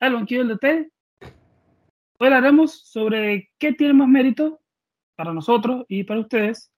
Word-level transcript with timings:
al 0.00 0.14
banquillo 0.14 0.44
del 0.44 0.56
DT. 0.56 0.90
Hoy 2.18 2.26
hablaremos 2.26 2.72
sobre 2.72 3.50
qué 3.58 3.72
tiene 3.72 3.94
más 3.94 4.08
mérito 4.08 4.60
para 5.14 5.32
nosotros 5.32 5.84
y 5.88 6.04
para 6.04 6.20
ustedes 6.20 6.72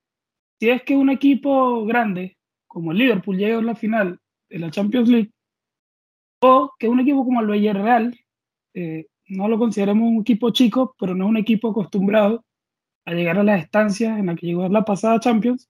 si 0.58 0.70
es 0.70 0.82
que 0.82 0.96
un 0.96 1.10
equipo 1.10 1.84
grande 1.84 2.36
como 2.66 2.92
el 2.92 2.98
Liverpool 2.98 3.36
llega 3.36 3.58
a 3.58 3.62
la 3.62 3.74
final 3.74 4.20
de 4.48 4.58
la 4.58 4.70
Champions 4.70 5.08
League 5.08 5.32
o 6.40 6.72
que 6.78 6.88
un 6.88 7.00
equipo 7.00 7.24
como 7.24 7.40
el 7.40 7.46
Villarreal, 7.46 8.18
eh, 8.74 9.06
no 9.26 9.48
lo 9.48 9.58
consideremos 9.58 10.08
un 10.08 10.20
equipo 10.20 10.50
chico, 10.50 10.94
pero 10.98 11.14
no 11.14 11.24
es 11.24 11.30
un 11.30 11.36
equipo 11.36 11.70
acostumbrado 11.70 12.44
a 13.04 13.12
llegar 13.12 13.38
a 13.38 13.44
las 13.44 13.62
estancias 13.62 14.18
en 14.18 14.26
las 14.26 14.36
que 14.36 14.46
llegó 14.46 14.68
la 14.68 14.84
pasada 14.84 15.20
Champions. 15.20 15.68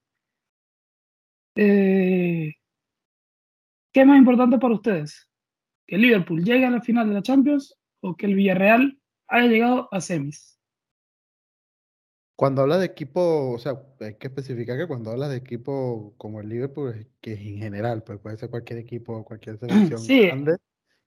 Eh, 1.56 2.54
¿Qué 3.92 4.00
es 4.00 4.06
más 4.06 4.18
importante 4.18 4.58
para 4.58 4.74
ustedes? 4.74 5.31
¿Que 5.92 5.96
el 5.96 6.02
Liverpool 6.04 6.42
llegue 6.42 6.64
a 6.64 6.70
la 6.70 6.80
final 6.80 7.06
de 7.06 7.12
la 7.12 7.20
Champions 7.20 7.78
o 8.00 8.16
que 8.16 8.24
el 8.24 8.34
Villarreal 8.34 8.98
haya 9.28 9.46
llegado 9.46 9.90
a 9.92 10.00
semis? 10.00 10.58
Cuando 12.34 12.62
hablas 12.62 12.78
de 12.78 12.86
equipo, 12.86 13.50
o 13.50 13.58
sea, 13.58 13.74
hay 14.00 14.14
que 14.14 14.28
especificar 14.28 14.78
que 14.78 14.86
cuando 14.86 15.10
hablas 15.10 15.28
de 15.28 15.36
equipo 15.36 16.14
como 16.16 16.40
el 16.40 16.48
Liverpool, 16.48 17.08
que 17.20 17.34
es 17.34 17.40
en 17.40 17.58
general, 17.58 18.02
pues 18.04 18.18
puede 18.20 18.38
ser 18.38 18.48
cualquier 18.48 18.78
equipo, 18.78 19.22
cualquier 19.22 19.58
selección 19.58 20.00
grande 20.06 20.56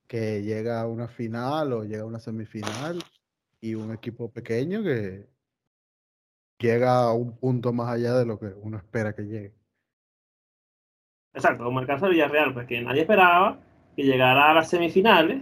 que 0.06 0.44
llega 0.44 0.82
a 0.82 0.88
una 0.88 1.08
final 1.08 1.74
o 1.74 1.84
llega 1.84 2.04
a 2.04 2.06
una 2.06 2.20
semifinal 2.20 3.00
y 3.62 3.74
un 3.74 3.92
equipo 3.92 4.32
pequeño 4.32 4.84
que 4.84 5.26
llega 6.60 7.06
a 7.06 7.12
un 7.12 7.36
punto 7.40 7.74
más 7.74 7.90
allá 7.90 8.20
de 8.20 8.28
lo 8.28 8.38
que 8.38 8.54
uno 8.62 8.78
espera 8.78 9.16
que 9.16 9.24
llegue. 9.24 9.56
Exacto, 11.34 11.64
como 11.64 11.80
el 11.80 11.88
caso 11.88 12.06
de 12.06 12.12
Villarreal, 12.12 12.54
pues 12.54 12.68
que 12.68 12.80
nadie 12.84 13.02
esperaba 13.02 13.60
que 13.96 14.04
llegara 14.04 14.52
a 14.52 14.54
las 14.54 14.70
semifinales, 14.70 15.42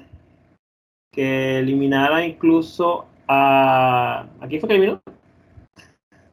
que 1.12 1.60
eliminara 1.60 2.26
incluso 2.26 3.08
a... 3.28 4.28
¿A 4.40 4.48
quién 4.48 4.60
fue 4.60 4.68
que 4.68 4.76
eliminó? 4.76 5.02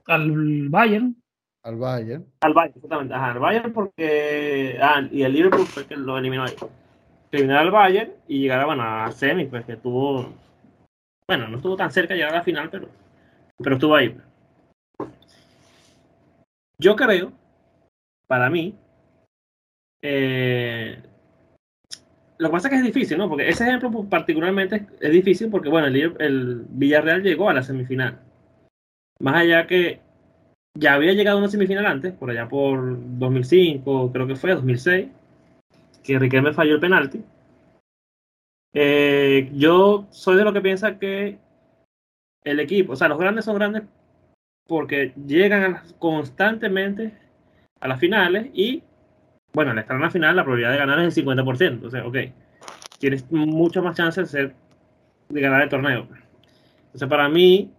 Al 0.07 0.69
Bayern. 0.69 1.17
Al 1.63 1.77
Bayern. 1.77 2.27
Al 2.41 2.55
Bayern, 2.55 2.75
exactamente. 2.77 3.15
Ajá, 3.15 3.33
al 3.33 3.39
Bayern 3.39 3.73
porque... 3.73 4.79
Ah, 4.81 5.03
y 5.11 5.23
el 5.23 5.33
Liverpool 5.33 5.67
fue 5.67 5.87
que 5.87 5.97
lo 5.97 6.19
eliminó 6.19 6.45
ahí. 6.45 6.55
Eliminar 7.31 7.59
al 7.59 7.71
Bayern 7.71 8.13
y 8.27 8.41
llegar 8.41 8.61
a, 8.61 8.67
bueno, 8.67 8.83
a 8.83 9.13
semi, 9.13 9.47
pues 9.47 9.65
que 9.65 9.73
estuvo... 9.73 10.33
Bueno, 11.29 11.49
no 11.49 11.57
estuvo 11.59 11.77
tan 11.77 11.93
cerca 11.93 12.15
de 12.15 12.19
llegar 12.19 12.35
a 12.35 12.39
la 12.39 12.43
final, 12.43 12.69
pero, 12.71 12.89
pero 13.59 13.77
estuvo 13.77 13.95
ahí. 13.95 14.17
Yo 16.79 16.97
creo, 16.97 17.31
para 18.27 18.49
mí, 18.49 18.75
eh, 20.03 21.01
lo 22.41 22.49
que 22.49 22.53
pasa 22.53 22.69
es 22.69 22.73
que 22.73 22.79
es 22.79 22.95
difícil, 22.95 23.19
¿no? 23.19 23.29
Porque 23.29 23.49
ese 23.49 23.65
ejemplo 23.65 23.91
pues, 23.91 24.09
particularmente 24.09 24.87
es, 24.99 25.13
difícil 25.13 25.51
porque, 25.51 25.69
bueno, 25.69 25.89
el, 25.89 26.65
Villarreal 26.71 27.23
llegó 27.23 27.51
a 27.51 27.55
la 27.55 27.63
semifinal. 27.63 28.19
Más 29.19 29.35
allá 29.35 29.67
que 29.67 30.01
ya 30.75 30.95
había 30.95 31.13
llegado 31.13 31.37
a 31.37 31.41
una 31.41 31.51
semifinal 31.51 31.85
antes, 31.85 32.15
por 32.15 32.31
allá 32.31 32.49
por 32.49 32.97
2005, 33.19 34.11
creo 34.11 34.27
que 34.27 34.37
fue, 34.37 34.55
2006, 34.55 35.09
que 36.03 36.19
Riquelme 36.19 36.55
falló 36.55 36.77
el 36.77 36.81
penalti. 36.81 37.23
Eh, 38.73 39.51
yo 39.53 40.07
soy 40.11 40.37
de 40.37 40.45
lo 40.45 40.55
que 40.55 40.63
piensa 40.63 40.99
que 40.99 41.39
el 42.43 42.59
equipo, 42.59 42.95
o 42.95 42.97
sea, 42.97 43.09
los 43.09 43.19
grandes 43.19 43.45
son 43.45 43.57
grandes 43.57 43.83
porque 44.67 45.13
llegan 45.27 45.83
constantemente 45.99 47.13
a 47.81 47.89
las 47.89 48.01
finales 48.01 48.49
y 48.55 48.83
bueno, 49.53 49.73
en 49.73 50.01
la 50.01 50.11
final, 50.11 50.37
la 50.37 50.45
probabilidad 50.45 50.73
de 50.73 50.79
ganar 50.79 51.01
es 51.01 51.17
el 51.17 51.25
50%. 51.25 51.85
O 51.85 51.91
sea, 51.91 52.07
ok, 52.07 52.17
tienes 52.99 53.31
mucho 53.31 53.83
más 53.83 53.97
chance 53.97 54.21
de, 54.21 54.27
ser, 54.27 54.55
de 55.29 55.41
ganar 55.41 55.63
el 55.63 55.69
torneo. 55.69 56.07
Entonces, 56.87 57.09
para 57.09 57.29
mí, 57.29 57.73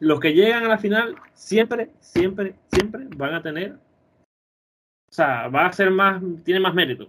los 0.00 0.20
que 0.20 0.34
llegan 0.34 0.64
a 0.64 0.68
la 0.68 0.78
final 0.78 1.16
siempre, 1.34 1.90
siempre, 2.00 2.54
siempre 2.72 3.06
van 3.16 3.34
a 3.34 3.42
tener, 3.42 3.72
o 3.72 5.12
sea, 5.12 5.48
va 5.48 5.66
a 5.66 5.72
ser 5.72 5.90
más, 5.90 6.22
tiene 6.44 6.60
más 6.60 6.74
mérito. 6.74 7.08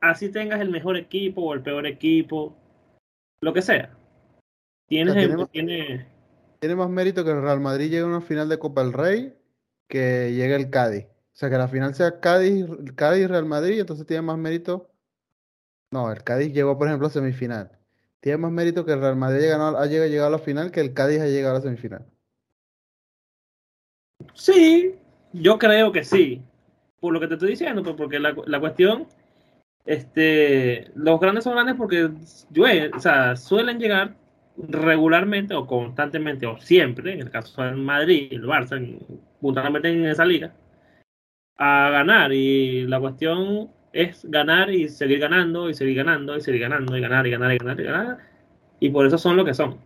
Así 0.00 0.30
tengas 0.30 0.60
el 0.60 0.70
mejor 0.70 0.96
equipo 0.96 1.42
o 1.42 1.54
el 1.54 1.62
peor 1.62 1.86
equipo, 1.86 2.56
lo 3.42 3.52
que 3.52 3.62
sea. 3.62 3.90
Tienes 4.86 5.14
tiene, 5.14 5.36
más, 5.36 5.50
tiene, 5.50 6.06
tiene 6.58 6.74
más 6.74 6.90
mérito 6.90 7.24
que 7.24 7.30
el 7.30 7.42
Real 7.42 7.60
Madrid 7.60 7.90
llegue 7.90 8.02
a 8.02 8.06
una 8.06 8.20
final 8.20 8.48
de 8.48 8.58
Copa 8.58 8.82
del 8.82 8.92
Rey 8.92 9.34
que 9.88 10.32
llegue 10.32 10.54
el 10.56 10.70
Cádiz. 10.70 11.06
Sea, 11.40 11.48
que 11.48 11.56
la 11.56 11.68
final 11.68 11.94
sea 11.94 12.20
Cádiz, 12.20 12.66
Cádiz 12.96 13.26
Real 13.26 13.46
Madrid, 13.46 13.80
entonces 13.80 14.06
tiene 14.06 14.20
más 14.20 14.36
mérito. 14.36 14.90
No, 15.90 16.12
el 16.12 16.22
Cádiz 16.22 16.52
llegó, 16.52 16.76
por 16.76 16.86
ejemplo, 16.86 17.06
a 17.06 17.10
semifinal. 17.10 17.78
Tiene 18.20 18.36
más 18.36 18.52
mérito 18.52 18.84
que 18.84 18.92
el 18.92 19.00
Real 19.00 19.16
Madrid 19.16 19.46
haya 19.46 20.06
llegado, 20.06 20.26
a 20.26 20.30
la 20.32 20.38
final 20.38 20.70
que 20.70 20.80
el 20.80 20.92
Cádiz 20.92 21.18
haya 21.18 21.32
llegado 21.32 21.54
a 21.54 21.58
la 21.60 21.62
semifinal. 21.62 22.04
Sí, 24.34 24.96
yo 25.32 25.58
creo 25.58 25.90
que 25.92 26.04
sí. 26.04 26.42
Por 27.00 27.14
lo 27.14 27.20
que 27.20 27.28
te 27.28 27.34
estoy 27.34 27.52
diciendo, 27.52 27.82
pues, 27.82 27.96
porque 27.96 28.18
la, 28.18 28.36
la 28.44 28.60
cuestión, 28.60 29.06
este, 29.86 30.90
los 30.94 31.18
grandes 31.20 31.44
son 31.44 31.54
grandes 31.54 31.76
porque 31.76 32.10
suelen 33.36 33.78
llegar 33.78 34.14
regularmente 34.58 35.54
o 35.54 35.66
constantemente 35.66 36.46
o 36.46 36.58
siempre, 36.58 37.14
en 37.14 37.20
el 37.20 37.30
caso 37.30 37.62
del 37.62 37.76
Madrid, 37.76 38.28
el 38.30 38.44
Barça, 38.44 38.78
puntualmente 39.40 39.88
en 39.88 40.04
esa 40.04 40.26
liga, 40.26 40.52
a 41.62 41.90
ganar 41.90 42.32
y 42.32 42.86
la 42.86 42.98
cuestión 42.98 43.70
es 43.92 44.24
ganar 44.24 44.70
y 44.70 44.88
seguir 44.88 45.18
ganando 45.18 45.68
y 45.68 45.74
seguir 45.74 45.96
ganando 45.96 46.34
y 46.36 46.40
seguir 46.40 46.62
ganando 46.62 46.96
y 46.96 47.00
ganar 47.02 47.26
y 47.26 47.30
ganar 47.30 47.52
y 47.52 47.58
ganar 47.58 47.80
y 47.80 47.84
ganar 47.84 48.18
y 48.80 48.88
por 48.88 49.06
eso 49.06 49.18
son 49.18 49.36
lo 49.36 49.44
que 49.44 49.52
son. 49.52 49.78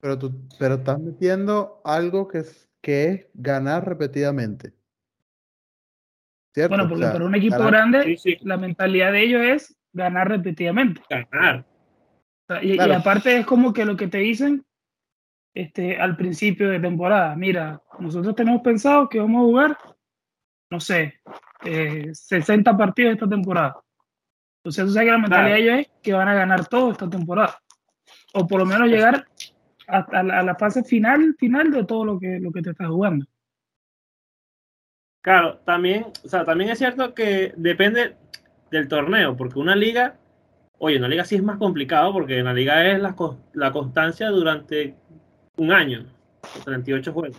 Pero 0.00 0.16
tú 0.16 0.32
pero 0.56 0.76
estás 0.76 1.00
metiendo 1.00 1.80
algo 1.84 2.28
que 2.28 2.38
es, 2.38 2.70
que 2.80 3.04
es 3.08 3.26
ganar 3.34 3.88
repetidamente. 3.88 4.72
¿Cierto? 6.54 6.76
Bueno, 6.76 6.88
porque 6.88 7.06
para 7.06 7.24
un 7.24 7.34
equipo 7.34 7.58
grande 7.58 8.16
la 8.42 8.56
mentalidad 8.56 9.10
de 9.10 9.22
ellos 9.22 9.42
es 9.42 9.76
ganar 9.92 10.28
repetidamente. 10.28 11.02
Ganar. 11.10 11.66
Y, 12.62 12.74
y, 12.74 12.78
aparte 12.78 13.38
es 13.38 13.46
como 13.46 13.72
que 13.72 13.84
lo 13.84 13.96
que 13.96 14.06
te 14.06 14.18
dicen 14.18 14.64
este, 15.54 15.96
al 16.00 16.16
principio 16.16 16.68
de 16.68 16.78
temporada, 16.78 17.34
mira, 17.34 17.82
nosotros 17.98 18.36
tenemos 18.36 18.62
pensado 18.62 19.08
que 19.08 19.18
vamos 19.18 19.40
a 19.40 19.44
jugar 19.44 19.78
no 20.70 20.80
sé, 20.80 21.20
60 21.62 22.70
eh, 22.70 22.74
partidos 22.74 23.14
esta 23.14 23.28
temporada. 23.28 23.76
Entonces, 24.58 24.84
tú 24.84 24.92
sabes 24.92 25.06
que 25.06 25.12
la 25.12 25.18
mentalidad 25.18 25.54
de 25.54 25.60
ellos 25.60 25.78
es 25.80 25.90
que 26.02 26.12
van 26.12 26.28
a 26.28 26.34
ganar 26.34 26.66
todo 26.66 26.92
esta 26.92 27.08
temporada. 27.08 27.58
O 28.34 28.46
por 28.46 28.60
lo 28.60 28.66
menos 28.66 28.88
llegar 28.88 29.26
a, 29.88 30.22
la, 30.22 30.54
fase 30.54 30.84
final, 30.84 31.34
final 31.38 31.70
de 31.70 31.84
todo 31.84 32.04
lo 32.04 32.20
que, 32.20 32.38
lo 32.40 32.52
que 32.52 32.62
te 32.62 32.70
estás 32.70 32.88
jugando. 32.88 33.26
Claro, 35.22 35.58
también, 35.58 36.06
o 36.24 36.28
sea, 36.28 36.44
también 36.44 36.70
es 36.70 36.78
cierto 36.78 37.14
que 37.14 37.52
depende 37.56 38.16
del 38.70 38.88
torneo, 38.88 39.36
porque 39.36 39.58
una 39.58 39.74
liga, 39.74 40.16
oye, 40.78 40.96
una 40.96 41.08
liga 41.08 41.24
sí 41.24 41.34
es 41.36 41.42
más 41.42 41.58
complicado, 41.58 42.12
porque 42.12 42.38
en 42.38 42.44
la 42.44 42.54
liga 42.54 42.86
es 42.86 43.00
la, 43.00 43.14
la 43.52 43.72
constancia 43.72 44.28
durante 44.28 44.94
un 45.56 45.72
año, 45.72 46.06
38 46.64 47.12
juegos 47.12 47.36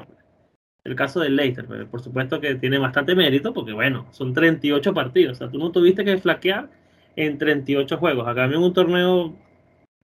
el 0.84 0.96
caso 0.96 1.20
del 1.20 1.36
Leicester, 1.36 1.88
por 1.88 2.02
supuesto 2.02 2.42
que 2.42 2.56
tiene 2.56 2.78
bastante 2.80 3.16
mérito 3.16 3.54
porque, 3.54 3.74
bueno, 3.74 4.08
son 4.12 4.34
38 4.34 4.94
partidos. 4.94 5.34
O 5.34 5.36
sea, 5.36 5.50
tú 5.50 5.60
no 5.60 5.72
tuviste 5.72 6.04
que 6.04 6.18
flaquear 6.18 6.70
en 7.16 7.38
38 7.38 7.98
juegos. 7.98 8.28
Acá 8.28 8.46
en 8.46 8.58
un 8.58 8.74
torneo 8.74 9.36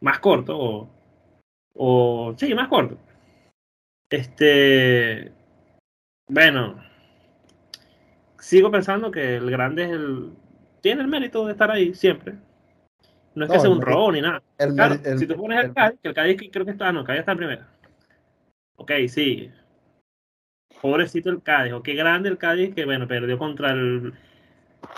más 0.01 0.19
corto 0.19 0.57
o, 0.57 0.89
o 1.73 2.35
sí, 2.37 2.53
más 2.53 2.67
corto. 2.67 2.97
Este, 4.09 5.31
bueno, 6.29 6.81
sigo 8.39 8.69
pensando 8.71 9.11
que 9.11 9.37
el 9.37 9.49
grande 9.49 9.83
es 9.83 9.91
el, 9.91 10.31
tiene 10.81 11.01
el 11.01 11.07
mérito 11.07 11.45
de 11.45 11.53
estar 11.53 11.71
ahí 11.71 11.93
siempre. 11.93 12.35
No 13.33 13.45
es 13.45 13.51
que 13.51 13.59
sea 13.59 13.69
un 13.69 13.81
robo 13.81 14.11
ni 14.11 14.21
nada. 14.21 14.41
si 15.17 15.27
tú 15.27 15.35
pones 15.35 15.65
el, 15.65 15.73
Cádiz, 15.73 15.99
que 16.01 16.07
el 16.09 16.13
Cádiz 16.13 16.49
creo 16.51 16.65
que 16.65 16.71
está, 16.71 16.91
no, 16.91 17.01
el 17.01 17.05
Cádiz 17.05 17.19
está 17.19 17.33
en 17.33 17.37
primera. 17.37 17.67
Ok, 18.77 18.91
sí, 19.07 19.51
pobrecito 20.81 21.29
el 21.29 21.41
Cádiz, 21.41 21.73
o 21.73 21.83
qué 21.83 21.93
grande 21.93 22.29
el 22.29 22.37
Cádiz 22.37 22.73
que, 22.73 22.85
bueno, 22.85 23.07
perdió 23.07 23.37
contra 23.37 23.71
el, 23.71 24.13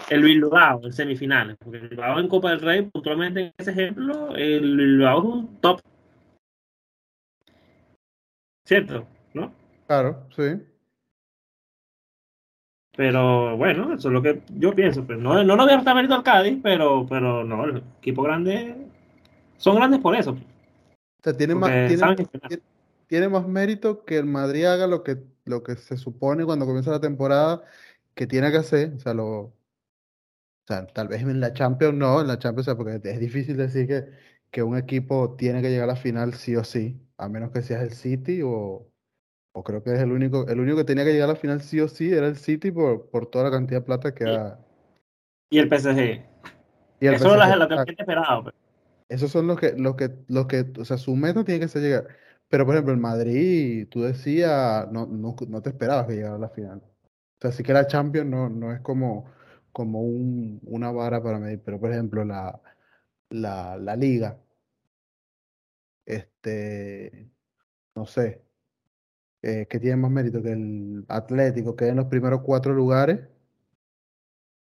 el 0.09 0.21
Bilbao 0.21 0.81
en 0.83 0.93
semifinales. 0.93 1.57
Porque 1.57 1.77
el 1.79 1.89
Bilbao 1.89 2.19
en 2.19 2.27
Copa 2.27 2.51
del 2.51 2.61
Rey, 2.61 2.83
puntualmente 2.83 3.39
en 3.41 3.53
ese 3.57 3.71
ejemplo, 3.71 4.35
el 4.35 4.77
Bilbao 4.77 5.19
es 5.19 5.25
un 5.25 5.61
top. 5.61 5.81
¿Cierto? 8.65 9.07
¿No? 9.33 9.51
Claro, 9.87 10.27
sí. 10.35 10.61
Pero 12.95 13.55
bueno, 13.57 13.93
eso 13.93 14.09
es 14.09 14.13
lo 14.13 14.21
que 14.21 14.41
yo 14.49 14.75
pienso. 14.75 15.05
Pero 15.07 15.19
no, 15.19 15.43
no 15.43 15.55
lo 15.55 15.63
voy 15.63 15.73
a 15.73 15.77
estar 15.77 15.95
mérito 15.95 16.15
al 16.15 16.23
Cádiz, 16.23 16.59
pero, 16.61 17.05
pero 17.07 17.43
no, 17.43 17.65
el 17.65 17.81
equipo 17.99 18.23
grande 18.23 18.75
son 19.57 19.75
grandes 19.77 19.99
por 20.01 20.15
eso. 20.15 20.31
O 20.31 21.23
sea, 21.23 21.35
tiene 21.35 21.55
más, 21.55 21.71
tiene 23.07 23.27
más 23.27 23.47
mérito 23.47 24.05
que 24.05 24.17
el 24.17 24.25
Madrid 24.25 24.65
haga 24.65 24.85
lo 24.85 25.03
que 25.03 25.17
lo 25.49 25.63
que 25.63 25.75
se 25.75 25.97
supone 25.97 26.45
cuando 26.45 26.65
comienza 26.65 26.91
la 26.91 27.01
temporada 27.01 27.63
que 28.15 28.27
tiene 28.27 28.51
que 28.51 28.57
hacer, 28.57 28.93
o 28.95 28.99
sea, 28.99 29.13
lo, 29.13 29.27
o 29.41 29.53
sea, 30.67 30.87
tal 30.87 31.07
vez 31.07 31.21
en 31.21 31.39
la 31.39 31.53
Champions 31.53 31.95
no, 31.95 32.21
en 32.21 32.27
la 32.27 32.39
Champions, 32.39 32.69
porque 32.77 32.99
es 33.03 33.19
difícil 33.19 33.57
decir 33.57 33.87
que, 33.87 34.05
que 34.51 34.63
un 34.63 34.77
equipo 34.77 35.35
tiene 35.35 35.61
que 35.61 35.69
llegar 35.69 35.89
a 35.89 35.93
la 35.93 35.95
final 35.95 36.33
sí 36.33 36.55
o 36.55 36.63
sí, 36.63 36.99
a 37.17 37.27
menos 37.29 37.51
que 37.51 37.61
seas 37.61 37.83
el 37.83 37.93
City 37.93 38.41
o, 38.43 38.87
o 39.53 39.63
creo 39.63 39.83
que 39.83 39.93
es 39.93 39.99
el 39.99 40.11
único, 40.11 40.47
el 40.47 40.59
único 40.59 40.77
que 40.77 40.83
tenía 40.83 41.03
que 41.03 41.13
llegar 41.13 41.29
a 41.29 41.33
la 41.33 41.39
final 41.39 41.61
sí 41.61 41.79
o 41.79 41.87
sí 41.87 42.13
era 42.13 42.27
el 42.27 42.37
City 42.37 42.71
por, 42.71 43.09
por 43.09 43.27
toda 43.27 43.45
la 43.45 43.51
cantidad 43.51 43.79
de 43.79 43.85
plata 43.85 44.13
que 44.13 44.25
ha. 44.25 44.59
Y 45.49 45.57
el 45.57 45.67
PSG. 45.67 46.23
Y 47.01 47.07
el 47.07 47.15
Eso 47.15 47.41
es 47.41 47.57
lo 47.57 47.67
que 47.67 47.91
esperado. 47.97 48.43
Pues. 48.43 48.55
Esos 49.09 49.31
son 49.31 49.47
los 49.47 49.59
que, 49.59 49.73
los 49.73 49.95
que, 49.95 50.11
los 50.27 50.45
que, 50.45 50.71
o 50.77 50.85
sea, 50.85 50.97
su 50.97 51.15
meta 51.15 51.43
tiene 51.43 51.59
que 51.59 51.67
ser 51.67 51.81
llegar. 51.81 52.07
Pero 52.49 52.65
por 52.65 52.75
ejemplo, 52.75 52.93
el 52.93 52.99
Madrid, 52.99 53.87
tú 53.89 54.01
decías, 54.03 54.91
no, 54.91 55.05
no, 55.05 55.35
no 55.47 55.61
te 55.61 55.69
esperabas 55.69 56.07
que 56.07 56.13
llegara 56.15 56.35
a 56.35 56.39
la 56.39 56.49
final. 56.49 56.79
O 56.79 57.41
sea, 57.41 57.51
sí 57.51 57.63
que 57.63 57.73
la 57.73 57.87
Champions 57.87 58.29
no, 58.29 58.49
no 58.49 58.73
es 58.73 58.81
como, 58.81 59.25
como 59.71 60.01
un, 60.01 60.59
una 60.65 60.91
vara 60.91 61.21
para 61.23 61.39
medir, 61.39 61.61
pero 61.63 61.79
por 61.79 61.91
ejemplo, 61.91 62.25
la, 62.25 62.59
la, 63.29 63.77
la 63.77 63.95
liga, 63.95 64.39
este, 66.05 67.29
no 67.95 68.05
sé, 68.05 68.43
eh, 69.41 69.67
que 69.69 69.79
tiene 69.79 69.97
más 69.97 70.11
mérito 70.11 70.41
que 70.41 70.51
el 70.53 71.05
Atlético, 71.09 71.75
que 71.75 71.87
en 71.87 71.97
los 71.97 72.05
primeros 72.07 72.41
cuatro 72.43 72.73
lugares, 72.73 73.21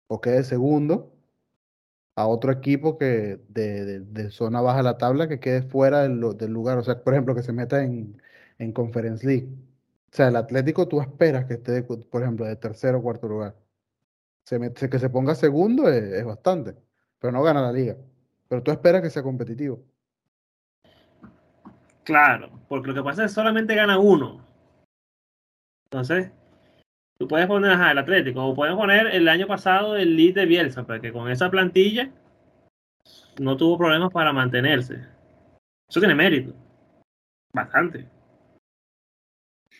o 0.08 0.20
que 0.20 0.42
segundo, 0.44 1.17
a 2.18 2.26
otro 2.26 2.50
equipo 2.50 2.98
que 2.98 3.40
de, 3.48 4.00
de, 4.00 4.30
zona 4.32 4.60
baja 4.60 4.78
de 4.78 4.82
la 4.82 4.98
tabla 4.98 5.28
que 5.28 5.38
quede 5.38 5.62
fuera 5.62 6.02
del, 6.02 6.18
lugar. 6.18 6.76
O 6.78 6.82
sea, 6.82 7.04
por 7.04 7.14
ejemplo, 7.14 7.32
que 7.32 7.44
se 7.44 7.52
meta 7.52 7.84
en, 7.84 8.20
en 8.58 8.72
Conference 8.72 9.24
League. 9.24 9.48
O 10.12 10.16
sea, 10.16 10.26
el 10.26 10.34
Atlético 10.34 10.88
tú 10.88 11.00
esperas 11.00 11.44
que 11.44 11.54
esté, 11.54 11.84
por 11.84 12.22
ejemplo, 12.22 12.44
de 12.44 12.56
tercero 12.56 12.98
o 12.98 13.02
cuarto 13.02 13.28
lugar. 13.28 13.54
Que 14.44 14.98
se 14.98 15.10
ponga 15.10 15.36
segundo 15.36 15.88
es, 15.88 16.24
bastante, 16.24 16.74
pero 17.20 17.32
no 17.32 17.40
gana 17.42 17.62
la 17.62 17.72
liga. 17.72 17.96
Pero 18.48 18.64
tú 18.64 18.72
esperas 18.72 19.00
que 19.00 19.10
sea 19.10 19.22
competitivo. 19.22 19.84
Claro, 22.02 22.50
porque 22.68 22.88
lo 22.88 22.94
que 22.94 23.02
pasa 23.02 23.26
es 23.26 23.30
que 23.30 23.34
solamente 23.36 23.76
gana 23.76 23.96
uno. 23.96 24.44
Entonces, 25.84 26.32
tú 27.18 27.28
puedes 27.28 27.46
poner 27.46 27.72
ajá, 27.72 27.92
el 27.92 27.98
Atlético, 27.98 28.44
o 28.44 28.54
puedes 28.54 28.74
poner 28.74 29.08
el 29.08 29.28
año 29.28 29.46
pasado 29.46 29.96
el 29.96 30.16
lead 30.16 30.34
de 30.34 30.46
Bielsa, 30.46 30.86
porque 30.86 31.12
con 31.12 31.30
esa 31.30 31.50
plantilla 31.50 32.10
no 33.40 33.56
tuvo 33.56 33.78
problemas 33.78 34.12
para 34.12 34.32
mantenerse. 34.32 35.06
Eso 35.88 36.00
tiene 36.00 36.14
mérito. 36.14 36.54
Bastante 37.52 38.06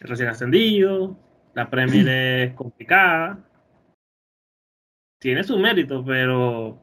recién 0.01 0.29
ascendido, 0.29 1.17
la 1.55 1.71
Premier 1.71 2.09
es 2.49 2.55
complicada. 2.55 3.39
Tiene 5.19 5.43
su 5.43 5.59
mérito, 5.59 6.05
pero. 6.05 6.81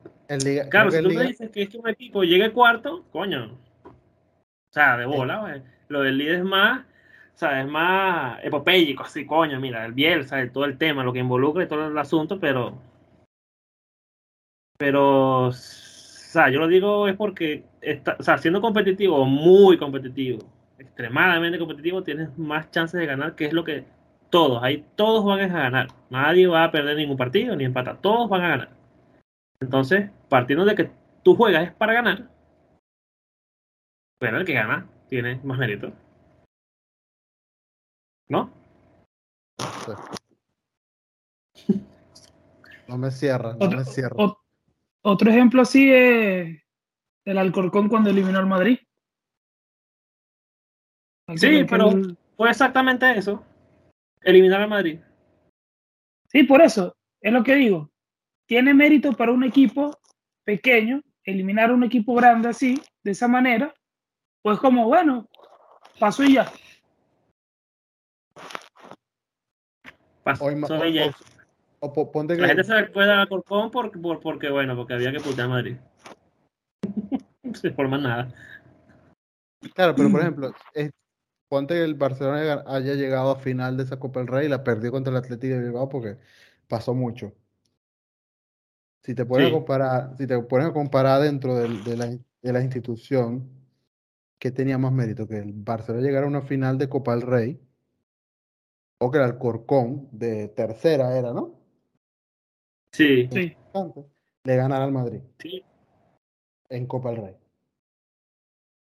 claro, 0.70 0.92
si 0.92 1.02
tú 1.02 1.10
me 1.10 1.24
dices 1.24 1.50
que 1.52 1.64
es 1.64 1.70
que 1.70 1.78
un 1.78 1.88
equipo 1.88 2.24
llegue 2.24 2.52
cuarto, 2.52 3.06
coño. 3.12 3.58
O 3.86 4.74
sea, 4.74 4.98
de 4.98 5.06
bola, 5.06 5.64
lo 5.88 6.02
del 6.02 6.18
líder 6.18 6.36
es 6.36 6.44
más, 6.44 6.86
sea, 7.38 7.62
es 7.62 7.68
más 7.68 8.40
epopélico, 8.44 9.04
así, 9.04 9.26
coño, 9.26 9.60
mira, 9.60 9.86
el 9.86 9.94
Bielsa, 9.94 10.38
todo 10.52 10.66
el 10.66 10.78
tema, 10.78 11.04
lo 11.04 11.14
que 11.14 11.20
involucra 11.20 11.64
y 11.64 11.68
todo 11.68 11.88
el 11.88 11.98
asunto, 11.98 12.40
pero. 12.40 12.78
Pero. 14.78 15.48
O 15.48 15.52
sea, 15.52 16.50
yo 16.50 16.60
lo 16.60 16.68
digo 16.68 17.08
es 17.08 17.16
porque, 17.16 17.66
está, 17.82 18.16
o 18.20 18.24
sea, 18.24 18.38
siendo 18.38 18.62
competitivo, 18.62 19.26
muy 19.26 19.78
competitivo, 19.78 20.40
extremadamente 20.78 21.60
competitivo, 21.60 22.04
tienes 22.04 22.38
más 22.38 22.72
chances 22.72 23.00
de 23.00 23.06
ganar, 23.06 23.36
que 23.36 23.46
es 23.46 23.54
lo 23.54 23.64
que 23.64 23.86
todos, 24.30 24.62
ahí 24.64 24.86
todos 24.96 25.24
van 25.26 25.40
a 25.42 25.48
ganar. 25.48 25.88
Nadie 26.10 26.48
va 26.48 26.66
a 26.66 26.72
perder 26.72 26.98
ningún 26.98 27.18
partido 27.18 27.56
ni 27.56 27.64
empatar, 27.66 28.02
todos 28.02 28.30
van 28.30 28.42
a 28.42 28.50
ganar. 28.50 28.70
Entonces, 29.62 30.12
partiendo 30.30 30.66
de 30.66 30.76
que 30.76 30.92
tú 31.24 31.36
juegas 31.36 31.68
es 31.68 31.74
para 31.74 31.94
ganar, 31.94 32.30
pero 34.20 34.38
el 34.38 34.46
que 34.46 34.54
gana 34.54 34.88
tiene 35.08 35.40
más 35.44 35.58
mérito. 35.58 35.94
¿No? 38.28 38.52
No 42.88 42.98
me 42.98 43.12
cierra, 43.12 43.54
no 43.54 43.66
otro, 43.66 43.80
me 43.80 43.86
cierra. 43.86 44.16
Otro 45.02 45.30
ejemplo 45.30 45.62
así 45.62 45.92
es 45.92 46.62
el 47.26 47.38
Alcorcón 47.38 47.90
cuando 47.90 48.10
eliminó 48.10 48.40
al 48.40 48.48
Madrid. 48.48 48.80
Sí, 51.36 51.66
pero 51.70 51.92
fue 52.38 52.50
exactamente 52.50 53.10
eso. 53.18 53.44
Eliminar 54.22 54.62
a 54.62 54.68
Madrid. 54.68 55.00
Sí, 56.28 56.44
por 56.44 56.62
eso, 56.62 56.96
es 57.22 57.34
lo 57.34 57.44
que 57.44 57.56
digo. 57.56 57.92
Tiene 58.48 58.74
mérito 58.74 59.14
para 59.14 59.32
un 59.32 59.44
equipo 59.44 59.98
pequeño, 60.44 61.02
eliminar 61.24 61.72
a 61.72 61.74
un 61.74 61.84
equipo 61.84 62.14
grande 62.14 62.50
así, 62.50 62.80
de 63.04 63.12
esa 63.12 63.28
manera, 63.28 63.74
pues 64.42 64.60
como, 64.60 64.86
bueno, 64.86 65.28
pasó 66.00 66.24
y 66.24 66.36
ya. 66.36 66.52
Pasó 70.26 70.50
ya. 70.88 71.16
La 71.82 72.48
gente 72.48 72.64
se 72.64 72.74
recuerda 72.74 73.22
a 73.22 73.28
Corcón 73.28 73.70
porque, 73.70 74.00
porque, 74.00 74.50
bueno, 74.50 74.76
porque 74.76 74.96
había 74.96 75.12
que 75.12 75.20
putear 75.20 75.46
a 75.46 75.50
Madrid. 75.50 75.78
no 77.44 77.54
se 77.54 77.70
forma 77.72 78.00
nada. 78.00 78.34
Claro, 79.76 79.94
pero 79.96 80.10
por 80.10 80.22
ejemplo, 80.22 80.52
ponte 81.48 81.76
que 81.76 81.84
el 81.84 81.94
Barcelona 81.94 82.64
haya 82.66 82.96
llegado 82.96 83.30
a 83.30 83.36
final 83.36 83.78
de 83.78 83.84
esa 83.84 84.00
Copa 84.00 84.20
del 84.20 84.28
Rey 84.30 84.48
y 84.48 84.50
la 84.50 84.64
perdió 84.64 84.92
contra 84.92 85.12
el 85.12 85.18
Atlético 85.18 85.54
de 85.54 85.62
Bilbao 85.62 85.90
porque 85.90 86.18
pasó 86.68 86.96
mucho. 86.96 87.36
Si 89.04 89.14
te 89.14 89.26
pones 89.26 89.50
a 89.50 89.52
comparar, 89.52 90.18
si 90.18 90.26
te 90.26 90.42
pones 90.42 90.68
a 90.70 90.74
comparar 90.74 91.22
dentro 91.22 91.54
de, 91.54 91.96
la, 91.96 92.08
de 92.08 92.54
la 92.54 92.62
institución, 92.62 93.48
¿qué 94.40 94.50
tenía 94.50 94.80
más 94.80 94.92
mérito? 94.92 95.28
Que 95.28 95.38
el 95.38 95.54
Barcelona 95.54 96.04
llegara 96.04 96.26
a 96.26 96.30
una 96.30 96.42
final 96.42 96.80
de 96.80 96.90
Copa 96.90 97.12
del 97.12 97.22
Rey 97.22 97.62
o 99.00 99.12
que 99.12 99.18
el 99.18 99.24
Alcorcón 99.24 100.10
de 100.12 100.48
tercera 100.50 101.18
era, 101.18 101.34
¿no? 101.34 101.60
Sí. 102.92 103.28
sí. 103.32 103.56
Le 104.44 104.56
ganara 104.56 104.86
al 104.86 104.92
Madrid. 104.92 105.22
Sí. 105.40 105.64
En 106.70 106.88
Copa 106.88 107.12
del 107.12 107.22
Rey 107.22 107.36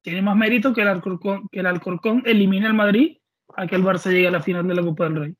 tiene 0.02 0.22
más 0.22 0.36
mérito 0.36 0.74
que 0.74 0.82
el 0.82 0.88
Alcorcón, 0.88 1.48
que 1.52 1.60
el 1.60 1.68
Alcorcón 1.68 2.24
elimine 2.26 2.68
al 2.68 2.74
Madrid 2.74 3.18
a 3.56 3.68
que 3.68 3.76
el 3.76 3.84
Barça 3.84 4.10
llegue 4.10 4.28
a 4.28 4.32
la 4.32 4.42
final 4.42 4.68
de 4.68 4.76
la 4.76 4.82
Copa 4.82 5.04
del 5.06 5.16
Rey. 5.16 5.36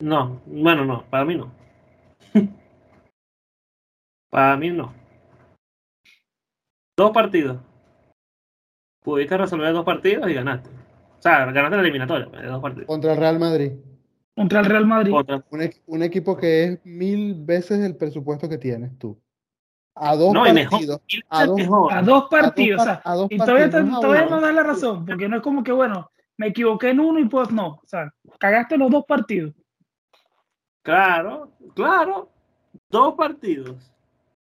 No, 0.00 0.40
bueno, 0.46 0.84
no, 0.84 1.04
para 1.10 1.24
mí 1.24 1.34
no. 1.34 1.52
para 4.30 4.56
mí 4.56 4.70
no. 4.70 4.94
Dos 6.96 7.10
partidos. 7.10 7.60
Pudiste 9.02 9.36
resolver 9.36 9.72
dos 9.72 9.84
partidos 9.84 10.30
y 10.30 10.34
ganaste. 10.34 10.70
O 11.18 11.22
sea, 11.22 11.46
ganaste 11.46 11.76
la 11.76 11.82
eliminatoria 11.82 12.28
pues, 12.28 12.42
de 12.42 12.48
dos 12.48 12.62
partidos. 12.62 12.86
Contra 12.86 13.12
el 13.12 13.18
Real 13.18 13.38
Madrid. 13.38 13.72
Contra 14.34 14.60
el 14.60 14.66
Real 14.66 14.86
Madrid. 14.86 15.12
un, 15.86 16.02
equipo 16.02 16.36
que 16.36 16.64
es 16.64 16.84
mil 16.84 17.34
veces 17.34 17.80
el 17.80 17.96
presupuesto 17.96 18.48
que 18.48 18.58
tienes 18.58 18.96
tú 18.98 19.20
a 20.00 20.16
dos 20.16 20.34
partidos. 20.34 21.00
a, 21.28 21.46
dos, 22.02 22.28
partidos. 22.30 22.86
y 23.30 23.38
todavía, 23.38 23.70
todavía 23.70 24.26
no 24.26 24.40
da 24.40 24.52
la 24.52 24.62
razón, 24.62 25.04
porque 25.04 25.28
no 25.28 25.36
es 25.36 25.42
como 25.42 25.64
que, 25.64 25.72
bueno, 25.72 26.10
me 26.36 26.48
equivoqué 26.48 26.90
en 26.90 27.00
uno 27.00 27.18
y 27.18 27.24
pues 27.24 27.50
no. 27.50 27.80
O 27.82 27.86
sea, 27.86 28.12
cagaste 28.38 28.78
los 28.78 28.90
dos 28.90 29.04
partidos. 29.06 29.54
Claro, 30.82 31.52
claro. 31.74 32.30
Dos 32.88 33.14
partidos. 33.14 33.92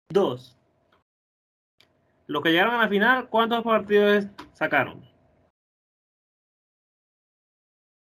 Dos. 0.08 0.56
Los 2.26 2.42
que 2.42 2.50
llegaron 2.50 2.74
a 2.74 2.84
la 2.84 2.88
final, 2.88 3.28
¿cuántos 3.28 3.62
partidos 3.64 4.26
sacaron? 4.52 5.04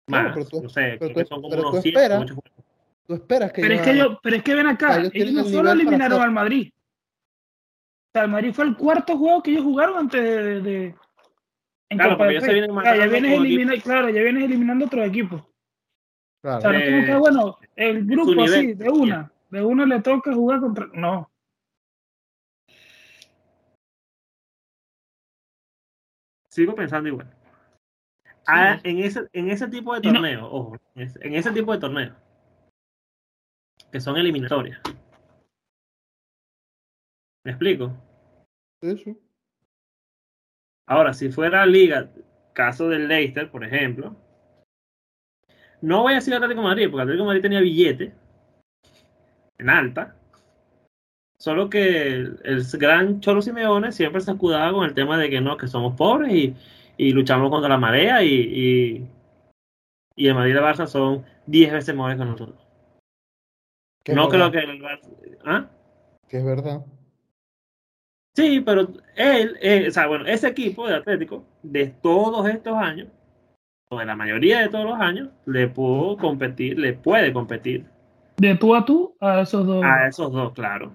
Más, 0.08 0.36
no 0.36 0.70
sé, 0.70 0.98
son 1.28 1.42
como 1.42 1.48
unos 1.48 1.84
tú 3.08 3.14
esperas 3.14 3.52
que 3.54 3.62
pero, 3.62 3.74
es 3.76 3.82
que 3.82 3.98
yo, 3.98 4.20
pero 4.22 4.36
es 4.36 4.44
que 4.44 4.56
ven 4.56 4.68
acá, 4.68 5.02
ellos 5.14 5.32
no 5.34 5.44
solo 5.46 5.72
eliminaron 5.72 6.22
al 6.22 6.32
Madrid, 6.32 6.72
el 8.24 8.30
Madrid 8.30 8.54
fue 8.54 8.66
el 8.66 8.76
cuarto 8.76 9.18
juego 9.18 9.44
que 9.44 9.52
ellos 9.52 9.64
jugaron 9.64 9.98
antes 9.98 10.64
de. 10.64 10.96
claro, 11.90 12.18
porque 12.18 12.40
ya, 12.40 12.48
vienen 12.48 12.72
claro, 12.76 12.98
ya 12.98 13.08
vienes 13.08 13.40
eliminando, 13.40 13.84
claro, 13.84 14.10
ya 14.10 14.22
vienes 14.22 14.44
eliminando 14.44 14.86
otros 14.86 15.08
equipos. 15.08 15.44
Claro. 16.42 16.58
O 16.58 16.62
sea, 16.62 16.72
no 16.72 16.86
como 16.86 17.06
que, 17.06 17.16
bueno, 17.16 17.58
el 17.76 18.06
grupo 18.06 18.44
así, 18.44 18.74
de 18.74 18.90
una, 18.90 19.32
de 19.50 19.64
uno 19.64 19.86
le 19.86 20.02
toca 20.02 20.34
jugar 20.34 20.60
contra. 20.60 20.88
No. 20.94 21.30
Sigo 26.50 26.74
pensando 26.74 27.10
igual. 27.10 27.37
Ah, 28.48 28.80
en, 28.84 29.00
ese, 29.00 29.28
en 29.34 29.50
ese 29.50 29.68
tipo 29.68 29.94
de 29.94 30.02
torneos, 30.02 30.48
ojo, 30.50 30.78
en 30.96 31.36
ese 31.36 31.52
tipo 31.52 31.74
de 31.74 31.80
torneos, 31.80 32.16
que 33.92 34.00
son 34.00 34.16
eliminatorias. 34.16 34.80
¿Me 37.44 37.52
explico? 37.52 37.94
Eso. 38.82 39.18
Ahora, 40.86 41.14
si 41.14 41.30
fuera 41.30 41.66
liga, 41.66 42.10
caso 42.54 42.88
del 42.88 43.10
Leicester, 43.10 43.52
por 43.52 43.66
ejemplo, 43.66 44.16
no 45.82 46.02
voy 46.02 46.14
a 46.14 46.16
decir 46.16 46.34
Atlético 46.34 46.62
Madrid, 46.62 46.88
porque 46.90 47.04
Atlético 47.04 47.26
Madrid 47.26 47.42
tenía 47.42 47.60
billete 47.60 48.14
en 49.58 49.70
alta. 49.70 50.16
Solo 51.40 51.70
que 51.70 52.14
el, 52.14 52.64
gran 52.80 53.20
Cholo 53.20 53.42
Simeone 53.42 53.92
siempre 53.92 54.22
se 54.22 54.32
escudaba 54.32 54.72
con 54.72 54.86
el 54.86 54.94
tema 54.94 55.18
de 55.18 55.30
que 55.30 55.40
no, 55.40 55.58
que 55.58 55.68
somos 55.68 55.96
pobres 55.96 56.34
y, 56.34 56.56
y 56.98 57.12
luchamos 57.12 57.50
contra 57.50 57.70
la 57.70 57.78
marea 57.78 58.24
y, 58.24 58.34
y, 58.34 59.08
y 60.16 60.28
el 60.28 60.36
Madrid 60.36 60.54
y 60.54 60.58
el 60.58 60.64
Barça 60.64 60.88
son 60.88 61.26
10 61.46 61.72
veces 61.72 61.96
mejores 61.96 62.18
que 62.18 62.26
nosotros. 62.26 62.68
No 64.08 64.30
creo 64.30 64.52
que 64.52 64.60
el 64.60 64.82
Barça... 64.82 65.10
¿Ah? 65.46 65.70
Que 66.28 66.38
es 66.38 66.46
verdad. 66.46 66.86
Sí, 68.36 68.62
pero 68.62 68.88
él, 69.16 69.88
o 69.88 69.92
sea, 69.92 70.08
bueno, 70.08 70.26
ese 70.28 70.50
equipo 70.50 70.88
de 70.88 70.96
Atlético, 70.96 71.44
de 71.64 71.88
todos 71.88 72.48
estos 72.48 72.76
años, 72.76 73.08
o 73.90 73.98
de 73.98 74.06
la 74.06 74.16
mayoría 74.16 74.60
de 74.60 74.70
todos 74.70 74.86
los 74.86 75.00
años, 75.00 75.30
le 75.46 75.68
pudo 75.68 76.18
competir, 76.18 76.78
le 76.78 76.94
puede 76.94 77.34
competir. 77.34 77.86
¿De 78.38 78.56
tú 78.56 78.76
a 78.76 78.86
tú 78.86 79.16
a 79.20 79.42
esos 79.42 79.66
dos? 79.66 79.84
A 79.84 80.08
esos 80.08 80.32
dos, 80.32 80.54
claro. 80.54 80.92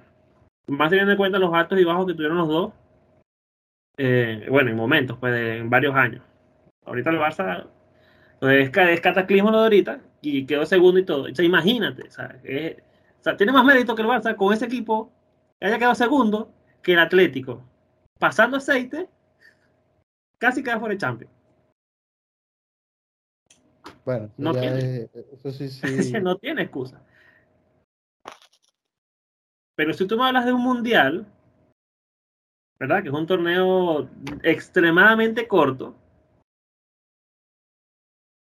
Más 0.69 0.91
teniendo 0.91 1.13
en 1.13 1.19
cuenta 1.19 1.39
los 1.39 1.53
altos 1.53 1.81
y 1.81 1.85
bajos 1.85 2.07
que 2.07 2.15
tuvieron 2.15 2.39
los 2.39 2.49
dos, 2.49 2.73
eh, 3.97 4.47
bueno, 4.49 4.71
en 4.71 4.77
momentos, 4.77 5.19
pues 5.19 5.35
en 5.35 5.71
varios 5.71 5.95
años. 5.95 6.23
Ahorita 6.85 7.11
el 7.11 7.19
Barça 7.19 7.69
pues, 8.41 8.71
es, 8.75 9.01
cataclismo 9.01 9.51
lo 9.51 9.59
de 9.59 9.65
ahorita 9.65 10.01
y 10.21 10.47
quedó 10.47 10.67
segundo 10.67 10.99
y 10.99 11.05
todo. 11.05 11.25
O 11.31 11.35
sea, 11.35 11.45
imagínate, 11.45 12.09
o 12.09 12.11
sea, 12.11 13.37
tiene 13.37 13.53
más 13.53 13.65
mérito 13.65 13.95
que 13.95 14.03
el 14.03 14.09
Barça 14.09 14.37
con 14.37 14.53
ese 14.53 14.65
equipo 14.65 15.13
que 15.61 15.67
haya 15.67 15.79
quedado 15.79 15.95
segundo 15.95 16.53
que 16.83 16.95
el 16.95 16.99
Atlético. 16.99 17.63
Pasando 18.19 18.57
aceite, 18.57 19.09
casi 20.39 20.63
queda 20.63 20.81
por 20.81 20.91
el 20.91 20.99
Champions. 20.99 21.33
Bueno, 24.05 24.31
no 24.37 24.53
tiene, 24.53 25.09
eso 25.33 25.51
sí, 25.53 25.69
sí. 26.03 26.13
no 26.21 26.37
tiene 26.37 26.63
excusa. 26.63 27.01
Pero 29.75 29.95
si 29.95 30.07
tú 30.07 30.17
me 30.17 30.25
hablas 30.25 30.45
de 30.45 30.53
un 30.53 30.63
mundial, 30.63 31.27
¿verdad? 32.83 33.01
Que 33.01 33.11
es 33.11 33.15
un 33.15 33.29
torneo 33.29 34.11
extremadamente 34.43 35.47
corto. 35.47 35.95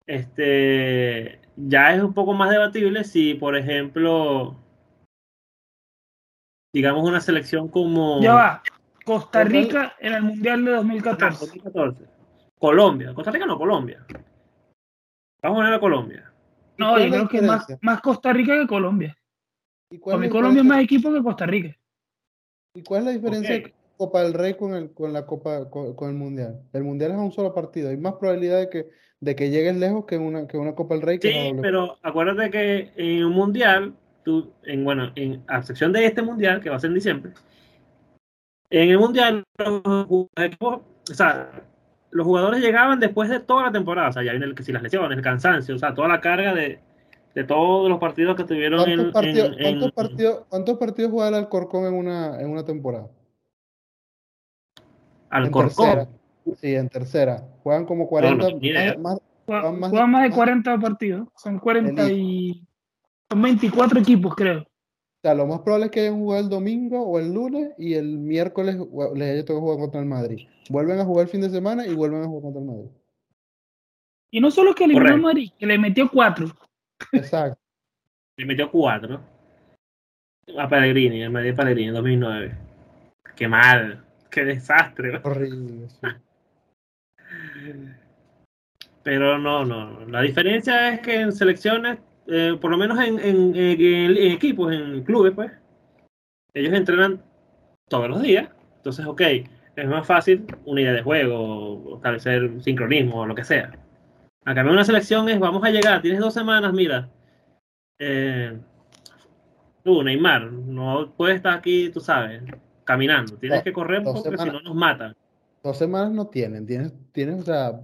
Este 0.08 1.42
ya 1.58 1.94
es 1.94 2.02
un 2.02 2.14
poco 2.14 2.34
más 2.34 2.50
debatible 2.50 3.04
si, 3.04 3.34
por 3.34 3.58
ejemplo, 3.58 4.56
digamos 6.74 7.06
una 7.06 7.20
selección 7.20 7.68
como. 7.68 8.22
Ya 8.22 8.34
va. 8.34 8.64
Costa 9.04 9.44
Rica 9.44 9.96
en 10.00 10.14
el 10.14 10.22
Mundial 10.22 10.64
de 10.64 10.72
2014. 10.72 11.40
2014. 11.46 12.06
Colombia. 12.58 13.14
Costa 13.14 13.32
Rica 13.32 13.46
no, 13.46 13.58
Colombia. 13.58 14.06
Vamos 15.42 15.58
a 15.58 15.60
poner 15.60 15.74
a 15.74 15.80
Colombia. 15.82 16.34
No, 16.78 16.98
yo 16.98 17.10
creo 17.10 17.28
que 17.28 17.42
más, 17.42 17.68
más 17.82 18.00
Costa 18.00 18.32
Rica 18.32 18.58
que 18.58 18.68
Colombia. 18.68 19.18
¿Y 19.92 20.00
Colombia 20.00 20.62
es 20.62 20.66
más 20.66 20.82
equipo 20.82 21.12
que 21.12 21.22
Costa 21.22 21.46
Rica. 21.46 21.76
¿Y 22.74 22.84
cuál 22.84 23.02
es 23.02 23.06
la 23.06 23.12
diferencia 23.12 23.74
Copa 24.00 24.24
del 24.24 24.34
Rey 24.34 24.54
con, 24.54 24.74
el, 24.74 24.94
con 24.94 25.12
la 25.12 25.26
Copa 25.26 25.70
con, 25.70 26.10
el 26.10 26.16
Mundial? 26.16 26.62
El 26.72 26.86
Mundial 26.86 27.12
es 27.12 27.18
un 27.18 27.34
solo 27.34 27.54
partido. 27.54 27.90
Hay 27.90 27.98
más 27.98 28.14
probabilidad 28.14 28.58
de 28.60 28.70
que, 28.70 28.88
de 29.20 29.36
que 29.36 29.50
llegues 29.50 29.76
lejos 29.76 30.06
que 30.06 30.18
una, 30.18 30.48
que 30.48 30.58
una 30.58 30.74
Copa 30.74 30.96
del 30.96 31.04
Rey. 31.04 31.20
sí, 31.22 31.52
pero 31.62 31.98
acuérdate 32.02 32.50
que 32.50 32.94
en 32.96 33.26
un 33.26 33.34
Mundial, 33.34 33.94
tú, 34.24 34.54
en, 34.64 34.86
bueno, 34.86 35.12
en 35.16 35.44
a 35.48 35.58
excepción 35.58 35.92
de 35.92 36.06
este 36.06 36.22
Mundial, 36.22 36.62
que 36.62 36.70
va 36.70 36.78
a 36.78 36.80
ser 36.80 36.92
en 36.92 36.96
diciembre, 36.96 37.34
en 38.70 38.90
el 38.90 39.00
Mundial, 39.00 39.44
o 40.62 40.80
sea, 41.04 41.52
los 42.12 42.26
jugadores 42.26 42.62
llegaban 42.62 43.02
después 43.02 43.30
de 43.30 43.42
toda 43.42 43.64
la 43.64 43.72
temporada, 43.74 44.08
o 44.08 44.14
sea, 44.14 44.24
ya 44.24 44.32
viene 44.32 44.46
el, 44.46 44.56
que 44.56 44.64
si 44.64 44.72
las 44.72 44.82
lesiones, 44.82 45.18
el 45.18 45.24
cansancio, 45.24 45.76
o 45.76 45.78
sea, 45.78 45.94
toda 45.94 46.08
la 46.08 46.22
carga 46.22 46.56
de, 46.56 46.80
de 47.36 47.44
todos 47.44 47.90
los 47.90 48.00
partidos 48.00 48.38
que 48.38 48.46
tuvieron 48.46 48.80
en, 48.90 49.12
¿cuántos, 49.12 49.92
partidos, 49.92 50.46
¿Cuántos 50.48 50.78
partidos 50.78 51.12
juega 51.12 51.28
el 51.28 51.36
Alcorcón 51.36 51.86
en 51.86 51.96
una, 51.96 52.40
en 52.40 52.50
una 52.50 52.64
temporada? 52.64 53.10
Alcorcón. 55.30 56.08
Sí, 56.58 56.76
en 56.76 56.90
tercera. 56.90 57.48
Juegan 57.64 57.86
como 57.86 58.08
40. 58.08 58.58
más, 58.98 59.20
juegan, 59.46 59.80
más, 60.12 60.24
de 60.24 60.32
40 60.32 60.80
partidos. 60.80 61.28
Son 61.36 61.60
40 61.60 62.12
y. 62.12 62.64
Son 63.30 63.42
24 63.42 64.00
equipos, 64.00 64.36
creo. 64.36 64.62
O 64.62 65.22
sea, 65.22 65.36
lo 65.36 65.46
más 65.46 65.60
probable 65.60 65.88
es 65.88 65.92
que 65.92 66.00
hayan 66.00 66.16
jugado 66.16 66.42
el 66.42 66.50
domingo 66.50 67.02
o 67.02 67.20
el 67.20 67.34
lunes 67.34 67.74
y 67.78 67.94
el 67.96 68.18
miércoles 68.18 68.78
les 69.16 69.32
haya 69.32 69.42
tocado 69.44 69.60
jugar 69.60 69.80
contra 69.80 70.00
el 70.00 70.06
Madrid. 70.06 70.48
Vuelven 70.70 71.00
a 71.00 71.06
jugar 71.06 71.26
el 71.26 71.32
fin 71.32 71.42
de 71.42 71.50
semana 71.50 71.86
y 71.86 71.94
vuelven 71.94 72.24
a 72.24 72.26
jugar 72.26 72.44
contra 72.44 72.62
el 72.62 72.68
Madrid. 72.68 72.90
Y 74.32 74.40
no 74.40 74.50
solo 74.50 74.74
que 74.74 74.86
eliminó 74.86 75.10
al 75.10 75.22
Madrid, 75.22 75.52
que 75.60 75.66
le 75.66 75.78
metió 75.78 76.10
cuatro. 76.10 76.48
Exacto. 77.12 77.60
le 78.38 78.46
metió 78.46 78.72
cuatro. 78.72 79.20
A 80.58 80.68
Pellegrini, 80.70 81.22
el 81.22 81.32
Madrid 81.32 81.56
Pellegrini 81.56 81.90
en 81.90 81.94
2009. 81.96 82.58
Qué 83.36 83.48
mal, 83.48 84.06
qué 84.32 84.46
desastre. 84.46 85.20
Horrible, 85.24 85.88
Pero 89.04 89.38
no, 89.38 89.66
no. 89.66 90.06
La 90.08 90.22
diferencia 90.22 90.94
es 90.94 91.02
que 91.02 91.22
en 91.22 91.32
selecciones 91.32 92.00
eh, 92.32 92.58
por 92.62 92.70
lo 92.70 92.78
menos 92.78 93.00
en, 93.00 93.20
en, 93.20 93.56
equipos, 93.56 94.72
en 94.72 95.04
clubes, 95.04 95.34
pues, 95.34 95.52
ellos 96.54 96.74
entrenan 96.74 97.24
todos 97.88 98.08
los 98.08 98.22
días. 98.22 98.50
Entonces, 98.78 99.06
ok, 99.06 99.22
es 99.76 99.88
más 99.88 100.06
fácil 100.06 100.46
una 100.66 100.82
idea 100.82 100.94
de 100.94 101.02
juego, 101.02 101.96
establecer 101.96 102.62
sincronismo 102.62 103.22
o 103.22 103.26
lo 103.26 103.34
que 103.34 103.44
sea. 103.44 103.72
Acá 104.46 104.62
en 104.62 104.70
una 104.70 104.84
selección 104.84 105.28
es, 105.30 105.40
vamos 105.40 105.64
a 105.64 105.72
llegar, 105.72 106.02
tienes 106.02 106.20
dos 106.20 106.34
semanas, 106.34 106.72
mira. 106.72 107.10
Eh, 107.98 108.58
tú, 109.84 110.04
Neymar, 110.04 110.52
no 110.52 111.12
puedes 111.18 111.38
estar 111.38 111.58
aquí, 111.58 111.90
tú 111.90 112.00
sabes, 112.00 112.44
caminando. 112.90 113.38
Tienes 113.38 113.62
que 113.62 113.72
correr 113.72 114.02
porque 114.04 114.36
si 114.36 114.46
no 114.46 114.62
nos 114.62 114.74
matan. 114.74 115.16
Dos 115.62 115.78
semanas 115.78 116.12
no 116.12 116.26
tienen, 116.26 116.66
tienes, 116.66 116.92
tienes, 117.12 117.42
o 117.42 117.44
sea, 117.44 117.80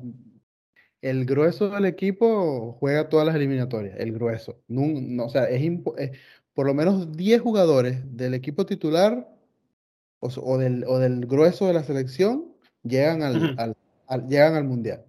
el 1.00 1.26
grueso 1.26 1.70
del 1.70 1.86
equipo 1.86 2.76
juega 2.80 3.08
todas 3.08 3.28
las 3.28 3.36
eliminatorias, 3.36 4.00
el 4.00 4.12
grueso. 4.14 4.64
No, 4.68 5.26
o 5.26 5.30
sea, 5.30 5.44
es, 5.44 5.62
por 6.56 6.66
lo 6.66 6.74
menos 6.74 7.16
10 7.16 7.40
jugadores 7.40 8.18
del 8.18 8.34
equipo 8.34 8.66
titular 8.66 9.30
o, 10.20 10.58
del, 10.58 10.84
o 10.88 10.98
del 10.98 11.28
grueso 11.28 11.68
de 11.68 11.74
la 11.74 11.84
selección 11.84 12.56
llegan 12.82 13.22
al, 13.22 13.76
llegan 14.28 14.56
al 14.56 14.64
mundial. 14.64 15.06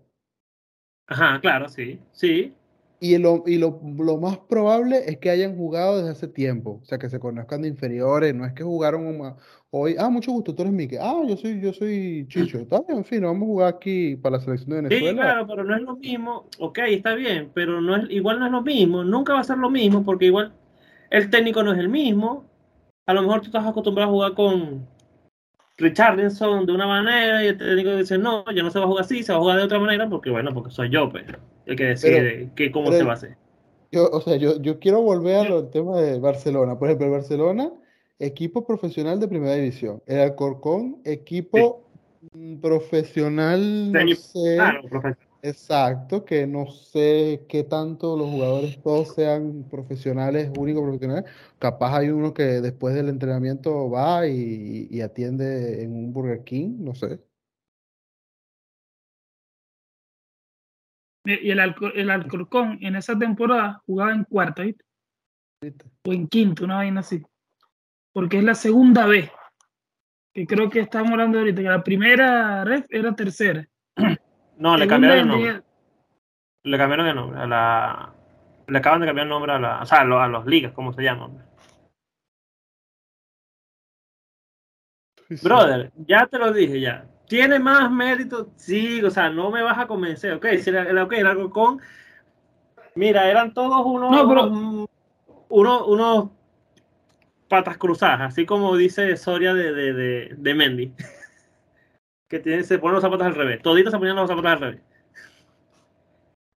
Ajá, 1.06 1.40
claro, 1.40 1.70
sí, 1.70 1.98
sí. 2.12 2.52
Y, 2.98 3.18
lo, 3.18 3.42
y 3.46 3.58
lo, 3.58 3.78
lo, 3.98 4.16
más 4.16 4.38
probable 4.38 5.02
es 5.06 5.18
que 5.18 5.28
hayan 5.28 5.54
jugado 5.54 5.98
desde 5.98 6.12
hace 6.12 6.28
tiempo, 6.28 6.80
o 6.82 6.84
sea, 6.86 6.96
que 6.96 7.10
se 7.10 7.18
conozcan 7.18 7.60
de 7.60 7.68
inferiores, 7.68 8.34
no 8.34 8.46
es 8.46 8.54
que 8.54 8.62
jugaron 8.62 9.36
hoy, 9.70 9.96
ah, 9.98 10.08
mucho 10.08 10.32
gusto, 10.32 10.54
tú 10.54 10.62
eres 10.62 10.72
Mike, 10.72 10.98
ah, 10.98 11.20
yo 11.28 11.36
soy, 11.36 11.60
yo 11.60 11.74
soy 11.74 12.26
Chicho, 12.28 12.58
está 12.58 12.80
bien, 12.80 12.98
en 12.98 13.04
fin, 13.04 13.20
vamos 13.20 13.42
a 13.42 13.46
jugar 13.46 13.74
aquí 13.74 14.16
para 14.16 14.38
la 14.38 14.42
selección 14.42 14.70
de 14.70 14.76
Venezuela. 14.76 15.10
Sí, 15.10 15.16
claro, 15.16 15.46
pero 15.46 15.64
no 15.64 15.76
es 15.76 15.82
lo 15.82 15.96
mismo, 15.96 16.48
ok, 16.58 16.78
está 16.88 17.14
bien, 17.14 17.50
pero 17.52 17.82
no 17.82 17.96
es, 17.96 18.10
igual 18.10 18.38
no 18.38 18.46
es 18.46 18.52
lo 18.52 18.62
mismo, 18.62 19.04
nunca 19.04 19.34
va 19.34 19.40
a 19.40 19.44
ser 19.44 19.58
lo 19.58 19.68
mismo, 19.68 20.02
porque 20.02 20.26
igual 20.26 20.54
el 21.10 21.28
técnico 21.28 21.62
no 21.62 21.74
es 21.74 21.78
el 21.78 21.90
mismo, 21.90 22.46
a 23.04 23.12
lo 23.12 23.20
mejor 23.20 23.40
tú 23.40 23.46
estás 23.46 23.66
acostumbrado 23.66 24.08
a 24.08 24.12
jugar 24.12 24.34
con, 24.34 24.88
Richardson 25.78 26.64
de 26.66 26.72
una 26.72 26.86
manera 26.86 27.44
y 27.44 27.48
el 27.48 27.58
técnico 27.58 27.96
dice, 27.96 28.16
no, 28.18 28.44
ya 28.54 28.62
no 28.62 28.70
se 28.70 28.78
va 28.78 28.86
a 28.86 28.88
jugar 28.88 29.04
así, 29.04 29.22
se 29.22 29.32
va 29.32 29.38
a 29.38 29.40
jugar 29.40 29.58
de 29.58 29.64
otra 29.64 29.78
manera 29.78 30.08
porque, 30.08 30.30
bueno, 30.30 30.52
porque 30.54 30.70
soy 30.70 30.90
yo, 30.90 31.10
pues, 31.10 31.24
el 31.66 31.76
que 31.76 31.84
decide 31.84 32.50
que 32.56 32.70
cómo 32.72 32.90
se 32.92 33.02
va 33.02 33.12
a 33.12 33.14
hacer. 33.14 33.36
Yo, 33.92 34.08
o 34.10 34.20
sea, 34.20 34.36
yo, 34.36 34.60
yo 34.60 34.78
quiero 34.78 35.02
volver 35.02 35.52
al 35.52 35.70
tema 35.70 36.00
de 36.00 36.18
Barcelona. 36.18 36.78
Por 36.78 36.88
ejemplo, 36.88 37.06
el 37.06 37.12
Barcelona, 37.12 37.70
equipo 38.18 38.66
profesional 38.66 39.20
de 39.20 39.28
primera 39.28 39.54
división. 39.54 40.02
El 40.06 40.20
Alcorcón, 40.20 40.98
equipo 41.04 41.86
profesional, 42.60 43.92
no 43.92 44.14
sé, 44.16 44.58
Exacto, 45.46 46.24
que 46.24 46.44
no 46.44 46.66
sé 46.66 47.46
qué 47.48 47.62
tanto 47.62 48.16
los 48.16 48.28
jugadores 48.28 48.82
todos 48.82 49.14
sean 49.14 49.64
profesionales, 49.70 50.50
únicos 50.58 50.82
profesionales. 50.82 51.30
Capaz 51.60 51.98
hay 51.98 52.08
uno 52.08 52.34
que 52.34 52.42
después 52.42 52.96
del 52.96 53.08
entrenamiento 53.08 53.88
va 53.88 54.26
y, 54.26 55.00
atiende 55.00 55.84
en 55.84 55.92
un 55.94 56.12
Burger 56.12 56.42
King, 56.42 56.78
no 56.80 56.96
sé. 56.96 57.20
Y 61.24 61.48
el, 61.48 61.60
el 61.94 62.10
Alcorcón 62.10 62.78
en 62.80 62.96
esa 62.96 63.16
temporada 63.16 63.80
jugaba 63.86 64.12
en 64.12 64.24
cuarta, 64.24 64.64
O 66.02 66.12
en 66.12 66.26
quinto, 66.26 66.64
una 66.64 66.76
vaina 66.78 67.00
así. 67.00 67.22
Porque 68.12 68.38
es 68.38 68.44
la 68.44 68.56
segunda 68.56 69.06
vez. 69.06 69.30
Que 70.34 70.44
creo 70.44 70.68
que 70.68 70.80
estamos 70.80 71.12
hablando 71.12 71.38
ahorita, 71.38 71.62
que 71.62 71.68
la 71.68 71.84
primera 71.84 72.64
red 72.64 72.84
era 72.88 73.14
tercera. 73.14 73.68
No, 74.56 74.76
le 74.76 74.86
cambiaron 74.86 75.18
el 75.18 75.28
nombre. 75.28 75.62
Le 76.62 76.78
cambiaron 76.78 77.06
el 77.06 77.14
nombre. 77.14 77.40
A 77.40 77.46
la... 77.46 78.12
Le 78.66 78.78
acaban 78.78 79.00
de 79.00 79.06
cambiar 79.06 79.26
el 79.26 79.30
nombre 79.30 79.52
a 79.52 79.58
la. 79.58 79.82
O 79.82 79.86
sea, 79.86 80.00
a, 80.00 80.04
los, 80.04 80.46
ligas, 80.46 80.72
¿cómo 80.72 80.92
se 80.92 81.02
llaman? 81.02 81.44
Brother, 85.42 85.92
ya 85.96 86.26
te 86.26 86.38
lo 86.38 86.52
dije 86.52 86.80
ya. 86.80 87.06
¿Tiene 87.28 87.58
más 87.58 87.90
mérito? 87.90 88.50
Sí, 88.56 89.02
o 89.02 89.10
sea, 89.10 89.30
no 89.30 89.50
me 89.50 89.62
vas 89.62 89.78
a 89.78 89.86
convencer. 89.86 90.32
Ok, 90.32 90.46
si 90.60 90.70
era, 90.70 91.04
okay, 91.04 91.20
algo 91.20 91.50
con. 91.50 91.80
Mira, 92.96 93.28
eran 93.28 93.54
todos 93.54 93.84
unos. 93.84 94.10
No, 94.10 94.28
pero... 94.28 94.88
unos, 95.48 95.82
unos 95.86 96.30
patas 97.48 97.78
cruzadas, 97.78 98.20
así 98.20 98.44
como 98.46 98.76
dice 98.76 99.16
Soria 99.16 99.54
de, 99.54 99.72
de, 99.72 100.34
de, 100.36 100.54
Mendy. 100.54 100.92
que 102.28 102.40
tiene, 102.40 102.62
se 102.64 102.78
ponen 102.78 102.94
los 102.94 103.02
zapatos 103.02 103.26
al 103.26 103.34
revés. 103.34 103.62
Toditos 103.62 103.92
se 103.92 103.98
ponían 103.98 104.16
los 104.16 104.28
zapatos 104.28 104.50
al 104.50 104.60
revés. 104.60 104.82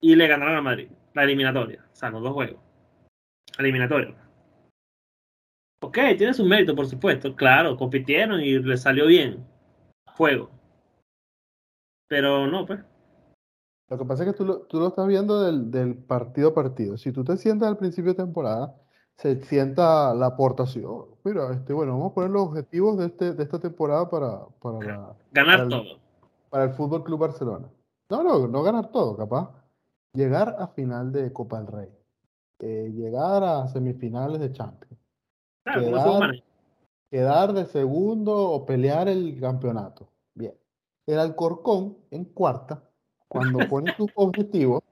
Y 0.00 0.16
le 0.16 0.26
ganaron 0.26 0.56
a 0.56 0.62
Madrid, 0.62 0.88
la 1.14 1.24
eliminatoria. 1.24 1.84
O 1.92 1.96
sea, 1.96 2.10
los 2.10 2.22
dos 2.22 2.32
juegos. 2.32 2.60
Eliminatoria. 3.58 4.14
Ok, 5.82 5.98
tiene 6.18 6.34
su 6.34 6.44
mérito, 6.44 6.74
por 6.74 6.86
supuesto. 6.86 7.34
Claro, 7.36 7.76
compitieron 7.76 8.40
y 8.40 8.58
le 8.58 8.76
salió 8.76 9.06
bien. 9.06 9.46
Juego. 10.06 10.50
Pero 12.08 12.46
no, 12.46 12.66
pues. 12.66 12.80
Lo 13.88 13.98
que 13.98 14.04
pasa 14.04 14.24
es 14.24 14.30
que 14.30 14.36
tú 14.36 14.44
lo, 14.44 14.60
tú 14.62 14.78
lo 14.78 14.88
estás 14.88 15.06
viendo 15.06 15.42
del, 15.42 15.70
del 15.70 15.96
partido 15.96 16.50
a 16.50 16.54
partido. 16.54 16.96
Si 16.96 17.12
tú 17.12 17.24
te 17.24 17.36
sientas 17.36 17.68
al 17.68 17.76
principio 17.76 18.12
de 18.12 18.22
temporada, 18.22 18.74
se 19.20 19.42
sienta 19.44 20.14
la 20.14 20.26
aportación. 20.26 21.04
Mira, 21.24 21.52
este, 21.52 21.74
bueno, 21.74 21.92
vamos 21.92 22.12
a 22.12 22.14
poner 22.14 22.30
los 22.30 22.48
objetivos 22.48 22.96
de, 22.96 23.06
este, 23.06 23.34
de 23.34 23.42
esta 23.42 23.58
temporada 23.58 24.08
para, 24.08 24.46
para 24.62 25.14
ganar 25.30 25.68
todo. 25.68 25.98
Para 26.48 26.64
el 26.64 26.70
Fútbol 26.70 27.04
Club 27.04 27.20
Barcelona. 27.20 27.68
No, 28.08 28.22
no, 28.22 28.48
no 28.48 28.62
ganar 28.62 28.90
todo, 28.90 29.16
capaz. 29.16 29.50
Llegar 30.14 30.56
a 30.58 30.68
final 30.68 31.12
de 31.12 31.32
Copa 31.34 31.58
del 31.58 31.66
Rey. 31.66 31.88
Eh, 32.60 32.92
llegar 32.94 33.44
a 33.44 33.68
semifinales 33.68 34.40
de 34.40 34.52
Champions. 34.52 34.98
quedar, 35.64 36.42
quedar 37.10 37.52
de 37.52 37.66
segundo 37.66 38.34
o 38.34 38.64
pelear 38.64 39.06
el 39.08 39.38
campeonato. 39.38 40.08
Bien. 40.34 40.54
El 41.06 41.18
Alcorcón 41.18 41.98
en 42.10 42.24
cuarta 42.24 42.82
cuando 43.28 43.58
pone 43.68 43.94
su 43.98 44.08
objetivo 44.14 44.82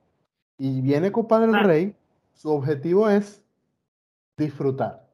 y 0.59 0.83
viene 0.83 1.13
Copa 1.13 1.41
del 1.41 1.59
Rey, 1.65 1.97
su 2.35 2.51
objetivo 2.51 3.09
es 3.09 3.43
disfrutar 4.39 5.07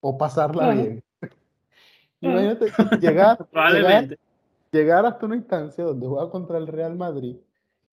o 0.00 0.18
pasarla 0.18 0.70
bien. 0.70 1.04
Imagínate 2.20 2.66
llegar, 3.00 3.38
llegar, 4.72 5.06
hasta 5.06 5.26
una 5.26 5.36
instancia 5.36 5.84
donde 5.84 6.06
juega 6.06 6.30
contra 6.30 6.58
el 6.58 6.66
Real 6.66 6.96
Madrid 6.96 7.36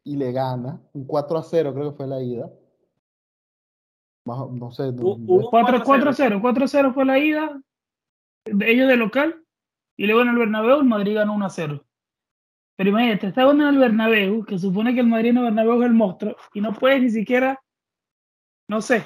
y 0.03 0.15
le 0.15 0.31
gana 0.31 0.81
un 0.93 1.05
4 1.05 1.37
a 1.37 1.43
0, 1.43 1.73
creo 1.73 1.91
que 1.91 1.97
fue 1.97 2.07
la 2.07 2.21
ida. 2.21 2.49
No 4.25 4.71
sé. 4.71 4.93
4 4.95 6.09
a 6.09 6.13
0, 6.13 6.39
4 6.41 6.63
a 6.63 6.67
0 6.67 6.91
fue 6.93 7.05
la 7.05 7.19
ida, 7.19 7.61
de 8.45 8.71
ellos 8.71 8.87
de 8.87 8.95
local, 8.95 9.43
y 9.97 10.05
luego 10.05 10.21
en 10.21 10.29
el 10.29 10.37
Bernabéu 10.37 10.79
el 10.79 10.85
Madrid 10.85 11.15
ganó 11.15 11.33
1 11.33 11.45
a 11.45 11.49
0. 11.49 11.85
Pero 12.77 12.89
imagínate, 12.89 13.27
está 13.27 13.43
en 13.43 13.61
el 13.61 13.77
Bernabéu, 13.77 14.43
que 14.45 14.57
supone 14.57 14.93
que 14.93 15.01
el 15.01 15.07
Madrid 15.07 15.33
no 15.33 15.43
Bernabéu 15.43 15.81
es 15.81 15.87
el 15.87 15.93
monstruo, 15.93 16.35
y 16.53 16.61
no 16.61 16.73
puedes 16.73 17.01
ni 17.01 17.09
siquiera, 17.09 17.59
no 18.67 18.81
sé. 18.81 19.03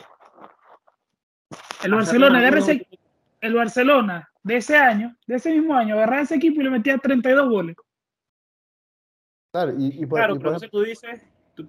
El 1.86 1.94
Barcelona, 1.94 2.40
agarra 2.40 2.60
ese, 2.60 2.88
el 3.42 3.54
Barcelona 3.54 4.30
de 4.44 4.58
ese 4.58 4.78
año, 4.78 5.16
de 5.28 5.36
ese 5.36 5.54
mismo 5.54 5.76
año, 5.76 5.96
agarraba 5.96 6.24
ese 6.24 6.36
equipo 6.36 6.62
y 6.62 6.64
le 6.64 6.70
metía 6.72 6.98
32 6.98 7.50
goles. 7.50 7.76
Claro, 9.52 9.74
y, 9.78 10.06
por, 10.06 10.20
claro, 10.20 10.40
pero 10.40 10.60
tú 10.60 10.82
dices, 10.82 11.22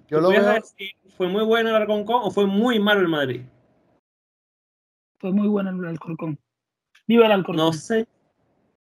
yo 0.07 0.19
lo 0.19 0.29
veo... 0.29 0.61
¿fue 1.15 1.27
muy 1.27 1.43
bueno 1.43 1.69
el 1.69 1.75
Alcorcón 1.75 2.21
o 2.23 2.31
fue 2.31 2.45
muy 2.45 2.79
malo 2.79 3.01
el 3.01 3.07
Madrid? 3.07 3.41
Fue 5.19 5.31
muy 5.31 5.47
bueno 5.47 5.69
el 5.69 5.85
Alcorcón. 5.85 6.37
Viva 7.07 7.25
el 7.25 7.31
Alcorcón. 7.31 7.55
No 7.55 7.73
sé. 7.73 8.07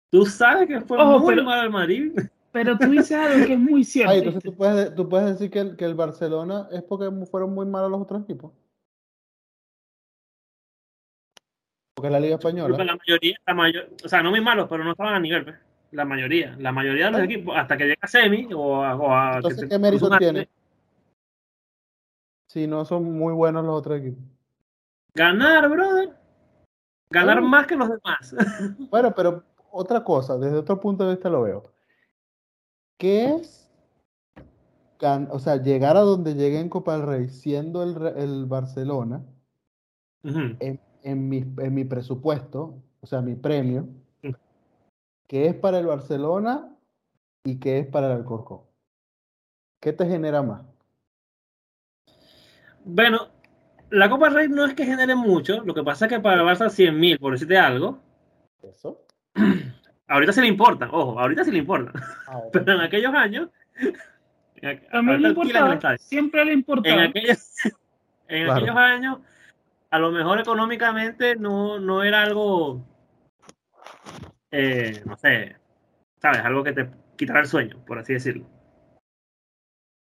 Tú 0.10 0.26
sabes 0.26 0.68
que 0.68 0.82
fue 0.82 0.98
muy 0.98 1.44
malo 1.44 1.64
el 1.64 1.70
Madrid. 1.70 2.12
Pero 2.52 2.78
tú 2.78 2.90
dices 2.90 3.12
algo 3.12 3.46
que 3.46 3.54
es 3.54 3.60
muy 3.60 3.84
cierto. 3.84 4.14
entonces 4.14 4.44
tú 4.44 4.56
puedes, 4.56 4.96
tú 4.96 5.08
puedes 5.08 5.28
decir 5.28 5.52
que 5.52 5.60
el, 5.60 5.76
que 5.76 5.86
el 5.86 5.94
Barcelona 5.94 6.68
es 6.72 6.82
porque 6.82 7.12
fueron 7.28 7.54
muy 7.54 7.68
malos 7.68 7.92
los 7.92 8.02
otros 8.02 8.24
equipos. 8.24 8.52
Porque 11.98 12.12
la 12.12 12.20
Liga 12.20 12.36
Española. 12.36 12.78
La 12.78 12.96
mayoría, 12.96 13.40
la 13.48 13.54
mayor, 13.56 13.90
o 14.06 14.08
sea, 14.08 14.22
no 14.22 14.30
muy 14.30 14.40
malos, 14.40 14.68
pero 14.70 14.84
no 14.84 14.92
estaban 14.92 15.16
a 15.16 15.20
nivel. 15.20 15.46
Pues. 15.46 15.56
La 15.90 16.06
mayoría, 16.06 16.56
la 16.60 16.72
mayoría 16.72 17.06
de 17.06 17.12
los 17.12 17.22
equipos, 17.22 17.58
hasta 17.58 17.76
que 17.76 17.86
llega 17.86 17.98
a 18.02 18.08
semi 18.08 18.48
o 18.54 18.84
a. 18.84 19.38
Entonces, 19.38 19.68
¿qué 19.68 19.80
mérito 19.80 20.08
tiene? 20.20 20.48
Si 22.46 22.68
no 22.68 22.86
son 22.86 23.18
muy 23.18 23.34
buenos 23.34 23.66
los 23.66 23.80
otros 23.80 24.00
equipos. 24.00 24.24
Ganar, 25.16 25.68
brother. 25.70 26.16
Ganar 27.10 27.42
más 27.42 27.66
que 27.66 27.76
los 27.76 27.90
demás. 27.90 28.36
bueno, 28.92 29.12
pero 29.16 29.44
otra 29.72 30.04
cosa, 30.04 30.38
desde 30.38 30.58
otro 30.58 30.80
punto 30.80 31.04
de 31.04 31.16
vista 31.16 31.30
lo 31.30 31.42
veo. 31.42 31.64
¿Qué 33.00 33.34
es? 33.34 33.72
O 35.32 35.40
sea, 35.40 35.56
llegar 35.56 35.98
a 35.98 36.02
donde 36.02 36.36
llegué 36.36 36.60
en 36.60 36.70
Copa 36.70 36.96
del 36.96 37.08
Rey 37.08 37.30
siendo 37.30 37.82
el, 37.82 38.06
el 38.18 38.46
Barcelona 38.46 39.24
en, 41.08 41.30
mi, 41.30 41.38
en 41.38 41.74
mi 41.74 41.86
presupuesto, 41.86 42.84
o 43.00 43.08
sea, 43.08 43.22
mi 43.22 43.36
premio, 43.36 43.88
¿qué 45.26 45.48
es 45.48 45.56
para 45.56 45.80
el 45.80 45.86
Barcelona 45.86 46.76
y 47.46 47.60
qué 47.60 47.80
es 47.80 47.88
para 47.88 48.08
el 48.08 48.18
Alcorcón? 48.18 48.64
¿Qué 49.80 49.94
te 49.94 50.06
genera 50.06 50.44
más? 50.44 50.64
Bueno, 52.84 53.30
la 53.90 54.10
Copa 54.10 54.30
Rey 54.30 54.50
no 54.50 54.66
es 54.66 54.74
que 54.74 54.86
genere 54.86 55.16
mucho, 55.16 55.64
lo 55.64 55.74
que 55.74 55.84
pasa 55.84 56.06
es 56.06 56.12
que 56.12 56.20
para 56.20 56.42
el 56.42 56.48
Barça 56.48 56.70
100 56.70 57.00
mil, 57.00 57.20
por 57.20 57.32
decirte 57.32 57.58
algo. 57.58 58.00
Eso. 58.62 59.06
Ahorita 60.10 60.34
se 60.34 60.42
le 60.42 60.48
importa, 60.48 60.90
ojo, 60.92 61.20
ahorita 61.20 61.44
se 61.44 61.52
le 61.52 61.58
importa. 61.60 61.92
Ah, 62.28 62.40
Pero 62.54 62.74
en 62.74 62.82
aquellos 62.82 63.14
años. 63.14 63.50
A 64.92 65.02
mí 65.02 65.18
le 65.18 65.30
importaba, 65.30 65.98
siempre 65.98 66.44
le 66.46 66.54
importaba. 66.54 66.96
En 67.04 67.10
aquellos, 67.10 67.54
en 68.30 68.50
aquellos 68.50 68.76
años, 68.76 69.20
a 69.90 70.00
lo 70.00 70.12
mejor 70.12 70.40
económicamente 70.40 71.36
no, 71.36 71.80
no 71.80 72.04
era 72.04 72.24
algo. 72.24 72.86
Eh, 74.52 75.02
no 75.06 75.18
sé, 75.18 75.56
¿sabes? 76.22 76.40
Algo 76.40 76.64
que 76.64 76.74
te 76.74 76.90
quitara 77.16 77.42
el 77.42 77.48
sueño, 77.48 77.84
por 77.86 78.00
así 78.00 78.14
decirlo. 78.14 78.46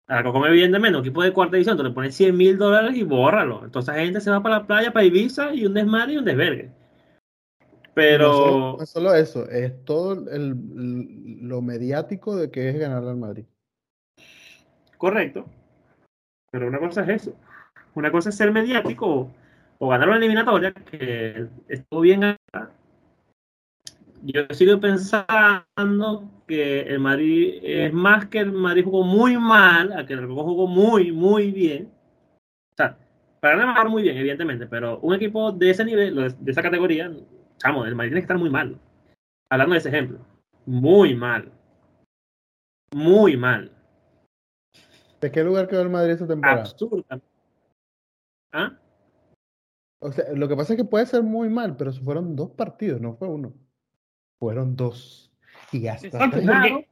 Algo 0.09 0.33
como 0.33 0.47
evidentemente, 0.47 0.99
un 0.99 1.05
equipo 1.05 1.23
de 1.23 1.33
cuarta 1.33 1.57
edición, 1.57 1.77
tú 1.77 1.85
le 1.85 1.91
pones 1.91 2.15
100 2.15 2.37
mil 2.37 2.59
dólares 2.59 2.97
y 2.97 3.03
bórralo. 3.03 3.65
Entonces 3.65 3.95
la 3.95 4.03
gente 4.03 4.21
se 4.21 4.31
va 4.31 4.43
para 4.43 4.59
la 4.59 4.67
playa, 4.67 4.93
para 4.93 5.07
Ibiza 5.07 5.55
y 5.55 5.65
un 5.65 5.75
desmadre 5.75 6.15
y 6.15 6.17
un 6.19 6.25
desvergue. 6.25 6.71
Pero. 7.95 8.77
No 8.79 8.87
solo, 8.87 9.15
eso, 9.15 9.49
es 9.49 9.85
todo 9.85 10.13
el, 10.31 11.47
lo 11.47 11.63
mediático 11.63 12.37
de 12.37 12.51
que 12.51 12.69
es 12.69 12.79
ganar 12.79 13.05
al 13.05 13.17
Madrid. 13.17 13.45
Correcto. 14.99 15.47
Pero 16.51 16.69
una 16.69 16.79
cosa 16.79 17.03
es 17.03 17.23
eso. 17.23 17.37
Una 17.95 18.11
cosa 18.11 18.31
es 18.31 18.37
ser 18.37 18.53
mediático 18.53 19.31
o, 19.83 19.89
ganar 19.89 20.09
una 20.09 20.19
eliminatoria, 20.19 20.73
que 20.73 21.49
estuvo 21.67 22.03
bien 22.03 22.37
Yo 24.23 24.43
sigo 24.51 24.79
pensando 24.79 26.31
que 26.47 26.83
el 26.83 27.01
Madrid 27.01 27.59
es 27.65 27.93
más 27.93 28.27
que 28.27 28.39
el 28.39 28.53
Madrid 28.53 28.85
jugó 28.85 29.03
muy 29.03 29.37
mal, 29.37 29.93
a 29.93 30.07
que 30.07 30.13
el 30.13 30.21
Recoco 30.21 30.45
jugó 30.45 30.67
muy, 30.69 31.11
muy 31.11 31.51
bien. 31.51 31.91
O 32.71 32.77
sea, 32.77 32.97
para 33.41 33.57
ganar 33.57 33.89
muy 33.89 34.05
bien, 34.05 34.17
evidentemente, 34.17 34.69
pero 34.69 35.01
un 35.01 35.15
equipo 35.15 35.51
de 35.51 35.71
ese 35.71 35.85
nivel, 35.85 36.33
de 36.39 36.53
esa 36.53 36.63
categoría, 36.63 37.13
chamo, 37.57 37.85
el 37.85 37.97
Madrid 37.97 38.11
tiene 38.11 38.21
que 38.21 38.27
estar 38.27 38.39
muy 38.39 38.51
mal. 38.51 38.79
Hablando 39.51 39.73
de 39.73 39.81
ese 39.81 39.89
ejemplo. 39.89 40.21
Muy 40.65 41.13
mal. 41.17 41.51
Muy 42.95 43.37
mal. 43.37 43.73
¿De 45.21 45.33
qué 45.33 45.43
lugar 45.43 45.67
quedó 45.67 45.83
el 45.83 45.91
Madrid 45.91 46.13
esta 46.13 46.29
temporada? 46.29 46.61
Absurda. 46.61 47.21
¿Ah? 48.53 48.79
O 50.03 50.11
sea, 50.11 50.25
lo 50.35 50.49
que 50.49 50.57
pasa 50.57 50.73
es 50.73 50.77
que 50.77 50.85
puede 50.85 51.07
ser 51.07 51.23
muy 51.23 51.49
mal, 51.49 51.77
pero 51.77 51.93
fueron 51.93 52.35
dos 52.35 52.51
partidos, 52.51 53.01
no 53.01 53.15
fue 53.15 53.29
uno. 53.29 53.55
Fueron 54.41 54.75
dos. 54.75 55.33
Y 55.71 55.83
ya 55.83 55.95
está. 55.95 56.19
porque, 56.29 56.89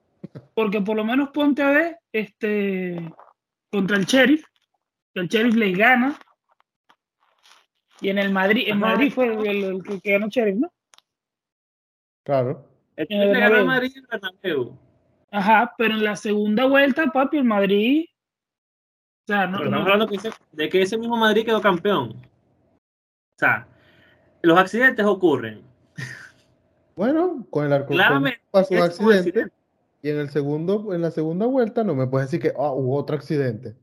porque, 0.54 0.80
por 0.80 0.96
lo 0.96 1.04
menos 1.04 1.30
ponte 1.30 1.60
a 1.60 1.70
ver 1.70 1.98
este, 2.12 3.12
contra 3.72 3.96
el 3.96 4.04
Sheriff. 4.04 4.44
El 5.14 5.26
Sheriff 5.26 5.56
le 5.56 5.72
gana 5.72 6.16
y 8.00 8.10
en 8.10 8.18
el 8.18 8.32
Madrid, 8.32 8.68
en 8.68 8.78
Madrid 8.78 9.12
fue 9.12 9.26
el, 9.26 9.82
que 9.82 10.12
ganó 10.12 10.28
Sheriff, 10.28 10.56
¿no? 10.56 10.72
Claro. 12.22 12.64
En 12.96 13.20
el 13.20 13.36
ganó 13.36 13.66
Madrid 13.66 13.90
y 13.96 14.00
Bernabéu. 14.06 14.78
Ajá, 15.32 15.74
pero 15.76 15.94
en 15.94 16.04
la 16.04 16.14
segunda 16.14 16.64
vuelta, 16.66 17.10
papi, 17.12 17.38
el 17.38 17.44
Madrid. 17.44 18.06
O 19.24 19.26
sea, 19.26 19.48
no, 19.48 19.64
estamos 19.64 19.80
hablando 19.80 20.06
de 20.52 20.68
que 20.68 20.82
ese 20.82 20.96
mismo 20.96 21.16
Madrid 21.16 21.44
quedó 21.44 21.60
campeón. 21.60 22.29
O 23.40 23.42
sea, 23.42 23.66
los 24.42 24.58
accidentes 24.58 25.06
ocurren. 25.06 25.62
Bueno, 26.94 27.46
con 27.48 27.64
el 27.64 27.72
arco 27.72 27.94
pasó 28.50 28.74
un 28.74 28.82
accidente, 28.82 29.50
y 30.02 30.10
en 30.10 30.18
el 30.18 30.28
segundo, 30.28 30.92
en 30.92 31.00
la 31.00 31.10
segunda 31.10 31.46
vuelta 31.46 31.82
no 31.82 31.94
me 31.94 32.06
puedes 32.06 32.30
decir 32.30 32.42
que 32.42 32.54
ah, 32.58 32.72
hubo 32.72 32.98
otro 32.98 33.16
accidente. 33.16 33.74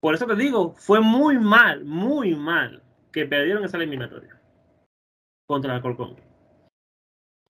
Por 0.00 0.14
eso 0.14 0.26
te 0.26 0.34
digo, 0.34 0.72
fue 0.76 1.02
muy 1.02 1.38
mal, 1.38 1.84
muy 1.84 2.34
mal 2.34 2.82
que 3.12 3.26
perdieron 3.26 3.64
esa 3.64 3.76
eliminatoria 3.76 4.40
contra 5.46 5.72
el 5.72 5.76
Alcorcón. 5.76 6.16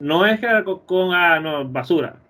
No 0.00 0.26
es 0.26 0.40
que 0.40 0.46
el 0.46 0.56
Alcorcón, 0.56 1.14
ah, 1.14 1.38
no, 1.38 1.68
basura. 1.68 2.20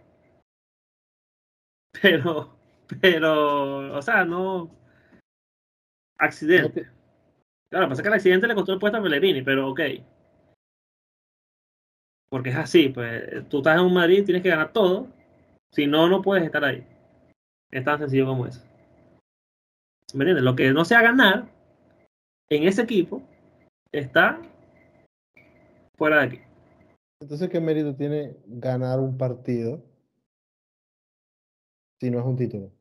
Pero, 2.02 2.54
pero, 3.00 3.96
o 3.96 4.02
sea, 4.02 4.24
no. 4.24 4.70
Accidente. 6.18 6.97
Claro, 7.70 7.88
pasa 7.88 8.02
que 8.02 8.08
el 8.08 8.14
accidente 8.14 8.46
le 8.46 8.54
costó 8.54 8.72
el 8.72 8.78
puesto 8.78 8.98
a 8.98 9.02
Pellegrini, 9.02 9.42
pero 9.42 9.70
ok. 9.70 9.80
Porque 12.30 12.50
es 12.50 12.56
así, 12.56 12.88
pues 12.88 13.48
tú 13.48 13.58
estás 13.58 13.78
en 13.78 13.86
un 13.86 13.94
Madrid, 13.94 14.24
tienes 14.24 14.42
que 14.42 14.48
ganar 14.48 14.72
todo. 14.72 15.08
Si 15.70 15.86
no, 15.86 16.08
no 16.08 16.22
puedes 16.22 16.44
estar 16.44 16.64
ahí. 16.64 16.86
Es 17.70 17.84
tan 17.84 17.98
sencillo 17.98 18.26
como 18.26 18.46
eso. 18.46 18.62
¿Me 20.14 20.24
entiendes? 20.24 20.44
Lo 20.44 20.56
que 20.56 20.72
no 20.72 20.84
sea 20.84 21.02
ganar 21.02 21.48
en 22.48 22.62
ese 22.64 22.82
equipo 22.82 23.22
está 23.92 24.40
fuera 25.96 26.20
de 26.20 26.22
aquí. 26.22 26.40
Entonces, 27.20 27.50
¿qué 27.50 27.60
mérito 27.60 27.94
tiene 27.94 28.36
ganar 28.46 29.00
un 29.00 29.18
partido 29.18 29.82
si 32.00 32.10
no 32.10 32.20
es 32.20 32.24
un 32.24 32.36
título? 32.36 32.77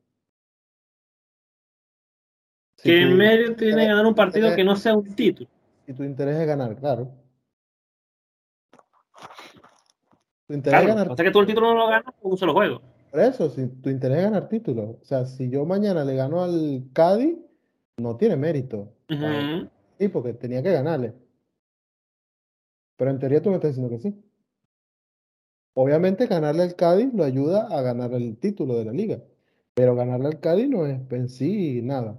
¿Qué 2.82 3.06
mérito 3.06 3.56
tiene 3.56 3.88
ganar 3.88 4.06
un 4.06 4.16
partido 4.16 4.56
que 4.56 4.64
no 4.64 4.76
sea 4.76 4.96
un 4.96 5.16
título? 5.16 5.50
Si 5.86 5.94
tu 5.94 6.04
interés 6.04 6.38
es 6.38 6.48
ganar, 6.48 6.76
claro. 6.76 7.10
Tu 10.48 10.54
interés 10.54 10.82
es 10.82 10.88
ganar. 10.88 11.12
O 11.12 11.16
sea 11.16 11.26
que 11.26 11.32
tú 11.32 11.40
el 11.40 11.48
título 11.48 11.74
no 11.74 11.80
lo 11.80 11.88
ganas 11.88 12.14
con 12.22 12.32
un 12.32 12.38
solo 12.38 12.54
juego. 12.54 12.82
Por 13.12 13.22
eso, 13.22 13.50
si 13.50 13.68
tu 13.68 13.90
interés 13.90 14.18
es 14.18 14.24
ganar 14.26 14.48
título. 14.48 15.00
O 15.02 15.06
sea, 15.06 15.26
si 15.26 15.50
yo 15.50 15.66
mañana 15.66 16.06
le 16.06 16.16
gano 16.16 16.44
al 16.44 16.84
Cádiz, 16.94 17.38
no 17.98 18.16
tiene 18.16 18.36
mérito. 18.36 18.94
Sí, 19.98 20.08
porque 20.10 20.34
tenía 20.34 20.62
que 20.62 20.72
ganarle. 20.72 21.14
Pero 22.96 23.12
en 23.12 23.20
teoría 23.20 23.42
tú 23.42 23.50
me 23.50 23.56
estás 23.56 23.72
diciendo 23.72 23.90
que 23.90 24.02
sí. 24.02 24.16
Obviamente 25.74 26.28
ganarle 26.28 26.64
al 26.64 26.76
Cádiz 26.76 27.14
lo 27.14 27.24
ayuda 27.24 27.68
a 27.68 27.82
ganar 27.82 28.14
el 28.14 28.38
título 28.38 28.78
de 28.78 28.86
la 28.86 28.92
liga. 28.92 29.20
Pero 29.74 29.96
ganarle 29.96 30.28
al 30.28 30.40
Cádiz 30.40 30.70
no 30.70 30.86
es 30.86 31.00
en 31.12 31.30
sí 31.30 31.82
nada. 31.82 32.18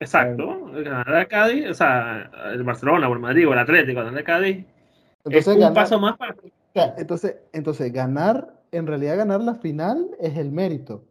Exacto. 0.00 0.72
Ganar 0.72 1.14
al 1.14 1.28
Cádiz, 1.28 1.68
o 1.68 1.74
sea, 1.74 2.30
el 2.52 2.62
Barcelona 2.62 3.08
o 3.08 3.12
el 3.12 3.18
Madrid 3.18 3.46
o 3.46 3.52
el 3.52 3.58
Atlético, 3.58 4.02
ganar 4.02 4.24
Cádiz. 4.24 4.64
Entonces, 5.24 5.46
es 5.46 5.68
un 5.68 5.74
paso 5.74 6.00
más 6.00 6.16
para. 6.16 6.34
Entonces, 6.96 7.36
entonces, 7.52 7.92
ganar, 7.92 8.62
en 8.72 8.86
realidad 8.86 9.18
ganar 9.18 9.42
la 9.42 9.56
final 9.56 10.08
es 10.18 10.36
el 10.38 10.50
mérito. 10.50 11.04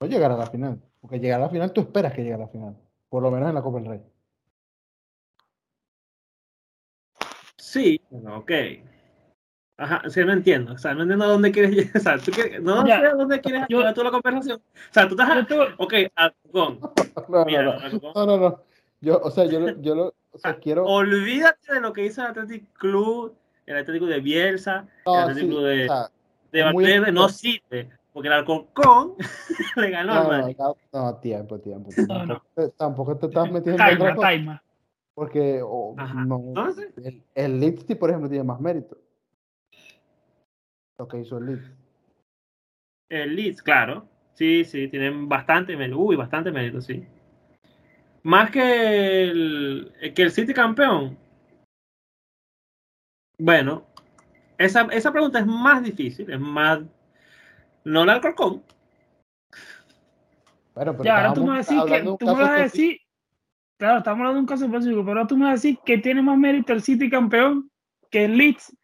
No 0.00 0.06
llegar 0.06 0.30
a 0.30 0.36
la 0.36 0.46
final. 0.46 0.80
Porque 1.00 1.18
llegar 1.18 1.40
a 1.40 1.44
la 1.44 1.50
final 1.50 1.72
tú 1.72 1.80
esperas 1.80 2.12
que 2.12 2.22
llegue 2.22 2.34
a 2.34 2.38
la 2.38 2.48
final. 2.48 2.76
Por 3.08 3.22
lo 3.22 3.30
menos 3.30 3.48
en 3.48 3.54
la 3.56 3.62
Copa 3.62 3.78
del 3.78 3.88
Rey. 3.88 4.02
Sí, 7.56 8.00
ok. 8.10 8.52
Ajá, 9.76 10.02
sí, 10.08 10.24
no 10.24 10.32
entiendo. 10.32 10.72
O 10.74 10.78
sea, 10.78 10.94
no 10.94 11.02
entiendo 11.02 11.24
a 11.24 11.28
dónde 11.28 11.50
quieres 11.50 11.70
llegar. 11.74 11.96
O 11.96 12.00
sea, 12.00 12.18
tú 12.18 12.30
quieres, 12.30 12.62
no 12.62 12.84
sé 12.86 12.92
a 12.92 13.14
dónde 13.14 13.40
quieres 13.40 13.66
llevar 13.68 13.94
toda 13.94 14.04
la 14.04 14.10
conversación. 14.12 14.58
O 14.58 14.92
sea, 14.92 15.08
tú 15.08 15.16
estás. 15.18 15.46
Ok, 15.78 15.94
Alcón. 16.14 16.80
No, 17.28 17.44
no, 17.44 18.26
no, 18.26 18.26
no, 18.26 18.36
no, 18.38 18.62
Yo, 19.00 19.20
o 19.22 19.30
sea, 19.30 19.44
yo, 19.46 19.80
yo 19.80 19.94
lo. 19.94 20.14
O 20.34 20.38
sea, 20.38 20.56
quiero. 20.58 20.84
Olvídate 20.84 21.74
de 21.74 21.80
lo 21.80 21.92
que 21.92 22.06
hizo 22.06 22.20
el 22.20 22.26
Athletic 22.26 22.72
Club, 22.72 23.36
el 23.66 23.76
Atlético 23.76 24.06
de 24.06 24.18
Bielsa, 24.18 24.88
el 25.06 25.14
Atlético 25.14 25.60
de, 25.60 25.88
o 25.88 26.10
de 26.50 26.62
Valverde, 26.64 27.12
no 27.12 27.28
sirve. 27.28 27.88
Porque 28.12 28.26
el 28.26 28.34
Alcorcón 28.34 29.14
le 29.76 29.90
ganó 29.90 30.12
al 30.12 30.26
Madrid. 30.26 30.56
No, 30.58 30.76
no, 30.92 31.14
tiempo, 31.18 31.60
tiempo. 31.60 31.90
Tampoco, 32.76 33.16
te 33.16 33.26
estás 33.26 33.52
metiendo 33.52 33.80
en 33.80 34.02
otra 34.02 34.16
cosa. 34.16 34.62
Porque 35.14 35.60
no, 35.60 36.74
el, 37.04 37.22
el 37.36 37.60
Leeds, 37.60 37.84
por 37.94 38.10
ejemplo, 38.10 38.28
tiene 38.28 38.42
más 38.42 38.60
mérito. 38.60 38.98
Lo 40.98 41.08
que 41.08 41.20
hizo 41.20 41.38
el 41.38 41.46
Leeds. 41.46 41.70
El 43.10 43.36
Leeds, 43.36 43.62
claro. 43.62 44.08
Sí, 44.34 44.64
sí, 44.64 44.88
tienen 44.88 45.28
bastante 45.28 45.76
mérito. 45.76 45.98
Uy, 45.98 46.16
bastante 46.16 46.50
mérito, 46.50 46.80
sí. 46.80 47.06
Más 48.22 48.50
que 48.50 49.24
el, 49.24 49.92
que 50.14 50.22
el 50.22 50.30
City 50.30 50.54
campeón. 50.54 51.18
Bueno, 53.38 53.86
esa, 54.58 54.82
esa 54.92 55.12
pregunta 55.12 55.40
es 55.40 55.46
más 55.46 55.82
difícil, 55.82 56.30
es 56.30 56.40
más. 56.40 56.80
No 57.84 58.02
el 58.02 58.08
Alcorcón. 58.08 58.62
Bueno, 60.74 60.92
pero 60.92 61.04
ya, 61.04 61.16
ahora 61.16 61.34
tú 61.34 61.44
me 61.44 61.50
vas 61.50 61.70
a 61.70 61.74
decir 61.74 61.84
que. 61.86 62.16
Tú 62.18 62.26
me 62.26 62.32
vas 62.32 62.50
a 62.50 62.62
decir 62.62 62.98
Claro, 63.78 63.98
estamos 63.98 64.20
hablando 64.20 64.36
de 64.36 64.40
un 64.40 64.46
caso 64.46 64.64
específico, 64.66 65.04
pero 65.04 65.26
tú 65.26 65.36
me 65.36 65.44
vas 65.44 65.50
a 65.50 65.54
decir 65.54 65.78
que 65.84 65.98
tiene 65.98 66.22
más 66.22 66.38
mérito 66.38 66.72
el 66.72 66.80
City 66.80 67.10
campeón 67.10 67.70
que 68.10 68.26
el 68.26 68.36
Leeds. 68.36 68.76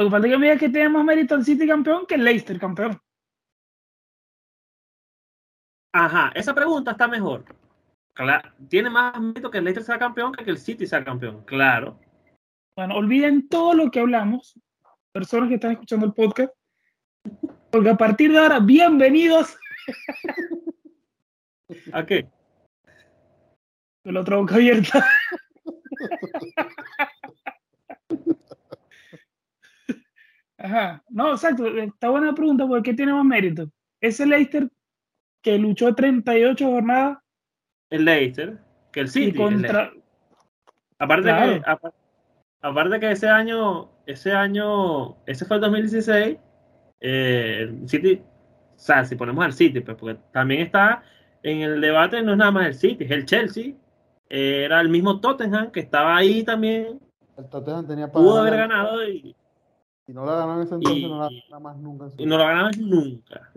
Lo 0.00 0.06
que 0.06 0.12
falta 0.12 0.28
es 0.28 0.32
que 0.32 0.38
me 0.38 0.46
digas 0.46 0.60
que 0.60 0.70
tiene 0.70 0.88
más 0.88 1.04
mérito 1.04 1.34
el 1.34 1.44
City 1.44 1.66
campeón 1.66 2.06
que 2.06 2.14
el 2.14 2.24
Leicester 2.24 2.58
campeón. 2.58 2.98
Ajá, 5.92 6.32
esa 6.34 6.54
pregunta 6.54 6.92
está 6.92 7.06
mejor. 7.06 7.44
Claro, 8.14 8.50
tiene 8.70 8.88
más 8.88 9.20
mérito 9.20 9.50
que 9.50 9.58
el 9.58 9.64
Leicester 9.64 9.84
sea 9.84 9.98
campeón 9.98 10.32
que 10.32 10.42
que 10.42 10.52
el 10.52 10.56
City 10.56 10.86
sea 10.86 11.04
campeón, 11.04 11.44
claro. 11.44 12.00
Bueno, 12.74 12.94
olviden 12.94 13.46
todo 13.46 13.74
lo 13.74 13.90
que 13.90 14.00
hablamos, 14.00 14.58
personas 15.12 15.50
que 15.50 15.56
están 15.56 15.72
escuchando 15.72 16.06
el 16.06 16.14
podcast, 16.14 16.54
porque 17.70 17.90
a 17.90 17.96
partir 17.98 18.32
de 18.32 18.38
ahora, 18.38 18.58
bienvenidos. 18.58 19.54
¿A 21.92 22.06
qué? 22.06 22.26
con 24.02 24.14
la 24.14 24.20
otra 24.20 24.38
boca 24.38 24.54
abierta. 24.54 25.06
Ajá. 30.60 31.02
No, 31.08 31.32
exacto. 31.32 31.66
Está 31.66 32.10
buena 32.10 32.34
pregunta 32.34 32.66
porque 32.66 32.90
¿qué 32.90 32.96
tiene 32.96 33.12
más 33.12 33.24
mérito? 33.24 33.70
¿Ese 34.00 34.26
Leicester 34.26 34.68
que 35.42 35.58
luchó 35.58 35.94
38 35.94 36.66
jornadas? 36.66 37.18
El 37.88 38.04
Leicester, 38.04 38.58
que 38.92 39.00
el 39.00 39.08
City. 39.08 39.36
Contra... 39.36 39.90
Aparte, 40.98 41.28
que, 41.28 41.62
aparte, 42.60 43.00
que 43.00 43.10
ese 43.10 43.28
año, 43.28 43.90
ese 44.04 44.32
año, 44.32 45.16
ese 45.24 45.46
fue 45.46 45.56
el 45.56 45.62
2016, 45.62 46.36
eh, 47.00 47.56
el 47.60 47.88
City, 47.88 48.22
o 48.22 48.78
sea, 48.78 49.04
si 49.06 49.16
ponemos 49.16 49.42
al 49.42 49.54
City, 49.54 49.80
pues 49.80 49.96
porque 49.96 50.20
también 50.30 50.60
está 50.60 51.02
en 51.42 51.62
el 51.62 51.80
debate, 51.80 52.22
no 52.22 52.32
es 52.32 52.38
nada 52.38 52.50
más 52.50 52.66
el 52.66 52.74
City, 52.74 53.04
es 53.04 53.10
el 53.10 53.24
Chelsea, 53.24 53.72
era 54.28 54.80
el 54.82 54.90
mismo 54.90 55.20
Tottenham 55.20 55.70
que 55.70 55.80
estaba 55.80 56.16
ahí 56.16 56.44
también. 56.44 57.00
El 57.38 57.48
Tottenham 57.48 57.86
tenía 57.86 58.12
para 58.12 58.24
Pudo 58.24 58.40
haber 58.40 58.56
ganado 58.56 59.08
y. 59.08 59.34
Si 60.10 60.14
no 60.14 60.26
la 60.26 60.34
ganó 60.34 60.56
en 60.56 60.66
ese 60.66 60.74
entonces, 60.74 61.02
no 61.08 61.20
la 61.20 61.30
ganó 61.30 61.60
más 61.60 61.76
nunca. 61.76 62.08
Y 62.18 62.26
no 62.26 62.36
la 62.36 62.44
ganaba 62.46 62.70
nunca. 62.76 63.52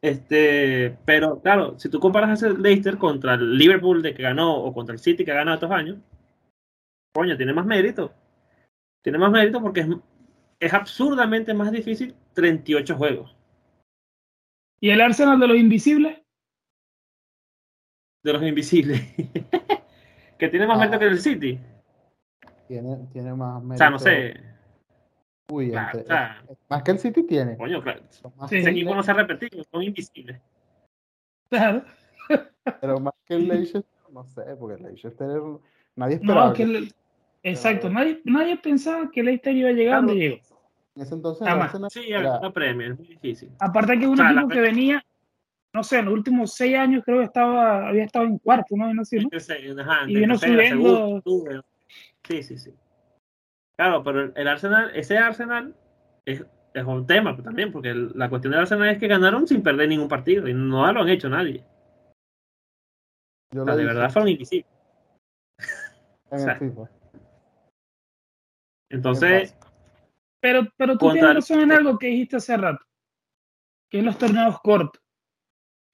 este, 0.00 0.96
pero 1.04 1.38
claro, 1.42 1.78
si 1.78 1.90
tú 1.90 2.00
comparas 2.00 2.42
ese 2.42 2.56
Leicester 2.56 2.96
contra 2.96 3.34
el 3.34 3.58
Liverpool 3.58 4.00
de 4.00 4.14
que 4.14 4.22
ganó 4.22 4.56
o 4.56 4.72
contra 4.72 4.94
el 4.94 4.98
City 4.98 5.22
que 5.22 5.32
ha 5.32 5.34
ganado 5.34 5.56
estos 5.56 5.70
años, 5.70 5.98
coño, 7.12 7.36
tiene 7.36 7.52
más 7.52 7.66
mérito. 7.66 8.14
Tiene 9.02 9.18
más 9.18 9.30
mérito 9.30 9.60
porque 9.60 9.80
es, 9.80 9.88
es 10.58 10.72
absurdamente 10.72 11.52
más 11.52 11.70
difícil 11.72 12.14
38 12.32 12.96
juegos. 12.96 13.36
¿Y 14.80 14.88
el 14.88 15.02
Arsenal 15.02 15.38
de 15.38 15.46
los 15.46 15.58
Invisibles? 15.58 16.22
de 18.22 18.32
los 18.32 18.42
invisibles. 18.42 19.02
que 20.38 20.48
tiene 20.48 20.66
más 20.66 20.78
mérito 20.78 20.98
que 20.98 21.04
el 21.04 21.20
City. 21.20 21.60
Tiene, 22.66 22.96
tiene 23.12 23.34
más 23.34 23.62
mérito. 23.62 23.74
O 23.74 23.76
sea, 23.76 23.90
no 23.90 23.98
sé. 23.98 24.50
Uy, 25.50 25.72
más 26.68 26.82
que 26.82 26.90
el 26.90 26.98
City 26.98 27.22
tiene. 27.24 27.56
Coño, 27.56 27.82
claro. 27.82 28.00
Ese 28.50 28.70
equipo 28.70 28.94
no 28.94 29.02
se 29.02 29.10
ha 29.10 29.14
repetido, 29.14 29.62
son 29.70 29.82
invisibles. 29.82 30.40
Claro. 31.48 31.84
Pero 32.80 33.00
más 33.00 33.14
que 33.26 33.34
el 33.34 33.48
Leicester, 33.48 33.84
no 34.12 34.24
sé, 34.24 34.42
porque 34.58 34.82
el 34.82 34.88
Leicester 34.88 35.40
nadie 35.96 36.16
esperaba. 36.16 36.48
No, 36.48 36.52
que 36.52 36.88
exacto, 37.42 37.90
nadie, 37.90 38.20
nadie 38.24 38.56
pensaba 38.58 39.10
que 39.10 39.20
el 39.20 39.26
Leicester 39.26 39.54
iba 39.54 39.68
a 39.70 39.72
llegar 39.72 39.96
donde 39.96 40.14
llegó. 40.14 40.36
En 40.96 41.02
ese 41.02 41.14
entonces, 41.14 41.46
sí, 41.90 42.12
era 42.12 42.38
una 42.38 42.94
muy 42.94 43.06
difícil. 43.06 43.50
Aparte 43.58 43.98
que 43.98 44.04
es 44.04 44.10
un 44.10 44.20
equipo 44.20 44.48
que 44.48 44.60
venía 44.60 45.04
no 45.72 45.84
sé, 45.84 45.98
en 45.98 46.06
los 46.06 46.14
últimos 46.14 46.54
seis 46.54 46.76
años 46.76 47.02
creo 47.04 47.18
que 47.18 47.26
estaba, 47.26 47.88
había 47.88 48.04
estado 48.04 48.24
en 48.24 48.38
cuarto, 48.38 48.76
¿no? 48.76 48.92
no, 48.92 49.04
sé, 49.04 49.20
¿no? 49.20 49.28
y 50.08 50.14
vino 50.16 50.36
subiendo. 50.36 51.22
Sí, 52.28 52.42
sí, 52.42 52.58
sí. 52.58 52.72
Claro, 53.80 54.04
pero 54.04 54.30
el 54.36 54.46
Arsenal, 54.46 54.90
ese 54.94 55.16
Arsenal 55.16 55.74
es, 56.26 56.44
es 56.74 56.84
un 56.84 57.06
tema 57.06 57.34
también, 57.42 57.72
porque 57.72 57.94
la 57.94 58.28
cuestión 58.28 58.50
del 58.50 58.60
Arsenal 58.60 58.90
es 58.90 58.98
que 58.98 59.08
ganaron 59.08 59.48
sin 59.48 59.62
perder 59.62 59.88
ningún 59.88 60.06
partido 60.06 60.46
y 60.46 60.52
no 60.52 60.92
lo 60.92 61.00
han 61.00 61.08
hecho 61.08 61.30
nadie. 61.30 61.64
Yo 63.54 63.64
de 63.64 63.82
verdad 63.86 64.10
fueron 64.10 64.28
invisibles. 64.28 64.70
Entonces. 68.90 69.56
Pero, 70.42 70.68
pero 70.76 70.98
tú 70.98 71.10
tienes 71.12 71.36
razón 71.36 71.60
en 71.60 71.72
algo 71.72 71.98
que 71.98 72.08
dijiste 72.08 72.36
hace 72.36 72.58
rato, 72.58 72.84
que 73.88 74.00
es 74.00 74.04
los 74.04 74.18
torneos 74.18 74.60
cortos 74.60 75.02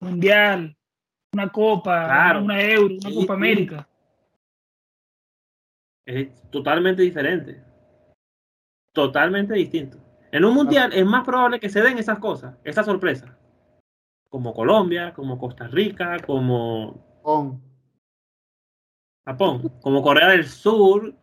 mundial, 0.00 0.76
una 1.32 1.52
copa, 1.52 2.36
una 2.36 2.60
euro, 2.60 2.96
una 2.96 3.14
Copa 3.14 3.34
América. 3.34 3.88
Es 6.04 6.50
totalmente 6.50 7.02
diferente. 7.02 7.75
Totalmente 8.96 9.52
distinto. 9.52 9.98
En 10.32 10.42
un 10.42 10.54
mundial 10.54 10.90
es 10.94 11.04
más 11.04 11.22
probable 11.22 11.60
que 11.60 11.68
se 11.68 11.82
den 11.82 11.98
esas 11.98 12.18
cosas, 12.18 12.56
esas 12.64 12.86
sorpresas. 12.86 13.30
como 14.30 14.54
Colombia, 14.54 15.12
como 15.12 15.38
Costa 15.38 15.68
Rica, 15.68 16.16
como 16.26 17.04
Japón, 17.18 17.62
Japón 19.26 19.68
como 19.82 20.00
Corea 20.02 20.28
del 20.28 20.46
Sur. 20.46 21.14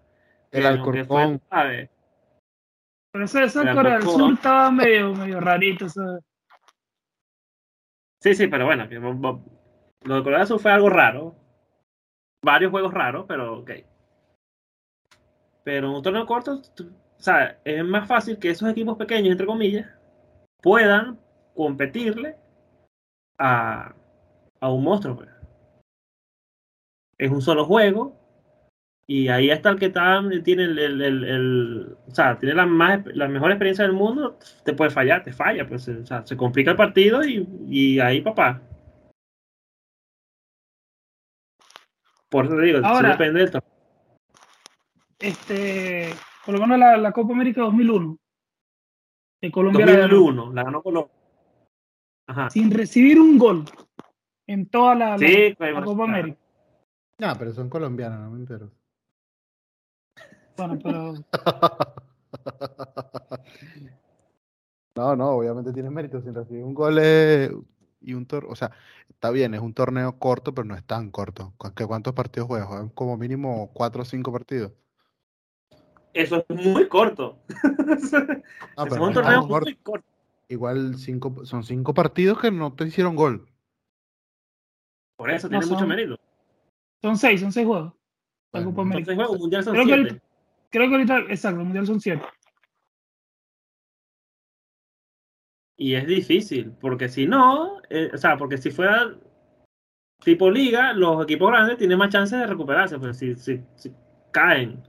el 0.52 0.66
Alcorcón. 0.68 1.42
Pero 1.50 3.26
ese, 3.26 3.44
ese 3.46 3.74
Corea 3.74 3.98
del 3.98 4.04
Sur 4.04 4.34
estaba 4.34 4.70
medio, 4.70 5.16
medio 5.16 5.40
rarito. 5.40 5.88
Sí, 8.20 8.36
sí, 8.36 8.46
pero 8.46 8.68
bueno, 8.68 8.86
lo 10.04 10.16
de 10.16 10.24
Corea 10.24 10.40
del 10.40 10.48
Sur 10.48 10.60
fue 10.60 10.72
algo 10.72 10.90
raro. 10.90 11.36
Varios 12.44 12.70
juegos 12.70 12.94
raros, 12.94 13.26
pero 13.28 13.62
ok. 13.62 13.72
Pero 15.64 15.88
en 15.88 15.96
un 15.96 16.04
torneo 16.04 16.28
corto, 16.28 16.62
o 17.18 17.22
sea, 17.22 17.60
es 17.64 17.84
más 17.84 18.08
fácil 18.08 18.38
que 18.38 18.50
esos 18.50 18.70
equipos 18.70 18.98
pequeños, 18.98 19.32
entre 19.32 19.48
comillas, 19.48 19.88
puedan 20.62 21.20
competirle 21.56 22.36
a, 23.38 23.94
a 24.60 24.72
un 24.72 24.84
monstruo. 24.84 25.18
Pues. 25.18 25.30
Es 27.18 27.32
un 27.32 27.42
solo 27.42 27.66
juego 27.66 28.20
y 29.06 29.28
ahí 29.28 29.52
hasta 29.52 29.70
el 29.70 29.80
que 29.80 29.88
está, 29.88 30.22
tiene 30.44 30.64
el, 30.64 30.80
el, 30.80 31.02
el, 31.02 31.98
o 32.08 32.12
sea, 32.12 32.40
tiene 32.40 32.56
la, 32.56 32.66
más, 32.66 33.06
la 33.08 33.28
mejor 33.28 33.52
experiencia 33.52 33.84
del 33.84 33.94
mundo, 33.94 34.40
te 34.64 34.74
puede 34.74 34.92
fallar, 34.92 35.24
te 35.24 35.34
falla, 35.34 35.68
pues, 35.68 35.88
o 35.90 36.06
sea, 36.06 36.26
se 36.26 36.38
complica 36.38 36.72
el 36.72 36.78
partido 36.78 37.24
y, 37.24 37.46
y 37.68 38.00
ahí 38.00 38.22
papá. 38.22 38.62
Por 42.30 42.46
eso 42.46 42.56
te 42.56 42.62
digo, 42.62 42.80
Ahora, 42.84 43.10
depende 43.12 43.46
del. 43.46 43.62
Este, 45.20 46.10
por 46.46 46.56
lo 46.56 46.62
menos 46.62 46.80
la, 46.80 46.98
la 46.98 47.12
Copa 47.12 47.34
América 47.34 47.62
2001. 47.62 48.18
De 49.42 49.52
Colombia 49.52 49.86
2001, 49.86 50.54
la 50.54 50.64
ganó, 50.64 50.82
Colombia. 50.82 51.14
Ajá. 52.28 52.50
Sin 52.50 52.72
recibir 52.72 53.20
un 53.20 53.38
gol 53.38 53.66
en 54.48 54.70
toda 54.70 54.96
la, 54.96 55.18
sí, 55.18 55.54
la, 55.60 55.72
la 55.72 55.84
Copa 55.84 56.06
América. 56.06 56.38
No, 57.20 57.34
pero 57.38 57.54
son 57.54 57.70
colombianos, 57.70 58.20
no 58.20 58.32
me 58.32 58.40
entero. 58.40 58.72
Bueno, 60.58 60.80
pero. 60.82 61.14
no, 64.96 65.16
no, 65.16 65.30
obviamente 65.32 65.74
tiene 65.74 65.90
mérito. 65.90 66.22
Sin 66.22 66.34
recibir 66.34 66.64
un 66.64 66.74
gol 66.74 67.00
y 68.02 68.14
un 68.14 68.26
torneo. 68.26 68.52
O 68.52 68.56
sea, 68.56 68.72
está 69.10 69.32
bien, 69.32 69.54
es 69.54 69.62
un 69.62 69.74
torneo 69.74 70.18
corto, 70.20 70.54
pero 70.54 70.66
no 70.66 70.76
es 70.76 70.84
tan 70.84 71.12
corto. 71.12 71.54
¿Cuántos 71.58 72.14
partidos 72.14 72.48
juegas? 72.48 72.70
Como 72.94 73.18
mínimo 73.18 73.72
cuatro 73.74 74.04
o 74.04 74.06
cinco 74.06 74.32
partidos. 74.32 74.72
Eso 76.14 76.46
es 76.48 76.56
muy 76.56 76.88
corto. 76.88 77.40
Ah, 78.76 78.86
es 78.88 78.94
un 78.98 79.14
torneo 79.14 79.46
muy 79.46 79.76
corto. 79.76 80.06
Igual 80.48 80.96
cinco, 80.98 81.46
son 81.46 81.64
cinco 81.64 81.94
partidos 81.94 82.40
que 82.40 82.52
no 82.52 82.74
te 82.74 82.86
hicieron 82.86 83.16
gol. 83.16 83.48
Por 85.16 85.32
eso 85.32 85.50
tiene 85.50 85.66
mucho 85.66 85.88
mérito. 85.88 86.20
Son 87.02 87.18
seis, 87.18 87.42
son 87.42 87.52
seis 87.52 87.66
juegos. 87.66 87.94
Son 88.52 88.92
seis 89.06 89.16
juegos, 89.16 89.40
Mundial 89.40 89.64
son 89.64 89.74
creo 89.74 89.86
siete. 89.86 90.10
Que, 90.16 90.22
creo 90.70 90.90
que 90.90 90.96
ahorita, 90.96 91.20
exacto, 91.30 91.60
el 91.60 91.66
Mundial 91.66 91.88
son 91.88 92.00
siete. 92.00 92.24
Y 95.78 95.96
es 95.96 96.06
difícil, 96.06 96.72
porque 96.80 97.10
si 97.10 97.26
no, 97.26 97.82
eh, 97.90 98.12
o 98.14 98.18
sea, 98.18 98.38
porque 98.38 98.58
si 98.58 98.70
fuera 98.70 99.16
tipo 100.20 100.50
liga, 100.50 100.94
los 100.94 101.24
equipos 101.24 101.50
grandes 101.50 101.78
tienen 101.78 101.98
más 101.98 102.10
chances 102.10 102.40
de 102.40 102.48
recuperarse, 102.48 103.00
pero 103.00 103.14
si, 103.14 103.36
si, 103.36 103.62
si 103.76 103.92
caen. 104.32 104.84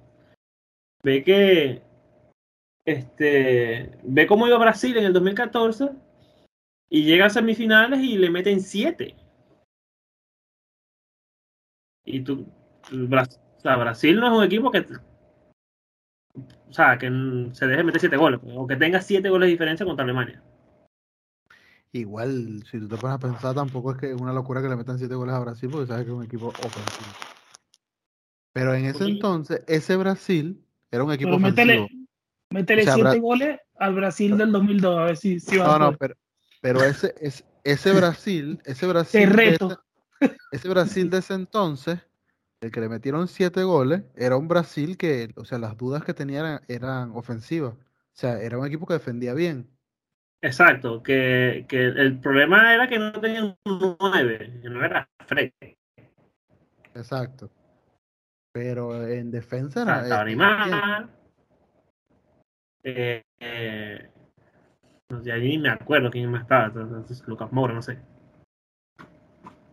Ve 1.04 1.22
que 1.22 1.82
este 2.86 3.98
ve 4.02 4.26
cómo 4.26 4.46
iba 4.46 4.58
Brasil 4.58 4.96
en 4.96 5.04
el 5.04 5.12
2014 5.12 5.90
y 6.88 7.04
llega 7.04 7.26
a 7.26 7.30
semifinales 7.30 8.00
y 8.00 8.16
le 8.16 8.30
meten 8.30 8.60
siete. 8.60 9.14
Y 12.06 12.20
tú, 12.22 12.46
o 12.90 13.60
sea, 13.60 13.76
Brasil 13.76 14.18
no 14.18 14.26
es 14.26 14.32
un 14.32 14.44
equipo 14.44 14.70
que, 14.70 14.86
o 16.68 16.72
sea, 16.72 16.98
que 16.98 17.08
se 17.52 17.66
deje 17.66 17.84
meter 17.84 18.00
siete 18.00 18.16
goles, 18.16 18.40
o 18.42 18.66
que 18.66 18.76
tenga 18.76 19.00
siete 19.00 19.28
goles 19.30 19.46
de 19.46 19.52
diferencia 19.52 19.86
contra 19.86 20.04
Alemania. 20.04 20.42
Igual, 21.92 22.62
si 22.70 22.78
tú 22.78 22.88
te 22.88 22.96
pones 22.96 23.16
a 23.16 23.18
pensar, 23.18 23.54
tampoco 23.54 23.92
es 23.92 23.98
que 23.98 24.10
es 24.10 24.20
una 24.20 24.32
locura 24.32 24.60
que 24.60 24.68
le 24.68 24.76
metan 24.76 24.98
siete 24.98 25.14
goles 25.14 25.34
a 25.34 25.40
Brasil, 25.40 25.70
porque 25.70 25.86
sabes 25.86 26.04
que 26.04 26.10
es 26.10 26.16
un 26.16 26.24
equipo 26.24 26.48
ofensivo. 26.48 27.12
Pero 28.52 28.74
en 28.74 28.84
ese 28.84 29.04
entonces, 29.04 29.64
ese 29.66 29.96
Brasil 29.96 30.63
era 30.94 31.04
un 31.04 31.12
equipo 31.12 31.36
pero 31.36 31.48
ofensivo. 31.48 31.88
Métele, 32.50 32.84
siete 32.84 33.18
goles 33.18 33.58
al 33.78 33.94
Brasil 33.94 34.38
del 34.38 34.52
2002, 34.52 34.98
a 34.98 35.04
ver 35.04 35.16
si, 35.16 35.40
si 35.40 35.56
va 35.56 35.66
No, 35.66 35.78
no, 35.78 35.96
pero, 35.96 36.14
pero 36.60 36.84
ese, 36.84 37.12
es, 37.20 37.44
ese 37.64 37.92
Brasil, 37.98 38.60
ese 38.64 38.86
Brasil. 38.86 39.20
Te 39.20 39.26
reto. 39.26 39.80
Ese 40.52 40.68
Brasil 40.68 41.10
de 41.10 41.18
ese 41.18 41.34
entonces, 41.34 41.98
el 42.60 42.70
que 42.70 42.80
le 42.80 42.88
metieron 42.88 43.26
siete 43.26 43.64
goles, 43.64 44.02
era 44.14 44.36
un 44.36 44.46
Brasil 44.46 44.96
que, 44.96 45.32
o 45.36 45.44
sea, 45.44 45.58
las 45.58 45.76
dudas 45.76 46.04
que 46.04 46.14
tenía 46.14 46.62
eran, 46.68 47.10
ofensivas. 47.14 47.74
O 47.74 48.16
sea, 48.16 48.40
era 48.40 48.56
un 48.56 48.66
equipo 48.66 48.86
que 48.86 48.94
defendía 48.94 49.34
bien. 49.34 49.68
Exacto, 50.40 51.02
que, 51.02 51.66
que 51.68 51.86
el 51.86 52.20
problema 52.20 52.72
era 52.72 52.86
que 52.86 52.98
no 52.98 53.12
tenían 53.12 53.56
un 53.64 53.96
nueve, 53.98 54.60
que 54.62 54.70
no 54.70 54.84
era 54.84 55.08
Fred. 55.26 55.50
Exacto. 56.94 57.50
Pero 58.54 59.04
en 59.08 59.32
defensa 59.32 59.82
era. 59.82 60.02
Estaba 60.02 61.08
eh, 62.84 63.24
eh, 63.40 64.10
no 65.08 65.24
sé, 65.24 65.32
ahí 65.32 65.58
me 65.58 65.70
acuerdo 65.70 66.08
quién 66.08 66.30
más 66.30 66.42
estaba. 66.42 66.66
Entonces, 66.66 67.26
Lucas 67.26 67.50
Moura, 67.50 67.74
no 67.74 67.82
sé. 67.82 67.98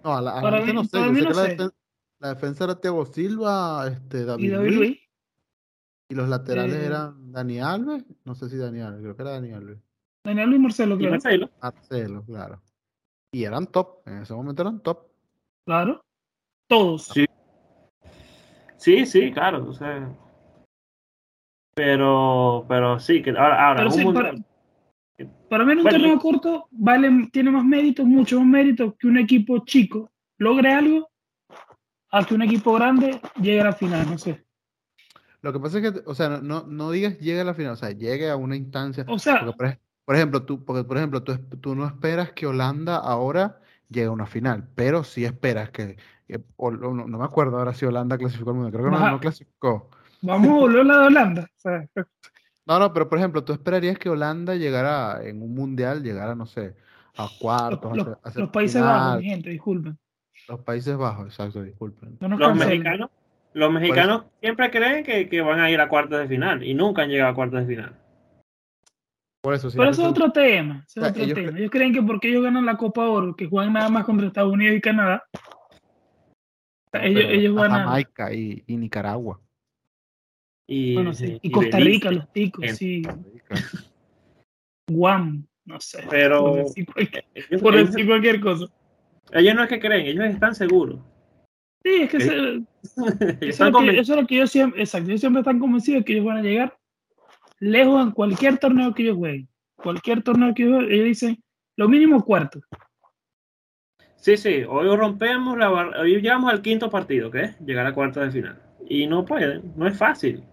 No, 0.03 0.17
a 0.17 0.21
la, 0.21 0.39
a 0.39 0.41
la 0.41 0.73
no 0.73 0.83
sé. 0.83 0.97
Yo 0.97 1.13
sé 1.13 1.27
que 1.27 1.33
la, 1.33 1.43
defensa, 1.43 1.75
la, 2.19 2.29
defensa, 2.29 2.63
era 2.63 2.81
Thiago 2.81 3.05
Silva, 3.05 3.87
este, 3.87 4.25
David, 4.25 4.43
¿Y 4.43 4.49
David 4.49 4.71
Luis, 4.71 4.99
Y 6.09 6.15
los 6.15 6.27
laterales 6.27 6.77
eh, 6.77 6.85
eran 6.87 7.31
Dani 7.31 7.59
Alves. 7.59 8.03
No 8.25 8.33
sé 8.33 8.49
si 8.49 8.57
Dani 8.57 8.81
Alves, 8.81 9.03
creo 9.03 9.15
que 9.15 9.21
era 9.21 9.31
Dani 9.33 9.51
Alves. 9.51 9.77
Dani 10.25 10.41
Alves 10.41 10.55
y 10.55 10.59
Marcelo, 10.59 10.97
claro. 10.97 11.11
Marcelo. 11.11 11.49
Marcelo, 11.61 12.25
claro. 12.25 12.61
Y 13.31 13.43
eran 13.43 13.67
top. 13.67 14.07
En 14.07 14.23
ese 14.23 14.33
momento 14.33 14.63
eran 14.63 14.79
top. 14.79 15.05
Claro. 15.67 16.03
Todos. 16.67 17.03
Sí. 17.03 17.27
Sí, 18.81 19.05
sí, 19.05 19.31
claro. 19.31 19.69
O 19.69 19.73
sea, 19.73 20.11
pero, 21.75 22.65
pero 22.67 22.99
sí, 22.99 23.21
que 23.21 23.29
ahora, 23.29 23.67
ahora 23.67 23.77
pero 23.77 23.91
sí, 23.91 24.03
para, 24.05 24.33
para 25.49 25.65
mí 25.65 25.73
en 25.73 25.77
un 25.77 25.83
bueno, 25.83 25.99
torneo 25.99 26.19
corto 26.19 26.67
vale, 26.71 27.29
tiene 27.31 27.51
más 27.51 27.63
mérito, 27.63 28.03
mucho 28.03 28.39
más 28.39 28.47
mérito 28.47 28.95
que 28.97 29.07
un 29.07 29.17
equipo 29.17 29.63
chico 29.65 30.11
logre 30.39 30.73
algo 30.73 31.11
a 32.09 32.25
que 32.25 32.33
un 32.33 32.41
equipo 32.41 32.73
grande 32.73 33.21
llegue 33.39 33.61
a 33.61 33.65
la 33.65 33.73
final, 33.73 34.09
no 34.09 34.17
sé. 34.17 34.43
Lo 35.43 35.53
que 35.53 35.59
pasa 35.59 35.77
es 35.77 35.91
que, 35.91 36.01
o 36.05 36.15
sea, 36.15 36.41
no, 36.41 36.65
no 36.67 36.89
digas 36.89 37.19
llegue 37.19 37.41
a 37.41 37.45
la 37.45 37.53
final, 37.53 37.73
o 37.73 37.75
sea, 37.75 37.91
llegue 37.91 38.31
a 38.31 38.35
una 38.35 38.55
instancia. 38.55 39.05
O 39.07 39.19
sea, 39.19 39.45
porque, 39.45 39.79
por, 40.05 40.15
ejemplo, 40.15 40.43
tú, 40.43 40.65
porque, 40.65 40.83
por 40.83 40.97
ejemplo, 40.97 41.21
tú, 41.21 41.37
tú, 41.37 41.75
no 41.75 41.85
esperas 41.85 42.31
que 42.31 42.47
Holanda 42.47 42.97
ahora 42.97 43.59
llegue 43.89 44.07
a 44.07 44.11
una 44.11 44.25
final, 44.25 44.67
pero 44.73 45.03
sí 45.03 45.23
esperas 45.23 45.69
que 45.69 45.97
o, 46.55 46.71
no, 46.71 46.93
no, 46.93 47.17
me 47.17 47.25
acuerdo 47.25 47.57
ahora 47.57 47.73
si 47.73 47.85
Holanda 47.85 48.17
clasificó 48.17 48.51
al 48.51 48.55
mundo, 48.57 48.71
creo 48.71 48.85
que 48.85 48.91
no, 48.91 49.11
no, 49.11 49.19
clasificó. 49.19 49.89
Vamos 50.21 50.49
a 50.49 50.53
volver 50.53 50.81
a 50.81 50.83
la 50.83 50.97
de 50.99 51.07
Holanda. 51.07 51.41
O 51.43 51.59
sea, 51.59 51.87
no, 52.65 52.79
no, 52.79 52.93
pero 52.93 53.09
por 53.09 53.17
ejemplo, 53.17 53.43
tú 53.43 53.53
esperarías 53.53 53.97
que 53.97 54.09
Holanda 54.09 54.55
llegara 54.55 55.23
en 55.23 55.41
un 55.41 55.53
mundial, 55.53 56.03
llegara, 56.03 56.35
no 56.35 56.45
sé, 56.45 56.75
a 57.17 57.27
cuartos. 57.39 57.97
Los, 57.97 58.07
a, 58.07 58.19
a 58.23 58.31
los 58.35 58.49
Países 58.49 58.81
Bajos, 58.81 59.19
mi 59.19 59.25
gente, 59.25 59.49
disculpen. 59.49 59.97
Los 60.47 60.59
Países 60.61 60.95
Bajos, 60.95 61.27
exacto, 61.27 61.63
disculpen. 61.63 62.17
No 62.19 62.37
los 62.37 62.55
mexicanos, 62.55 63.09
los 63.53 63.71
mexicanos 63.71 64.23
siempre 64.39 64.71
creen 64.71 65.03
que, 65.03 65.27
que, 65.27 65.41
van 65.41 65.59
a 65.59 65.69
ir 65.69 65.81
a 65.81 65.89
cuartos 65.89 66.19
de 66.19 66.27
final 66.27 66.63
y 66.63 66.73
nunca 66.73 67.01
han 67.01 67.09
llegado 67.09 67.31
a 67.31 67.35
cuartos 67.35 67.61
de 67.61 67.65
final. 67.65 67.95
Por 69.41 69.55
eso, 69.55 69.71
sí, 69.71 69.77
Pero 69.77 69.89
eso 69.89 70.03
es 70.03 70.07
otro 70.07 70.31
tema. 70.31 70.85
Es 70.87 70.97
otro 70.97 71.23
ellos, 71.23 71.35
tema. 71.35 71.57
ellos 71.57 71.71
creen 71.71 71.93
que 71.93 72.03
porque 72.03 72.29
ellos 72.29 72.43
ganan 72.43 72.65
la 72.65 72.77
Copa 72.77 73.07
Oro, 73.07 73.35
que 73.35 73.47
juegan 73.47 73.73
nada 73.73 73.89
más 73.89 74.05
contra 74.05 74.27
Estados 74.27 74.53
Unidos 74.53 74.77
y 74.77 74.81
Canadá, 74.81 75.23
ellos, 76.93 77.23
ellos 77.27 77.57
a 77.57 77.69
Jamaica 77.69 78.33
y, 78.33 78.63
y 78.67 78.77
Nicaragua. 78.77 79.39
Y, 80.67 80.93
bueno, 80.93 81.13
sí. 81.13 81.39
y, 81.41 81.47
y 81.47 81.51
Costa 81.51 81.77
Rica, 81.77 82.09
Belice, 82.09 82.11
los 82.11 82.33
ticos, 82.33 82.65
sí. 82.77 83.01
Guam, 84.89 85.45
no 85.65 85.79
sé. 85.79 86.05
Pero. 86.09 86.41
Por 86.43 86.63
decir 86.63 86.85
cualquier, 86.85 87.25
ellos, 87.35 87.61
por 87.61 87.75
decir 87.75 88.05
cualquier 88.07 88.41
cosa. 88.41 88.65
Ellos 89.31 89.55
no 89.55 89.63
es 89.63 89.69
que 89.69 89.79
creen, 89.79 90.07
ellos 90.07 90.25
están 90.25 90.55
seguros. 90.55 90.99
Sí, 91.83 92.03
es 92.03 92.09
que 92.09 92.19
se, 92.19 92.35
eso, 92.83 93.07
es 93.07 93.73
que, 93.73 93.99
eso, 93.99 94.13
es 94.13 94.21
lo 94.21 94.27
que 94.27 94.35
yo 94.35 94.47
siempre, 94.47 94.81
exacto, 94.81 95.09
ellos 95.09 95.21
siempre 95.21 95.41
están 95.41 95.59
convencidos 95.59 96.01
de 96.01 96.05
que 96.05 96.13
ellos 96.13 96.25
van 96.25 96.37
a 96.37 96.41
llegar 96.41 96.77
lejos 97.59 98.05
en 98.05 98.11
cualquier 98.11 98.57
torneo 98.57 98.93
que 98.93 99.03
ellos 99.03 99.17
jueguen. 99.17 99.49
Cualquier 99.75 100.21
torneo 100.21 100.53
que 100.53 100.63
ellos 100.63 100.75
jueguen, 100.75 100.93
ellos 100.93 101.05
dicen 101.05 101.43
lo 101.77 101.87
mínimo 101.87 102.23
cuarto. 102.23 102.61
Sí, 104.21 104.37
sí, 104.37 104.63
hoy 104.69 104.95
rompemos 104.95 105.57
la 105.57 105.71
hoy 105.71 106.21
llegamos 106.21 106.53
al 106.53 106.61
quinto 106.61 106.91
partido, 106.91 107.31
¿qué? 107.31 107.55
Llegar 107.65 107.87
a 107.87 107.93
cuartos 107.93 108.23
de 108.23 108.31
final. 108.31 108.61
Y 108.87 109.07
no 109.07 109.25
pueden, 109.25 109.73
no 109.75 109.87
es 109.87 109.97
fácil. 109.97 110.43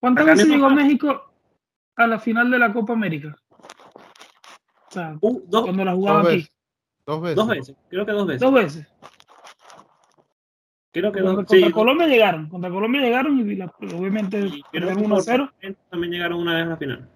¿Cuántas 0.00 0.26
veces 0.26 0.48
llegó 0.48 0.68
México 0.68 1.32
a 1.94 2.06
la 2.08 2.18
final 2.18 2.50
de 2.50 2.58
la 2.58 2.72
Copa 2.72 2.94
América? 2.94 3.36
O 3.52 4.90
sea, 4.90 5.16
uh, 5.20 5.42
dos, 5.46 5.62
cuando 5.62 5.84
la 5.84 5.94
jugaba 5.94 6.22
aquí. 6.22 6.48
Dos 7.06 7.22
veces. 7.22 7.36
Dos 7.36 7.46
veces, 7.46 7.76
creo 7.88 8.04
que 8.04 8.12
dos 8.12 8.26
veces. 8.26 8.40
Dos 8.40 8.52
veces. 8.52 8.88
Creo 10.90 11.12
que 11.12 11.22
contra, 11.22 11.44
contra 11.44 11.70
Colombia 11.70 12.08
llegaron, 12.08 12.48
contra 12.48 12.70
Colombia 12.70 13.00
llegaron 13.00 13.38
y 13.48 13.54
la, 13.54 13.66
obviamente 13.96 14.48
sí, 14.48 14.64
1 14.72 15.16
a 15.16 15.20
0. 15.20 15.52
También 15.88 16.12
llegaron 16.12 16.40
una 16.40 16.56
vez 16.56 16.66
a 16.66 16.70
la 16.70 16.76
final. 16.76 17.08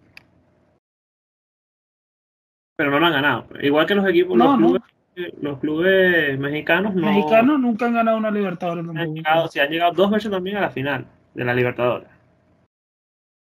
Pero 2.82 2.90
no 2.90 2.98
lo 2.98 3.06
han 3.06 3.12
ganado. 3.12 3.46
Igual 3.60 3.86
que 3.86 3.94
los 3.94 4.08
equipos, 4.08 4.36
no, 4.36 4.56
los, 4.56 4.58
clubes, 4.58 5.34
los 5.40 5.58
clubes 5.60 6.36
mexicanos 6.36 6.92
no. 6.96 7.06
Mexicanos 7.06 7.60
nunca 7.60 7.86
han 7.86 7.94
ganado 7.94 8.16
una 8.16 8.32
Libertadores. 8.32 8.84
Han 8.88 9.14
llegado, 9.14 9.46
sí, 9.46 9.60
han 9.60 9.70
llegado 9.70 9.92
dos 9.92 10.10
veces 10.10 10.32
también 10.32 10.56
a 10.56 10.62
la 10.62 10.70
final 10.70 11.06
de 11.32 11.44
la 11.44 11.54
Libertadores. 11.54 12.08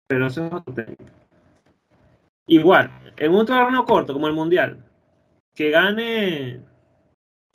Pero 0.06 0.26
eso 0.26 0.44
es 0.44 0.52
otro 0.52 0.74
tema. 0.74 0.94
Igual, 2.46 2.90
en 3.16 3.32
un 3.32 3.46
torneo 3.46 3.86
corto 3.86 4.12
como 4.12 4.26
el 4.26 4.34
Mundial, 4.34 4.84
que 5.54 5.70
gane 5.70 6.60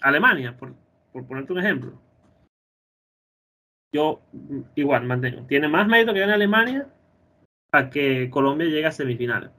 Alemania, 0.02 0.58
por, 0.58 0.74
por 1.14 1.28
ponerte 1.28 1.54
un 1.54 1.60
ejemplo. 1.60 2.02
Yo 3.94 4.20
igual 4.74 5.04
mantengo. 5.04 5.46
Tiene 5.46 5.68
más 5.68 5.88
mérito 5.88 6.12
que 6.12 6.22
gane 6.22 6.34
Alemania 6.34 6.88
a 7.72 7.92
que 7.92 8.32
Colombia 8.32 8.66
llegue 8.66 8.88
a 8.88 8.92
semifinales. 8.92 9.52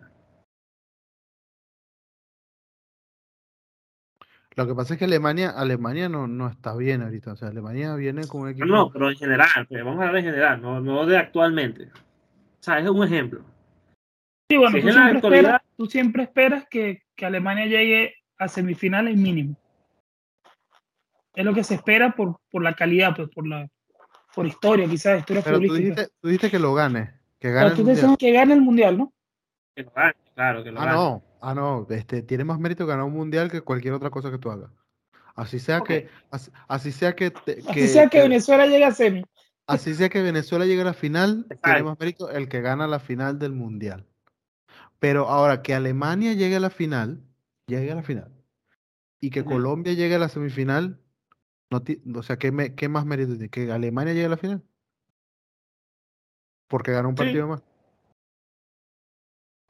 Lo 4.59 4.67
que 4.67 4.75
pasa 4.75 4.95
es 4.95 4.99
que 4.99 5.05
Alemania, 5.05 5.51
Alemania 5.51 6.09
no, 6.09 6.27
no 6.27 6.49
está 6.49 6.75
bien 6.75 7.01
ahorita. 7.03 7.31
O 7.31 7.37
sea, 7.37 7.47
Alemania 7.47 7.95
viene 7.95 8.27
con 8.27 8.41
un 8.41 8.49
equipo. 8.49 8.67
No, 8.67 8.91
pero 8.91 9.09
en 9.09 9.17
general, 9.17 9.47
pues, 9.69 9.85
vamos 9.85 10.01
a 10.01 10.09
hablar 10.09 10.17
en 10.17 10.25
general, 10.25 10.61
no, 10.61 10.81
no 10.81 11.07
de 11.07 11.17
actualmente. 11.17 11.85
O 11.85 12.59
sea, 12.59 12.81
es 12.81 12.89
un 12.89 13.05
ejemplo. 13.05 13.45
Sí, 14.51 14.57
bueno, 14.57 14.77
tú, 14.81 14.91
siempre 14.91 15.19
esperas, 15.19 15.63
tú, 15.77 15.87
siempre 15.87 16.23
esperas, 16.25 16.65
que, 16.69 17.03
que 17.15 17.25
Alemania 17.25 17.67
llegue 17.67 18.17
a 18.37 18.49
semifinales 18.49 19.17
mínimo. 19.17 19.55
Es 21.37 21.45
lo 21.45 21.55
que 21.55 21.63
se 21.63 21.77
espera 21.77 22.17
por, 22.17 22.41
por 22.51 22.65
la 22.65 22.75
calidad, 22.75 23.15
pues, 23.15 23.29
por 23.29 23.47
la 23.47 23.69
por 24.35 24.45
historia, 24.45 24.89
quizás, 24.89 25.21
historia 25.21 25.43
Pero 25.45 25.61
tú 25.61 25.73
dijiste, 25.73 26.09
tú 26.21 26.27
dijiste, 26.27 26.51
que 26.51 26.59
lo 26.59 26.75
gane. 26.75 27.13
Que 27.39 27.53
gane 27.53 27.77
tú 27.77 27.85
dices 27.85 28.11
que 28.19 28.33
gane 28.33 28.55
el 28.55 28.63
mundial, 28.63 28.99
¿no? 28.99 29.13
Que 29.77 29.85
lo 29.85 29.93
gane, 29.93 30.15
claro, 30.35 30.65
que 30.65 30.73
lo 30.73 30.81
ah, 30.81 30.85
gane. 30.85 30.97
No, 30.97 31.23
ah, 31.41 31.55
no, 31.55 31.87
este, 31.91 32.23
tiene 32.23 32.45
más 32.45 32.59
mérito 32.59 32.87
ganar 32.87 33.05
un 33.05 33.13
mundial 33.13 33.51
que 33.51 33.61
cualquier 33.61 33.95
otra 33.95 34.11
cosa 34.11 34.31
que 34.31 34.39
tú 34.39 34.51
hagas. 34.51 34.71
Así 35.35 35.61
sea 35.61 35.83
que, 35.83 36.09
así, 36.31 36.51
sea 36.91 37.15
que, 37.15 37.33
así 37.69 37.89
sea 37.89 38.09
que, 38.09 38.23
Venezuela 38.23 38.67
llegue 38.67 38.85
a 38.85 38.93
semi. 38.93 39.25
Así 39.69 39.95
sea 39.95 40.09
que 40.09 40.21
Venezuela 40.21 40.67
llegue 40.67 40.81
a 40.81 40.87
la 40.87 40.95
final, 40.95 41.47
tiene 41.63 41.83
más 41.85 42.01
mérito 42.01 42.29
el 42.31 42.49
que 42.49 42.61
gana 42.61 42.89
la 42.89 42.99
final 42.99 43.39
del 43.39 43.53
mundial. 43.53 44.05
Pero 44.99 45.29
ahora 45.29 45.63
que 45.63 45.75
Alemania 45.75 46.33
llegue 46.33 46.57
a 46.57 46.61
la 46.61 46.71
final, 46.71 47.23
llegue 47.69 47.93
a 47.93 47.95
la 47.95 48.03
final, 48.03 48.33
y 49.21 49.31
que 49.31 49.45
Colombia 49.45 49.93
llegue 49.93 50.17
a 50.17 50.19
la 50.19 50.29
semifinal, 50.29 50.99
no 51.71 51.83
o 52.19 52.23
sea, 52.23 52.37
¿qué, 52.37 52.51
me, 52.51 52.75
¿qué 52.75 52.89
más 52.89 53.07
mérito 53.07 53.33
tiene? 53.33 53.49
¿Que 53.49 53.71
Alemania 53.71 54.15
llegue 54.15 54.27
a 54.27 54.31
la 54.31 54.37
final? 54.39 54.63
Porque 56.67 56.93
ganó 56.93 57.11
un 57.11 57.15
partido 57.15 57.47
más. 57.47 57.63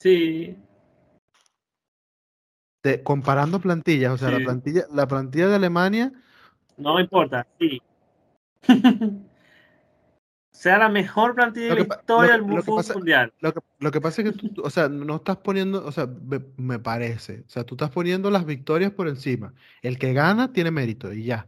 Sí. 0.00 0.56
Comparando 3.02 3.60
plantillas, 3.60 4.12
o 4.12 4.18
sea, 4.18 4.30
la 4.30 4.38
plantilla, 4.38 4.84
la 4.92 5.06
plantilla 5.06 5.48
de 5.48 5.54
Alemania. 5.56 6.12
No 6.76 6.98
importa, 7.00 7.46
sí. 7.58 7.82
sea 10.58 10.76
la 10.76 10.88
mejor 10.88 11.36
plantilla 11.36 11.68
de 11.68 11.74
la 11.76 11.80
historia 11.82 12.32
del 12.32 12.62
fútbol 12.62 12.84
mundial. 12.96 13.32
Lo 13.38 13.92
que, 13.92 14.00
pasa 14.00 14.22
es 14.22 14.32
que 14.32 14.36
tú, 14.36 14.60
o 14.60 14.70
sea, 14.70 14.88
no 14.88 15.16
estás 15.16 15.36
poniendo, 15.36 15.86
o 15.86 15.92
sea, 15.92 16.08
me, 16.56 16.80
parece, 16.80 17.44
o 17.46 17.48
sea, 17.48 17.62
tú 17.62 17.76
estás 17.76 17.90
poniendo 17.90 18.28
las 18.28 18.44
victorias 18.44 18.90
por 18.90 19.06
encima. 19.06 19.54
El 19.82 20.00
que 20.00 20.12
gana 20.12 20.52
tiene 20.52 20.72
mérito 20.72 21.12
y 21.12 21.22
ya. 21.22 21.46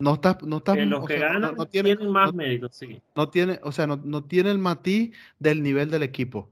No 0.00 0.14
está, 0.14 0.38
no 0.42 0.56
está, 0.56 0.74
los 0.74 1.06
que 1.06 1.18
ganan 1.20 1.54
no, 1.56 1.66
tiene, 1.66 1.94
tienen 1.94 2.12
más 2.12 2.34
mérito, 2.34 2.68
sí. 2.68 3.00
No 3.14 3.28
tiene, 3.28 3.60
o 3.62 3.70
sea, 3.70 3.86
no, 3.86 3.96
no 3.96 4.24
tiene 4.24 4.50
el 4.50 4.58
matiz 4.58 5.14
del 5.38 5.62
nivel 5.62 5.92
del 5.92 6.02
equipo. 6.02 6.50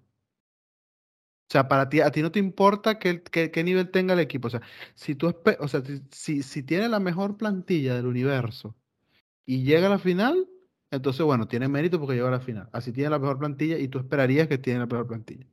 O 1.49 1.53
sea, 1.53 1.69
para 1.69 1.89
ti, 1.89 2.01
a 2.01 2.11
ti 2.11 2.23
no 2.23 2.33
te 2.33 2.41
importa 2.41 2.99
qué, 2.99 3.23
qué, 3.23 3.65
nivel 3.65 3.91
tenga 3.91 4.15
el 4.15 4.21
equipo. 4.21 4.49
O 4.49 4.51
sea, 4.51 4.63
si 4.95 5.15
tú, 5.15 5.33
o 5.61 5.69
sea, 5.69 5.81
si, 6.11 6.43
si 6.43 6.63
tiene 6.65 6.89
la 6.89 6.99
mejor 6.99 7.37
plantilla 7.37 7.95
del 7.95 8.07
universo 8.07 8.75
y 9.45 9.63
llega 9.63 9.87
a 9.87 9.91
la 9.91 9.99
final, 10.01 10.49
entonces, 10.91 11.25
bueno, 11.25 11.47
tiene 11.47 11.69
mérito 11.69 12.01
porque 12.01 12.17
llega 12.17 12.29
a 12.29 12.33
la 12.33 12.41
final. 12.41 12.69
Así 12.73 12.93
tiene 12.93 13.11
la 13.11 13.21
mejor 13.21 13.39
plantilla 13.39 13.79
y 13.79 13.87
tú 13.87 13.99
esperarías 13.99 14.49
que 14.49 14.59
tiene 14.59 14.81
la 14.81 14.87
mejor 14.87 15.07
plantilla. 15.07 15.47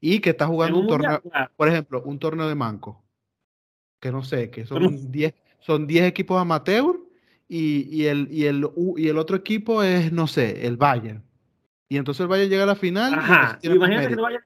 Y 0.00 0.18
que 0.18 0.30
está 0.30 0.46
jugando 0.48 0.78
un, 0.80 0.88
torneo, 0.88 1.22
por 1.56 1.68
ejemplo, 1.68 2.02
un 2.02 2.18
torneo 2.18 2.48
de 2.48 2.54
manco. 2.56 3.04
Que 4.00 4.10
no 4.10 4.24
sé, 4.24 4.50
que 4.50 4.66
son 4.66 5.10
10 5.12 5.34
son 5.60 5.86
10 5.86 6.04
equipos 6.04 6.40
amateur 6.40 6.98
y, 7.48 7.88
y, 7.94 8.06
el, 8.06 8.28
y, 8.30 8.46
el, 8.46 8.68
y 8.96 9.08
el 9.08 9.18
otro 9.18 9.36
equipo 9.36 9.82
es, 9.82 10.12
no 10.12 10.26
sé, 10.26 10.66
el 10.66 10.76
Bayern. 10.76 11.22
Y 11.88 11.96
entonces 11.96 12.20
el 12.20 12.28
Bayern 12.28 12.50
llega 12.50 12.64
a 12.64 12.66
la 12.66 12.76
final. 12.76 13.14
Ajá, 13.14 13.58
imagínate 13.62 14.08
que 14.08 14.14
el 14.14 14.20
Bayern 14.20 14.44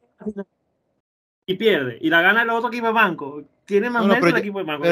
y 1.52 1.56
pierde, 1.56 1.98
y 2.00 2.10
la 2.10 2.22
gana 2.22 2.42
el 2.42 2.50
otro 2.50 2.68
equipo 2.68 2.86
de 2.88 2.92
banco. 2.92 3.42
Tiene 3.64 3.90
más 3.90 4.04
mérito 4.04 4.26
el 4.28 4.36
equipo 4.36 4.58
de 4.58 4.64
banco. 4.64 4.84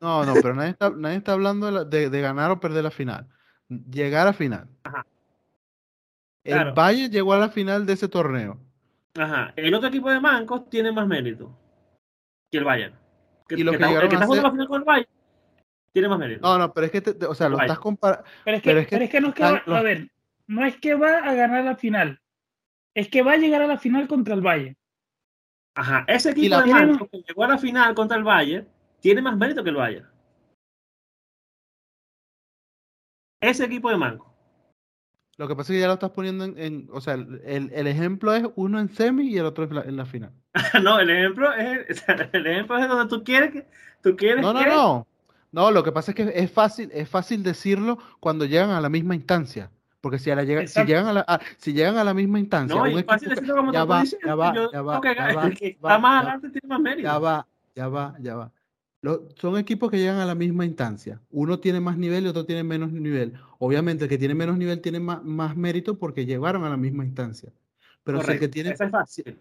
no, 0.00 0.24
no, 0.24 0.34
pero 0.34 0.54
nadie 0.54 0.70
está, 0.70 0.90
nadie 0.90 1.16
está 1.16 1.32
hablando 1.32 1.84
de, 1.84 2.10
de, 2.10 2.20
ganar 2.20 2.50
o 2.50 2.60
perder 2.60 2.84
la 2.84 2.90
final 2.90 3.26
llegar 3.68 4.26
a 4.26 4.32
final. 4.32 4.68
El 6.44 6.72
Valle 6.72 7.08
llegó 7.08 7.32
a 7.32 7.38
la 7.38 7.48
final 7.48 7.86
de 7.86 7.94
ese 7.94 8.08
torneo. 8.08 8.58
Ajá. 9.16 9.52
El 9.56 9.74
otro 9.74 9.88
equipo 9.88 10.10
de 10.10 10.20
mancos 10.20 10.68
tiene 10.68 10.92
más 10.92 11.06
mérito 11.06 11.58
que 12.50 12.58
el 12.58 12.64
Bayern. 12.64 12.94
y 13.50 13.64
lo 13.64 13.72
que, 13.72 13.78
está, 13.78 13.90
el 13.90 14.08
que 14.08 14.14
está 14.14 14.26
jugando 14.26 14.42
la 14.42 14.52
final 14.52 14.68
con 14.68 14.80
el 14.80 14.84
Bayern 14.84 15.10
tiene 15.92 16.08
más 16.08 16.18
mérito. 16.18 16.40
No, 16.42 16.58
no, 16.58 16.72
pero 16.72 16.86
es 16.86 16.92
que, 16.92 17.26
o 17.26 17.34
sea, 17.34 17.48
lo 17.48 17.58
estás 17.58 17.78
comparando. 17.78 18.24
Pero, 18.44 18.56
es 18.58 18.62
que, 18.62 18.70
es 18.78 18.86
que, 18.86 19.20
no 19.20 19.28
es 19.28 19.34
que 19.34 19.42
va, 19.42 19.62
a 19.78 19.82
ver, 19.82 20.10
no 20.46 20.64
es 20.64 20.76
que 20.76 20.94
va 20.94 21.18
a 21.18 21.34
ganar 21.34 21.64
la 21.64 21.76
final, 21.76 22.20
es 22.94 23.08
que 23.08 23.22
va 23.22 23.32
a 23.32 23.36
llegar 23.38 23.62
a 23.62 23.66
la 23.66 23.78
final 23.78 24.06
contra 24.06 24.34
el 24.34 24.42
Bayern. 24.42 24.76
Ajá, 25.76 26.04
ese 26.08 26.30
equipo 26.30 26.60
de 26.60 26.72
mancos 26.72 27.08
que 27.10 27.22
llegó 27.22 27.44
a 27.44 27.48
la 27.48 27.58
final 27.58 27.94
contra 27.94 28.16
el 28.16 28.24
Bayern 28.24 28.66
tiene 29.00 29.22
más 29.22 29.36
mérito 29.36 29.62
que 29.62 29.70
el 29.70 29.76
Bayern. 29.76 30.16
ese 33.40 33.64
equipo 33.64 33.90
de 33.90 33.96
Manco. 33.96 34.32
Lo 35.38 35.46
que 35.46 35.54
pasa 35.54 35.72
es 35.72 35.76
que 35.76 35.80
ya 35.80 35.86
lo 35.86 35.94
estás 35.94 36.10
poniendo 36.10 36.44
en, 36.44 36.88
o 36.90 37.00
sea, 37.00 37.14
el, 37.14 37.70
el, 37.72 37.86
ejemplo 37.86 38.34
es 38.34 38.44
uno 38.56 38.80
en 38.80 38.88
semi 38.88 39.28
y 39.28 39.36
el 39.36 39.44
otro 39.44 39.64
en 39.64 39.96
la, 39.96 40.06
final. 40.06 40.32
no, 40.82 40.98
el 40.98 41.10
ejemplo 41.10 41.52
es 41.52 42.04
el 42.32 42.46
ejemplo 42.46 42.78
es 42.78 42.88
donde 42.88 43.14
tú 43.14 43.22
quieres 43.22 43.52
que 43.52 43.66
tú 44.02 44.16
quieres 44.16 44.42
No, 44.42 44.52
no, 44.52 44.64
no. 44.64 45.06
No, 45.52 45.70
lo 45.70 45.82
que 45.84 45.92
pasa 45.92 46.10
es 46.10 46.14
que 46.14 46.32
es 46.34 46.50
fácil 46.50 46.90
es 46.92 47.08
fácil 47.08 47.42
decirlo 47.42 47.98
cuando 48.18 48.46
llegan 48.46 48.70
a 48.70 48.80
la 48.80 48.88
misma 48.88 49.14
instancia. 49.14 49.70
Porque 50.06 50.20
si, 50.20 50.30
a 50.30 50.36
la 50.36 50.44
llega, 50.44 50.64
si, 50.68 50.84
llegan 50.84 51.06
a 51.06 51.12
la, 51.12 51.40
si 51.56 51.72
llegan 51.72 51.98
a 51.98 52.04
la 52.04 52.14
misma 52.14 52.38
instancia, 52.38 52.76
no, 52.76 52.86
es 52.86 53.04
fácil 53.04 53.30
decirlo 53.30 53.56
como 53.56 53.72
ya, 53.72 53.84
va, 53.84 54.04
ya, 54.04 54.34
va, 54.36 54.54
ya 54.54 54.82
va, 54.82 55.02
ya 55.02 55.34
va, 55.34 55.48
está 55.48 55.98
más 55.98 56.22
adelante 56.22 56.50
tiene 56.50 56.68
más 56.68 56.80
mérito. 56.80 57.08
Ya 57.08 57.18
va, 57.18 57.46
ya 57.74 57.88
va, 57.88 58.14
ya 58.20 58.36
va 58.36 58.52
son 59.36 59.58
equipos 59.58 59.90
que 59.90 59.98
llegan 59.98 60.18
a 60.18 60.26
la 60.26 60.34
misma 60.34 60.64
instancia. 60.64 61.20
Uno 61.30 61.58
tiene 61.58 61.80
más 61.80 61.96
nivel 61.96 62.24
y 62.24 62.28
otro 62.28 62.44
tiene 62.44 62.62
menos 62.62 62.92
nivel. 62.92 63.34
Obviamente 63.58 64.04
el 64.04 64.10
que 64.10 64.18
tiene 64.18 64.34
menos 64.34 64.58
nivel 64.58 64.80
tiene 64.80 65.00
más, 65.00 65.56
mérito 65.56 65.98
porque 65.98 66.26
llegaron 66.26 66.64
a 66.64 66.70
la 66.70 66.76
misma 66.76 67.04
instancia. 67.04 67.52
Pero 68.04 68.20
el 68.20 68.38
que 68.38 68.48
tiene... 68.48 68.70
es 68.70 68.78
fácil. 68.90 69.38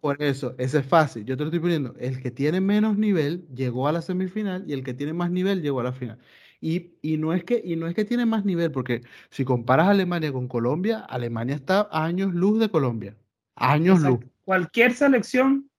por 0.00 0.22
eso, 0.22 0.54
ese 0.58 0.78
es 0.78 0.86
fácil. 0.86 1.24
Yo 1.24 1.36
te 1.36 1.44
lo 1.44 1.48
estoy 1.48 1.60
poniendo. 1.60 1.94
El 1.98 2.20
que 2.20 2.30
tiene 2.30 2.60
menos 2.60 2.98
nivel 2.98 3.46
llegó 3.54 3.86
a 3.86 3.92
la 3.92 4.02
semifinal 4.02 4.64
y 4.66 4.72
el 4.72 4.82
que 4.82 4.94
tiene 4.94 5.12
más 5.12 5.30
nivel 5.30 5.62
llegó 5.62 5.80
a 5.80 5.84
la 5.84 5.92
final. 5.92 6.18
Y, 6.60 7.16
no 7.16 7.32
es 7.32 7.42
que, 7.44 7.60
y 7.64 7.76
no 7.76 7.86
es 7.86 7.94
que 7.94 8.04
tiene 8.04 8.26
más 8.26 8.44
nivel, 8.44 8.70
porque 8.70 9.00
si 9.30 9.44
comparas 9.44 9.88
Alemania 9.88 10.30
con 10.30 10.46
Colombia, 10.46 11.00
Alemania 11.00 11.54
está 11.54 11.88
a 11.90 12.04
años 12.04 12.34
luz 12.34 12.60
de 12.60 12.70
Colombia. 12.70 13.16
Años 13.56 14.00
luz. 14.00 14.20
Cualquier 14.44 14.92
selección 14.92 15.70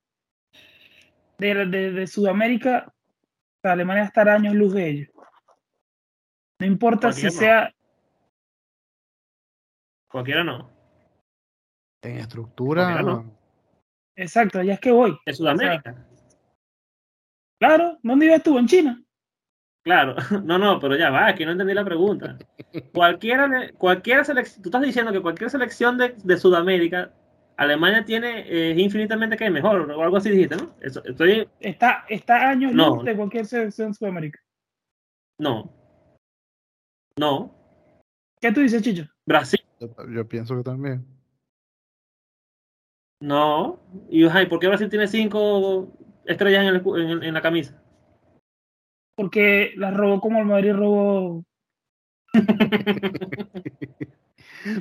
de, 1.38 1.66
de, 1.66 2.08
Sudamérica, 2.08 2.92
Alemania 3.62 4.04
estará 4.04 4.36
años 4.36 4.56
luz 4.56 4.74
de 4.74 4.90
ellos. 4.90 5.10
No 6.60 6.66
importa 6.66 7.12
si 7.14 7.30
sea. 7.30 7.74
Cualquiera 10.10 10.44
no. 10.44 10.70
En 12.02 12.18
estructura. 12.18 13.02
No. 13.02 13.38
Exacto, 14.16 14.60
allá 14.60 14.74
es 14.74 14.80
que 14.80 14.92
voy. 14.92 15.18
En 15.26 15.36
Sudamérica. 15.36 16.08
claro, 17.60 18.00
¿dónde 18.02 18.26
vives 18.26 18.44
tú? 18.44 18.58
¿En 18.58 18.68
China? 18.68 19.04
Claro, 19.84 20.16
no, 20.44 20.58
no, 20.58 20.80
pero 20.80 20.96
ya 20.96 21.10
va, 21.10 21.28
aquí 21.28 21.46
no 21.46 21.52
entendí 21.52 21.74
la 21.74 21.86
pregunta. 21.86 22.38
Cualquiera, 22.94 23.72
cualquiera 23.78 24.24
selección, 24.24 24.62
tú 24.62 24.70
estás 24.70 24.82
diciendo 24.82 25.12
que 25.12 25.22
cualquier 25.22 25.50
selección 25.50 25.98
de, 25.98 26.16
de 26.24 26.38
Sudamérica 26.38 27.12
Alemania 27.62 28.04
tiene 28.04 28.40
eh, 28.48 28.74
infinitamente 28.76 29.38
que 29.38 29.50
mejor, 29.50 29.92
o 29.92 30.02
algo 30.02 30.18
así 30.18 30.32
dijiste, 30.32 30.56
¿no? 30.56 30.74
estoy... 30.82 31.48
Está, 31.60 32.06
está 32.10 32.50
años 32.50 32.74
no. 32.74 33.04
de 33.04 33.16
cualquier 33.16 33.46
selección 33.46 33.90
de 33.90 33.94
Sudamérica. 33.94 34.40
No. 35.38 35.72
No. 37.18 37.54
¿Qué 38.40 38.52
tú 38.52 38.62
dices, 38.62 38.82
Chicho? 38.82 39.06
Brasil. 39.26 39.62
Yo, 39.80 40.28
pienso 40.28 40.56
que 40.58 40.64
también. 40.64 41.06
No. 43.20 43.80
¿Y 44.10 44.28
por 44.48 44.60
qué 44.60 44.68
Brasil 44.68 44.90
tiene 44.90 45.08
cinco 45.08 45.92
estrellas 46.26 46.66
en, 46.66 47.34
la 47.34 47.42
camisa? 47.42 47.81
Porque 49.22 49.74
las 49.78 49.96
robó 49.96 50.20
como 50.20 50.40
el 50.40 50.46
Madrid 50.46 50.74
robó. 50.74 51.46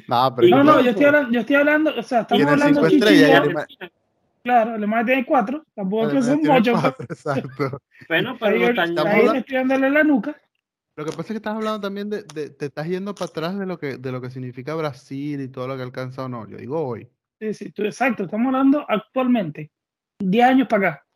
no, 0.09 0.35
pero 0.35 0.49
no, 0.49 0.65
no, 0.65 0.81
yo 0.81 0.91
estoy, 0.91 1.05
hablando, 1.05 1.31
yo 1.31 1.41
estoy 1.41 1.57
hablando, 1.57 1.93
o 1.95 2.03
sea, 2.03 2.21
estamos 2.21 2.47
hablando 2.47 2.81
de 2.81 2.89
estrellas, 2.89 3.43
Claro, 4.43 4.73
Alemania 4.73 5.05
tiene 5.05 5.27
cuatro, 5.27 5.67
tampoco 5.75 6.09
que 6.13 6.23
son 6.23 6.41
muchos. 6.43 6.83
Exacto. 7.01 7.83
bueno, 8.09 8.39
pero 8.41 8.57
ahí, 8.57 8.97
ahí 9.07 9.37
estoy 9.37 9.57
dándole 9.59 9.91
la 9.91 10.05
nuca. 10.05 10.35
Lo 10.97 11.05
que 11.05 11.11
pasa 11.11 11.21
es 11.21 11.29
que 11.29 11.37
estás 11.37 11.57
hablando 11.57 11.81
también 11.83 12.09
de, 12.09 12.23
te 12.23 12.65
estás 12.65 12.87
yendo 12.87 13.15
para 13.15 13.27
atrás 13.27 13.59
de 13.59 13.67
lo 13.67 13.79
que 13.79 13.99
de 13.99 14.11
lo 14.11 14.23
que 14.23 14.31
significa 14.31 14.75
Brasil 14.75 15.43
y 15.43 15.49
todo 15.49 15.69
lo 15.69 15.77
que 15.77 15.83
ha 15.83 15.85
alcanzado. 15.85 16.31
No, 16.31 16.49
yo 16.49 16.57
digo 16.57 16.83
hoy. 16.83 17.07
Sí, 17.39 17.53
sí, 17.53 17.73
tú, 17.73 17.85
exacto. 17.85 18.25
Estamos 18.25 18.47
hablando 18.47 18.87
actualmente. 18.89 19.71
10 20.21 20.47
años 20.47 20.69
para 20.69 20.89
acá. 20.89 21.07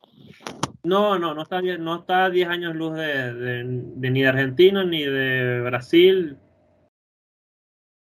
No, 0.85 1.19
no, 1.19 1.35
no 1.35 1.43
está, 1.43 1.63
no 1.63 1.97
está 1.97 2.29
10 2.29 2.49
años 2.49 2.77
luz 2.77 2.95
de, 2.95 3.65
ni 3.65 4.21
de 4.21 4.29
Argentina 4.29 4.85
ni 4.85 5.03
de 5.03 5.63
Brasil. 5.63 6.37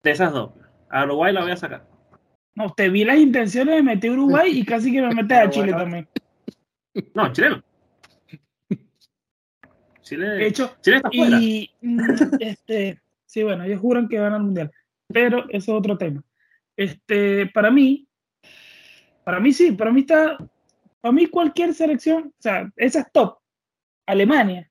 De 0.01 0.11
esas 0.11 0.31
dos. 0.31 0.53
A 0.89 1.03
Uruguay 1.03 1.33
la 1.33 1.41
voy 1.41 1.51
a 1.51 1.57
sacar. 1.57 1.85
No, 2.55 2.73
te 2.73 2.89
vi 2.89 3.03
las 3.03 3.17
intenciones 3.17 3.75
de 3.75 3.83
meter 3.83 4.11
Uruguay 4.11 4.57
y 4.57 4.65
casi 4.65 4.91
que 4.91 5.01
me 5.01 5.13
metes 5.15 5.37
a 5.37 5.49
Chile 5.49 5.71
también. 5.73 6.07
No, 7.13 7.31
chileno. 7.33 7.61
Chile, 10.01 10.27
de 10.29 10.47
hecho, 10.47 10.75
Chile 10.81 10.97
está 10.97 11.09
fuera. 11.11 11.39
Y, 11.41 11.69
mm, 11.81 11.99
este, 12.39 13.01
sí, 13.25 13.43
bueno, 13.43 13.65
ellos 13.65 13.81
juran 13.81 14.07
que 14.07 14.19
van 14.19 14.33
al 14.33 14.43
mundial, 14.43 14.71
pero 15.07 15.45
eso 15.49 15.71
es 15.73 15.77
otro 15.77 15.97
tema. 15.97 16.23
Este, 16.75 17.47
para 17.47 17.69
mí, 17.69 18.07
para 19.25 19.39
mí 19.39 19.53
sí, 19.53 19.73
para 19.73 19.91
mí 19.91 20.01
está, 20.01 20.37
para 21.01 21.11
mí 21.11 21.27
cualquier 21.27 21.73
selección, 21.73 22.27
o 22.27 22.41
sea, 22.41 22.71
esa 22.75 22.99
es 23.01 23.11
top. 23.11 23.39
Alemania. 24.05 24.69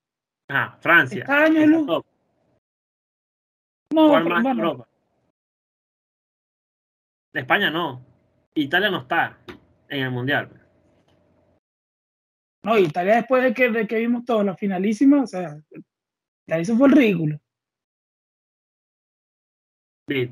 Ah, 0.48 0.78
Francia. 0.80 1.20
Está 1.20 1.44
año 1.44 1.66
luz. 1.66 1.86
Top. 1.86 2.06
No, 3.92 4.24
más 4.24 4.56
Europa? 4.56 4.88
España 7.32 7.70
no. 7.70 8.04
Italia 8.54 8.90
no 8.90 9.02
está 9.02 9.38
en 9.88 10.04
el 10.04 10.10
mundial. 10.10 10.48
No, 12.64 12.78
Italia 12.78 13.16
después 13.16 13.42
de 13.42 13.54
que, 13.54 13.70
de 13.70 13.86
que 13.86 13.98
vimos 13.98 14.24
todos 14.24 14.44
la 14.44 14.56
finalísima, 14.56 15.22
o 15.22 15.26
sea, 15.26 15.56
eso 16.46 16.76
fue 16.76 16.88
el 16.88 16.94
ridículo. 16.94 17.40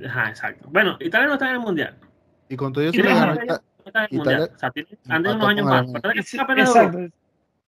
Ajá, 0.07 0.29
exacto. 0.29 0.69
Bueno, 0.71 0.97
Italia 1.01 1.29
no 1.29 1.35
está 1.35 1.49
en 1.49 1.55
el 1.55 1.61
mundial. 1.61 1.99
Y 2.49 2.57
con 2.57 2.73
todo 2.73 2.85
eso, 2.85 3.01
en 3.95 4.09
el 4.11 4.17
mundial. 4.17 4.51
O 4.55 4.59
sea, 4.59 4.73
han 5.09 5.27
unos 5.27 5.49
años 5.49 5.67
más. 5.67 5.87
Que, 5.93 7.11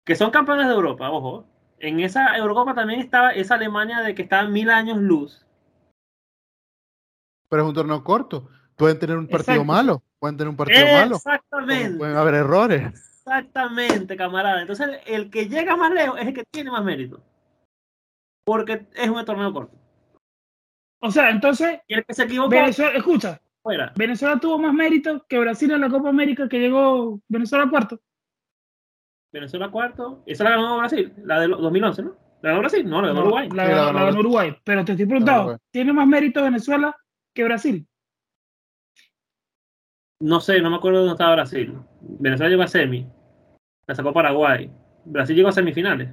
que 0.04 0.16
son 0.16 0.32
campeones 0.32 0.68
de 0.68 0.74
Europa, 0.74 1.10
ojo. 1.10 1.46
En 1.80 2.00
esa 2.02 2.36
Europa 2.36 2.74
también 2.74 3.00
estaba 3.00 3.32
esa 3.32 3.56
Alemania 3.56 4.02
de 4.02 4.14
que 4.14 4.24
estaba 4.24 4.48
mil 4.48 4.70
años 4.70 4.98
luz. 4.98 5.46
Pero 7.50 7.64
es 7.64 7.70
un 7.70 7.76
torneo 7.76 8.04
corto. 8.04 8.50
Pueden 8.76 9.00
tener 9.00 9.18
un 9.18 9.28
partido 9.28 9.64
malo. 9.64 10.04
Pueden 10.20 10.38
tener 10.38 10.50
un 10.50 10.58
partido 10.58 10.86
malo. 10.86 11.16
Exactamente. 11.16 11.98
Pueden 11.98 12.18
haber 12.18 12.36
errores. 12.36 12.94
Exactamente, 12.94 14.18
camarada. 14.18 14.62
Entonces, 14.62 15.00
el 15.06 15.30
que 15.30 15.48
llega 15.48 15.76
más 15.76 15.92
lejos 15.94 16.20
es 16.20 16.28
el 16.28 16.34
que 16.34 16.44
tiene 16.46 16.72
más 16.72 16.84
mérito. 16.84 17.22
Porque 18.46 18.88
es 18.96 19.10
un 19.10 19.24
torneo 19.26 19.54
corto. 19.54 19.78
O 21.02 21.12
sea, 21.12 21.30
entonces. 21.30 21.80
Y 21.88 21.94
el 21.94 22.06
que 22.06 22.14
se. 22.14 22.26
Venezuela, 22.26 22.98
escucha. 22.98 23.42
Fuera. 23.70 23.94
Venezuela 23.96 24.40
tuvo 24.40 24.58
más 24.58 24.74
mérito 24.74 25.24
que 25.28 25.38
Brasil 25.38 25.70
en 25.70 25.82
la 25.82 25.90
Copa 25.90 26.10
América 26.10 26.50
que 26.50 26.58
llegó 26.58 27.22
Venezuela 27.28 27.70
cuarto. 27.70 28.02
Venezuela 29.32 29.70
cuarto. 29.70 30.24
Esa 30.26 30.44
la 30.44 30.50
ganó 30.50 30.80
Brasil, 30.80 31.14
la 31.24 31.40
de 31.40 31.50
2011, 31.50 32.02
¿no? 32.02 32.18
¿La 32.42 32.50
ganó 32.50 32.62
Brasil? 32.62 32.90
No, 32.90 33.00
la 33.00 33.10
ganó 33.10 33.22
Uruguay. 33.22 33.48
La, 33.54 33.68
ganó, 33.68 34.20
Uruguay. 34.20 34.58
Pero 34.64 34.84
te 34.84 34.94
estoy 34.94 35.06
preguntando, 35.06 35.60
¿tiene 35.70 35.94
más 35.94 36.08
mérito 36.08 36.42
Venezuela 36.42 36.96
que 37.32 37.44
Brasil? 37.44 37.88
No 40.20 40.40
sé, 40.40 40.60
no 40.62 40.72
me 40.72 40.78
acuerdo 40.78 41.02
dónde 41.02 41.12
estaba 41.12 41.36
Brasil. 41.36 41.78
Venezuela 42.02 42.50
llegó 42.50 42.64
a 42.64 42.68
semi. 42.68 43.08
La 43.86 43.94
sacó 43.94 44.12
Paraguay. 44.12 44.72
Brasil 45.06 45.36
llegó 45.36 45.50
a 45.50 45.52
semifinales. 45.52 46.10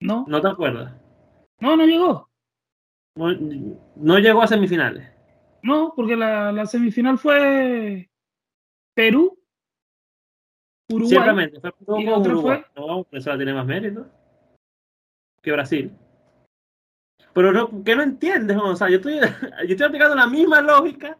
No. 0.00 0.24
¿No 0.26 0.40
te 0.40 0.48
acuerdas? 0.48 0.94
No, 1.60 1.76
no 1.76 1.84
llegó. 1.84 2.31
No, 3.14 4.18
llegó 4.18 4.42
a 4.42 4.46
semifinales. 4.46 5.06
No, 5.62 5.92
porque 5.94 6.16
la, 6.16 6.66
semifinal 6.66 7.18
fue 7.18 8.10
Perú, 8.94 9.38
Uruguay. 10.88 11.08
Ciertamente, 11.08 11.60
fue 11.60 12.02
y 12.02 12.08
Uruguay. 12.08 12.64
Fue... 12.74 12.82
No, 12.82 13.06
Venezuela 13.10 13.38
tiene 13.38 13.54
más 13.54 13.66
mérito 13.66 14.06
que 15.42 15.52
Brasil. 15.52 15.92
Pero 17.32 17.52
no, 17.52 17.82
¿qué 17.84 17.96
no 17.96 18.02
entiendes, 18.02 18.56
o 18.56 18.76
sea, 18.76 18.88
yo 18.88 18.96
estoy, 18.96 19.14
yo 19.66 19.72
estoy 19.72 19.86
aplicando 19.86 20.14
la 20.14 20.26
misma 20.26 20.60
lógica 20.60 21.18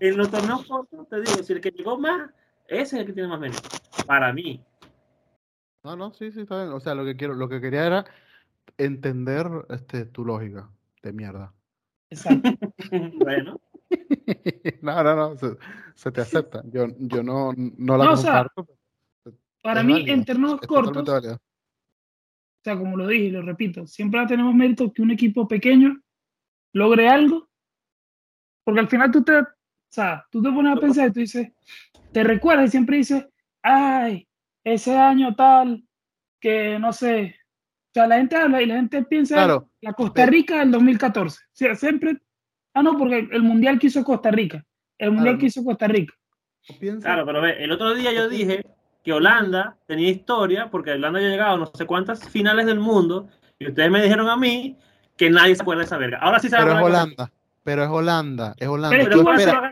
en 0.00 0.16
los 0.16 0.30
torneos 0.30 0.66
cortos, 0.66 1.08
te 1.08 1.20
digo, 1.20 1.42
si 1.42 1.52
el 1.52 1.60
que 1.60 1.70
llegó 1.70 1.98
más 1.98 2.30
ese 2.66 2.96
es 2.96 3.00
el 3.00 3.06
que 3.06 3.12
tiene 3.12 3.28
más 3.28 3.40
mérito. 3.40 3.68
Para 4.06 4.32
mí. 4.32 4.64
No, 5.82 5.96
no, 5.96 6.12
sí, 6.12 6.30
sí, 6.30 6.42
está 6.42 6.62
bien. 6.62 6.72
O 6.72 6.78
sea, 6.78 6.94
lo 6.94 7.04
que 7.04 7.16
quiero, 7.16 7.34
lo 7.34 7.48
que 7.48 7.60
quería 7.60 7.84
era 7.84 8.04
entender 8.78 9.46
este, 9.70 10.04
tu 10.04 10.24
lógica 10.24 10.70
de 11.02 11.12
mierda. 11.12 11.54
Exacto. 12.10 12.50
bueno. 13.18 13.60
no, 14.82 15.02
no, 15.02 15.16
no, 15.16 15.36
se, 15.94 16.12
te 16.12 16.20
acepta. 16.20 16.62
Yo, 16.66 16.86
yo 16.98 17.22
no, 17.22 17.52
no 17.56 17.96
la 17.96 18.14
comparto. 18.14 18.68
para 19.62 19.82
mí, 19.82 20.04
en 20.08 20.24
términos 20.24 20.60
cortos, 20.60 21.08
o 21.08 22.62
sea, 22.62 22.76
como 22.76 22.96
lo 22.96 23.06
dije 23.06 23.24
y 23.24 23.30
lo 23.30 23.40
repito, 23.40 23.86
siempre 23.86 24.26
tenemos 24.26 24.54
mérito 24.54 24.92
que 24.92 25.00
un 25.00 25.10
equipo 25.10 25.48
pequeño 25.48 25.98
logre 26.74 27.08
algo, 27.08 27.48
porque 28.64 28.80
al 28.80 28.88
final 28.88 29.10
tú 29.10 29.24
te, 29.24 29.38
o 29.38 29.46
sea, 29.88 30.26
tú 30.30 30.42
te 30.42 30.52
pones 30.52 30.76
a 30.76 30.80
pensar 30.80 31.08
y 31.08 31.12
tú 31.12 31.20
dices, 31.20 31.50
te 32.12 32.22
recuerdas 32.22 32.68
y 32.68 32.70
siempre 32.72 32.98
dices, 32.98 33.26
ay, 33.62 34.28
ese 34.62 34.96
año 34.96 35.34
tal, 35.34 35.82
que 36.38 36.78
no 36.78 36.92
sé. 36.92 37.36
O 37.90 37.92
sea, 37.92 38.06
la 38.06 38.18
gente 38.18 38.36
habla 38.36 38.62
y 38.62 38.66
la 38.66 38.76
gente 38.76 39.02
piensa 39.02 39.64
la 39.80 39.92
Costa 39.94 40.24
Rica 40.24 40.60
del 40.60 40.70
2014. 40.70 41.38
O 41.38 41.48
sea, 41.52 41.74
siempre. 41.74 42.18
Ah, 42.72 42.84
no, 42.84 42.96
porque 42.96 43.28
el 43.32 43.42
Mundial 43.42 43.80
quiso 43.80 44.04
Costa 44.04 44.30
Rica. 44.30 44.64
El 44.96 45.10
Mundial 45.10 45.38
quiso 45.38 45.64
Costa 45.64 45.88
Rica. 45.88 46.14
Claro, 47.00 47.26
pero 47.26 47.40
ve, 47.40 47.64
el 47.64 47.72
otro 47.72 47.94
día 47.94 48.12
yo 48.12 48.28
dije 48.28 48.64
que 49.02 49.12
Holanda 49.12 49.76
tenía 49.86 50.10
historia 50.10 50.70
porque 50.70 50.92
Holanda 50.92 51.18
había 51.18 51.30
llegado 51.30 51.54
a 51.54 51.58
no 51.58 51.66
sé 51.74 51.86
cuántas 51.86 52.28
finales 52.28 52.66
del 52.66 52.78
mundo 52.78 53.28
y 53.58 53.68
ustedes 53.68 53.90
me 53.90 54.02
dijeron 54.02 54.28
a 54.28 54.36
mí 54.36 54.76
que 55.16 55.30
nadie 55.30 55.56
se 55.56 55.62
acuerda 55.62 55.80
de 55.80 55.86
esa 55.86 55.98
verga. 55.98 56.18
Ahora 56.18 56.38
sí 56.38 56.48
se 56.48 56.56
Pero 56.56 56.84
Holanda. 56.84 57.32
Pero 57.62 57.82
es 57.82 57.90
Holanda, 57.90 58.54
es 58.56 58.68
Holanda. 58.68 58.96
Pero 58.96 59.20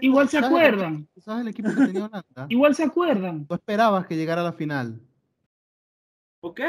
igual, 0.00 0.28
se, 0.28 0.38
acuerdan. 0.38 1.08
¿Sabes 1.18 1.42
el 1.42 1.48
equipo 1.48 1.70
que 1.70 1.86
tenía 1.86 2.04
Holanda? 2.04 2.46
igual 2.48 2.74
se 2.74 2.84
acuerdan. 2.84 3.46
Tú 3.46 3.54
esperabas 3.54 4.06
que 4.06 4.16
llegara 4.16 4.40
a 4.40 4.44
la 4.44 4.52
final. 4.52 5.00
Ok. 6.40 6.60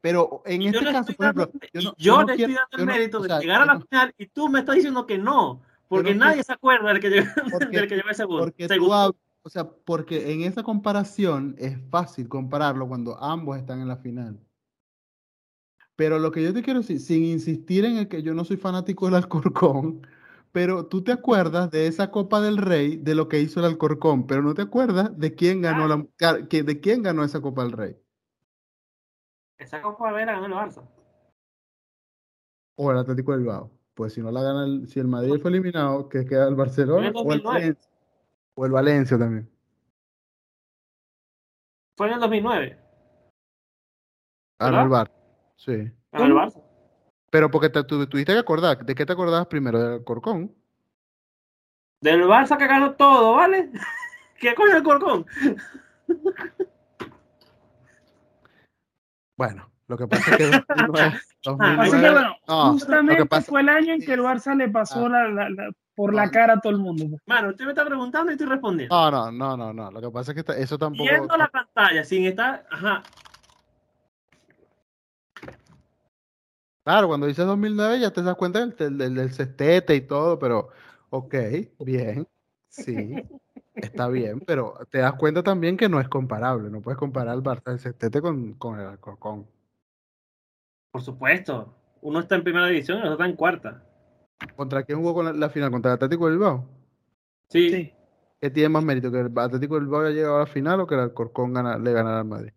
Pero 0.00 0.42
en 0.46 0.62
este 0.62 0.84
caso, 0.84 1.12
por 1.14 1.26
ejemplo, 1.26 1.50
yo, 1.72 1.94
yo, 1.96 2.22
le 2.22 2.34
estoy 2.34 2.54
dando 2.54 2.76
el 2.78 2.86
mérito 2.86 3.20
de 3.20 3.28
llegar 3.40 3.62
a 3.62 3.66
la 3.66 3.80
final 3.80 4.14
y 4.16 4.26
tú 4.26 4.48
me 4.48 4.60
estás 4.60 4.76
diciendo 4.76 5.06
que 5.06 5.18
no, 5.18 5.60
porque 5.88 6.14
nadie 6.14 6.44
se 6.44 6.52
acuerda 6.52 6.92
del 6.92 7.00
que 7.00 7.10
llegó, 7.10 7.26
del 7.70 7.88
que 7.88 7.96
llegó. 7.96 8.38
Porque 8.38 8.68
segundo. 8.68 9.16
o 9.42 9.50
sea, 9.50 9.68
porque 9.68 10.32
en 10.32 10.42
esa 10.42 10.62
comparación 10.62 11.56
es 11.58 11.76
fácil 11.90 12.28
compararlo 12.28 12.86
cuando 12.86 13.20
ambos 13.22 13.58
están 13.58 13.80
en 13.80 13.88
la 13.88 13.96
final. 13.96 14.38
Pero 15.96 16.20
lo 16.20 16.30
que 16.30 16.44
yo 16.44 16.54
te 16.54 16.62
quiero 16.62 16.80
decir, 16.80 17.00
sin 17.00 17.24
insistir 17.24 17.84
en 17.84 17.96
el 17.96 18.08
que 18.08 18.22
yo 18.22 18.32
no 18.32 18.44
soy 18.44 18.56
fanático 18.56 19.06
del 19.06 19.16
Alcorcón, 19.16 20.06
pero 20.52 20.86
tú 20.86 21.02
te 21.02 21.10
acuerdas 21.10 21.72
de 21.72 21.88
esa 21.88 22.12
Copa 22.12 22.40
del 22.40 22.56
Rey, 22.56 22.96
de 22.98 23.16
lo 23.16 23.28
que 23.28 23.40
hizo 23.40 23.58
el 23.58 23.66
Alcorcón, 23.66 24.28
pero 24.28 24.42
no 24.42 24.54
te 24.54 24.62
acuerdas 24.62 25.10
de 25.18 25.34
quién 25.34 25.60
ganó, 25.60 25.88
la, 25.88 26.06
de 26.34 26.80
quién 26.80 27.02
ganó 27.02 27.24
esa 27.24 27.40
Copa 27.40 27.64
del 27.64 27.72
Rey. 27.72 27.96
Esa 29.58 29.82
Copa 29.82 30.12
Rey 30.12 30.24
la 30.24 30.32
ganó 30.32 30.46
el 30.46 30.52
Barça. 30.52 30.88
O 32.76 32.90
el 32.92 32.98
Atlético 32.98 33.32
del 33.32 33.40
Bilbao. 33.40 33.70
Pues 33.94 34.14
si 34.14 34.22
no 34.22 34.30
la 34.30 34.42
gana, 34.42 34.64
el, 34.64 34.86
si 34.86 35.00
el 35.00 35.08
Madrid 35.08 35.40
fue 35.40 35.50
eliminado, 35.50 36.08
que 36.08 36.24
queda 36.24 36.46
el 36.46 36.54
Barcelona 36.54 37.10
o 37.12 37.32
el, 37.32 37.40
Valencia, 37.40 37.90
o 38.54 38.66
el 38.66 38.72
Valencia 38.72 39.18
también. 39.18 39.50
Fue 41.96 42.06
en 42.06 42.14
el 42.14 42.20
2009. 42.20 42.78
Ah, 44.60 44.70
no, 44.70 44.82
el 44.82 44.88
Barça. 44.88 45.12
Sí. 45.56 45.92
Pero 47.30 47.50
porque 47.50 47.68
te, 47.68 47.82
tuviste 47.82 48.32
que 48.32 48.38
acordar. 48.38 48.84
¿De 48.84 48.94
qué 48.94 49.04
te 49.04 49.12
acordabas 49.12 49.48
primero? 49.48 49.80
¿Del 49.80 50.04
Corcón? 50.04 50.54
Del 52.00 52.22
Barça 52.22 52.56
que 52.56 52.68
ganó 52.68 52.94
todo, 52.94 53.34
¿vale? 53.34 53.72
¿Qué 54.38 54.54
coño 54.54 54.76
el 54.76 54.82
Corcón? 54.84 55.26
bueno, 59.38 59.70
lo 59.86 59.96
que 59.96 60.08
pasa 60.08 60.32
es 60.32 60.36
que 60.36 60.50
2009, 61.44 61.80
Así 61.80 61.90
que 61.92 62.10
bueno, 62.10 62.36
justamente 62.72 63.40
fue 63.42 63.60
el 63.60 63.68
año 63.68 63.94
en 63.94 64.00
que 64.02 64.12
el 64.14 64.20
Barça 64.20 64.54
le 64.56 64.68
pasó 64.68 65.06
ah. 65.06 65.28
la, 65.28 65.70
por 65.94 66.12
la 66.12 66.28
cara 66.30 66.54
a 66.54 66.60
todo 66.60 66.72
el 66.72 66.78
mundo. 66.78 67.06
Mano, 67.24 67.50
usted 67.50 67.64
me 67.64 67.70
está 67.70 67.84
preguntando 67.86 68.30
y 68.30 68.34
estoy 68.34 68.48
respondiendo. 68.48 68.94
No, 68.94 69.10
no, 69.10 69.32
no, 69.32 69.56
no, 69.56 69.72
no. 69.72 69.90
Lo 69.92 70.00
que 70.00 70.10
pasa 70.10 70.32
es 70.32 70.44
que 70.44 70.62
eso 70.62 70.76
tampoco. 70.76 71.08
Viendo 71.08 71.36
la 71.36 71.48
pantalla 71.48 72.02
sin 72.02 72.26
estar. 72.26 72.66
Ajá. 72.68 73.02
Claro, 76.82 77.06
cuando 77.06 77.26
dices 77.26 77.46
2009 77.46 78.00
ya 78.00 78.10
te 78.10 78.22
das 78.22 78.34
cuenta 78.34 78.58
del, 78.58 78.98
del, 78.98 79.14
del 79.14 79.32
cestete 79.32 79.94
y 79.94 80.00
todo, 80.00 80.38
pero 80.38 80.70
ok, 81.10 81.34
bien, 81.78 82.26
sí, 82.68 83.14
está 83.86 84.08
bien, 84.08 84.40
pero 84.40 84.74
te 84.90 84.98
das 84.98 85.14
cuenta 85.14 85.42
también 85.42 85.76
que 85.76 85.88
no 85.88 86.00
es 86.00 86.08
comparable, 86.08 86.70
no 86.70 86.80
puedes 86.80 86.98
comparar 86.98 87.34
el 87.34 87.42
Barça 87.42 87.80
del 87.80 88.22
con, 88.22 88.54
con 88.54 88.78
el 88.78 88.86
Alcorcón. 88.86 89.46
Por 90.90 91.02
supuesto, 91.02 91.74
uno 92.00 92.20
está 92.20 92.36
en 92.36 92.44
primera 92.44 92.66
división 92.66 92.98
y 92.98 93.00
el 93.00 93.06
otro 93.06 93.14
está 93.14 93.30
en 93.30 93.36
cuarta. 93.36 93.84
¿Contra 94.56 94.82
quién 94.84 94.98
jugó 94.98 95.14
con 95.14 95.38
la, 95.38 95.50
final? 95.50 95.70
¿Contra 95.70 95.92
el 95.92 95.96
Atlético 95.96 96.26
del 96.26 96.38
Bilbao? 96.38 96.68
Sí. 97.50 97.92
¿Qué 98.40 98.50
tiene 98.50 98.68
más 98.68 98.84
mérito? 98.84 99.10
¿Que 99.10 99.20
el 99.20 99.32
Atlético 99.36 99.74
del 99.74 99.84
Bilbao 99.84 100.02
haya 100.02 100.14
llegado 100.14 100.36
a 100.36 100.40
la 100.40 100.46
final 100.46 100.80
o 100.80 100.86
que 100.86 100.94
el 100.94 101.00
Alcorcón 101.00 101.54
le 101.54 101.92
ganara 101.92 102.20
al 102.20 102.24
Madrid? 102.24 102.52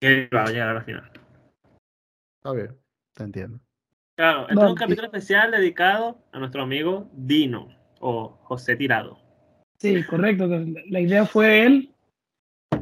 Que 0.00 0.28
va 0.34 0.44
a 0.44 0.50
llegar 0.50 0.68
a 0.68 0.74
la 0.74 0.82
final. 0.82 1.10
Está 2.38 2.52
bien, 2.52 2.76
te 3.14 3.24
entiendo. 3.24 3.60
Claro, 4.16 4.48
este 4.48 4.54
es 4.54 4.70
un 4.70 4.74
capítulo 4.74 5.06
especial 5.06 5.50
dedicado 5.50 6.18
a 6.32 6.38
nuestro 6.38 6.62
amigo 6.62 7.08
Dino 7.12 7.81
o 8.02 8.36
José 8.42 8.76
Tirado. 8.76 9.18
Sí, 9.78 10.02
correcto. 10.04 10.46
La 10.90 11.00
idea 11.00 11.24
fue 11.24 11.64
él. 11.64 11.90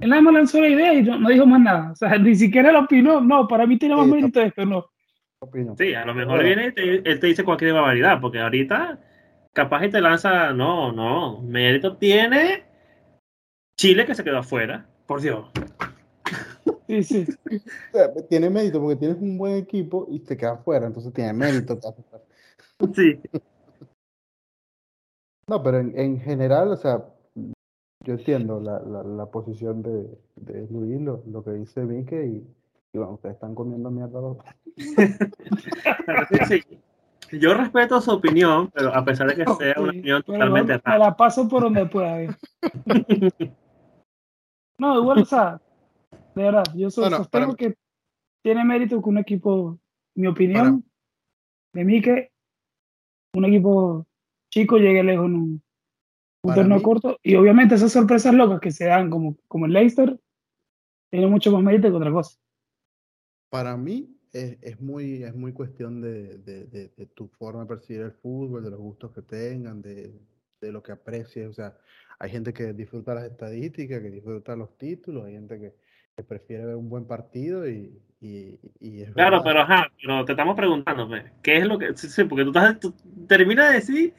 Él 0.00 0.08
nada 0.08 0.22
más 0.22 0.34
lanzó 0.34 0.60
la 0.60 0.68
idea 0.68 0.94
y 0.94 1.02
no, 1.02 1.28
dijo 1.28 1.46
más 1.46 1.60
nada. 1.60 1.92
O 1.92 1.96
sea, 1.96 2.18
ni 2.18 2.34
siquiera 2.34 2.72
lo 2.72 2.80
opinó. 2.80 3.20
No, 3.20 3.46
para 3.46 3.66
mí 3.66 3.78
tiene 3.78 3.94
más 3.94 4.06
mérito 4.06 4.40
esto, 4.40 4.64
no. 4.64 4.86
Sí, 5.78 5.94
a 5.94 6.04
lo 6.04 6.14
mejor 6.14 6.42
viene 6.42 6.66
y 6.66 6.72
te, 6.72 7.10
él 7.10 7.20
te 7.20 7.26
dice 7.26 7.44
cualquier 7.44 7.72
barbaridad, 7.72 8.20
porque 8.20 8.40
ahorita 8.40 8.98
capaz 9.54 9.80
que 9.80 9.88
te 9.88 10.00
lanza, 10.00 10.52
no, 10.52 10.92
no, 10.92 11.40
mérito 11.40 11.96
tiene 11.96 12.64
Chile 13.78 14.04
que 14.04 14.14
se 14.14 14.22
quedó 14.22 14.38
afuera, 14.38 14.86
por 15.06 15.22
Dios. 15.22 15.50
Sí, 16.86 17.04
sí. 17.04 17.26
tiene 18.28 18.50
mérito 18.50 18.80
porque 18.80 18.96
tienes 18.96 19.16
un 19.18 19.38
buen 19.38 19.56
equipo 19.56 20.06
y 20.10 20.20
te 20.20 20.36
quedas 20.36 20.62
fuera, 20.62 20.86
entonces 20.86 21.12
tiene 21.12 21.32
mérito. 21.32 21.78
sí. 22.94 23.18
No, 25.50 25.64
pero 25.64 25.80
en, 25.80 25.98
en, 25.98 26.20
general, 26.20 26.68
o 26.68 26.76
sea, 26.76 27.04
yo 28.04 28.14
entiendo 28.14 28.60
la, 28.60 28.78
la, 28.78 29.02
la 29.02 29.26
posición 29.26 29.82
de, 29.82 30.06
de 30.36 30.68
Luis, 30.70 31.00
lo, 31.00 31.24
lo, 31.26 31.42
que 31.42 31.50
dice 31.50 31.82
Mike 31.82 32.24
y, 32.24 32.46
y 32.92 32.98
bueno, 32.98 33.14
ustedes 33.14 33.34
están 33.34 33.56
comiendo 33.56 33.90
mierda 33.90 34.20
los 34.20 34.36
sí. 36.48 36.62
Yo 37.36 37.54
respeto 37.54 38.00
su 38.00 38.12
opinión, 38.12 38.70
pero 38.72 38.94
a 38.94 39.04
pesar 39.04 39.26
de 39.26 39.44
que 39.44 39.54
sea 39.54 39.74
una 39.76 39.90
opinión 39.90 40.22
totalmente 40.22 40.80
Me 40.86 40.98
la 40.98 41.16
paso 41.16 41.48
por 41.48 41.64
donde 41.64 41.84
pueda. 41.86 42.32
no, 44.78 45.00
igual, 45.00 45.22
o 45.22 45.24
sea, 45.24 45.60
de 46.36 46.42
verdad, 46.44 46.64
yo 46.76 46.90
sostengo 46.90 47.56
que 47.56 47.74
tiene 48.44 48.64
mérito 48.64 49.02
que 49.02 49.08
un 49.08 49.18
equipo, 49.18 49.80
mi 50.14 50.28
opinión, 50.28 50.84
de 51.72 51.84
mí 51.84 52.00
que 52.00 52.30
un 53.34 53.46
equipo 53.46 54.06
chico 54.50 54.76
llegue 54.78 55.02
lejos 55.02 55.26
en 55.26 55.34
un, 55.34 55.62
torneo 56.42 56.82
corto. 56.82 57.18
Y 57.22 57.34
obviamente 57.36 57.74
esas 57.74 57.92
sorpresas 57.92 58.34
locas 58.34 58.60
que 58.60 58.70
se 58.70 58.86
dan 58.86 59.10
como, 59.10 59.36
como 59.48 59.66
el 59.66 59.72
Leicester, 59.72 60.18
tiene 61.10 61.26
mucho 61.26 61.50
más 61.52 61.62
mérito 61.62 61.90
que 61.90 61.96
otra 61.96 62.12
cosa. 62.12 62.38
Para 63.50 63.76
mí 63.76 64.16
es, 64.32 64.58
es 64.62 64.80
muy, 64.80 65.24
es 65.24 65.34
muy 65.34 65.52
cuestión 65.52 66.00
de, 66.00 66.38
de, 66.38 66.66
de, 66.66 67.06
tu 67.14 67.28
forma 67.28 67.62
de 67.62 67.66
percibir 67.66 68.02
el 68.02 68.12
fútbol, 68.12 68.62
de 68.62 68.70
los 68.70 68.78
gustos 68.78 69.12
que 69.12 69.22
tengan, 69.22 69.82
de, 69.82 70.14
de 70.60 70.72
lo 70.72 70.82
que 70.82 70.92
aprecies. 70.92 71.48
O 71.48 71.52
sea, 71.52 71.76
hay 72.18 72.30
gente 72.30 72.52
que 72.52 72.72
disfruta 72.72 73.14
las 73.14 73.24
estadísticas, 73.24 74.00
que 74.00 74.10
disfruta 74.10 74.54
los 74.54 74.76
títulos, 74.76 75.24
hay 75.24 75.32
gente 75.32 75.58
que, 75.58 75.74
prefiere 76.28 76.66
ver 76.66 76.76
un 76.76 76.90
buen 76.90 77.06
partido 77.06 77.66
y, 77.66 77.98
y, 78.20 78.58
es 79.00 79.10
Claro, 79.12 79.40
pero 79.42 79.62
ajá, 79.62 79.90
pero 79.98 80.22
te 80.26 80.32
estamos 80.32 80.54
preguntando, 80.54 81.08
pues, 81.08 81.24
¿qué 81.42 81.56
es 81.56 81.64
lo 81.64 81.78
que... 81.78 81.96
Sí, 81.96 82.24
porque 82.24 82.44
tú, 82.44 82.50
estás, 82.50 82.76
terminas 83.26 83.70
de 83.70 83.74
decir 83.76 84.14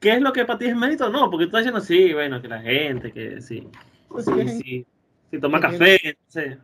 qué 0.00 0.12
es 0.12 0.20
lo 0.20 0.32
que 0.32 0.44
para 0.44 0.58
ti 0.58 0.66
es 0.66 0.76
mérito, 0.76 1.08
no, 1.10 1.30
porque 1.30 1.46
tú 1.46 1.56
estás 1.56 1.60
diciendo, 1.62 1.80
sí, 1.80 2.12
bueno, 2.12 2.40
que 2.40 2.48
la 2.48 2.60
gente, 2.60 3.12
que 3.12 3.40
sí, 3.40 3.68
pues 4.08 4.24
sí, 4.24 4.48
sí, 4.48 4.86
si 5.30 5.38
toma 5.38 5.60
café, 5.60 6.16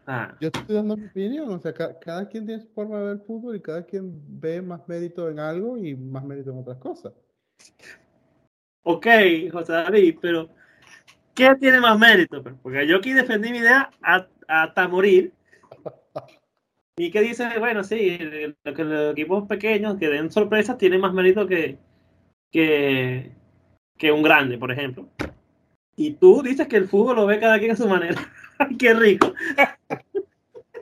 ah. 0.06 0.34
Yo 0.40 0.48
estoy 0.48 0.74
dando 0.74 0.96
mi 0.96 1.06
opinión, 1.06 1.50
o 1.50 1.58
sea, 1.58 1.72
cada, 1.72 2.28
quien 2.28 2.46
tiene 2.46 2.62
su 2.62 2.68
forma 2.68 2.98
de 2.98 3.04
ver 3.04 3.12
el 3.16 3.20
fútbol 3.20 3.56
y 3.56 3.60
cada 3.60 3.84
quien 3.84 4.12
ve 4.40 4.62
más 4.62 4.88
mérito 4.88 5.28
en 5.28 5.38
algo 5.38 5.76
y 5.76 5.94
más 5.94 6.24
mérito 6.24 6.50
en 6.50 6.58
otras 6.58 6.78
cosas. 6.78 7.12
Ok, 8.82 9.06
José 9.52 9.72
David, 9.72 10.16
pero 10.20 10.48
¿qué 11.34 11.54
tiene 11.60 11.80
más 11.80 11.98
mérito? 11.98 12.42
Porque 12.62 12.86
yo 12.86 12.96
aquí 12.96 13.12
defendí 13.12 13.50
mi 13.50 13.58
idea 13.58 13.90
hasta 14.46 14.88
morir. 14.88 15.32
Y 16.96 17.10
que 17.10 17.22
dice, 17.22 17.58
bueno, 17.58 17.82
sí, 17.82 18.18
que 18.62 18.84
los 18.84 19.10
equipos 19.10 19.48
pequeños 19.48 19.96
que 19.98 20.08
den 20.08 20.30
sorpresas 20.30 20.78
tienen 20.78 21.00
más 21.00 21.12
mérito 21.12 21.44
que, 21.44 21.76
que, 22.55 23.32
que 23.98 24.12
un 24.12 24.22
grande, 24.22 24.57
por 24.57 24.70
ejemplo. 24.70 25.09
Y 25.96 26.12
tú 26.12 26.40
dices 26.40 26.68
que 26.68 26.76
el 26.76 26.86
fútbol 26.86 27.16
lo 27.16 27.26
ve 27.26 27.40
cada 27.40 27.59
quien 27.59 27.72
a 27.72 27.76
su 27.76 27.88
manera. 27.88 28.20
¡Qué 28.78 28.94
rico! 28.94 29.34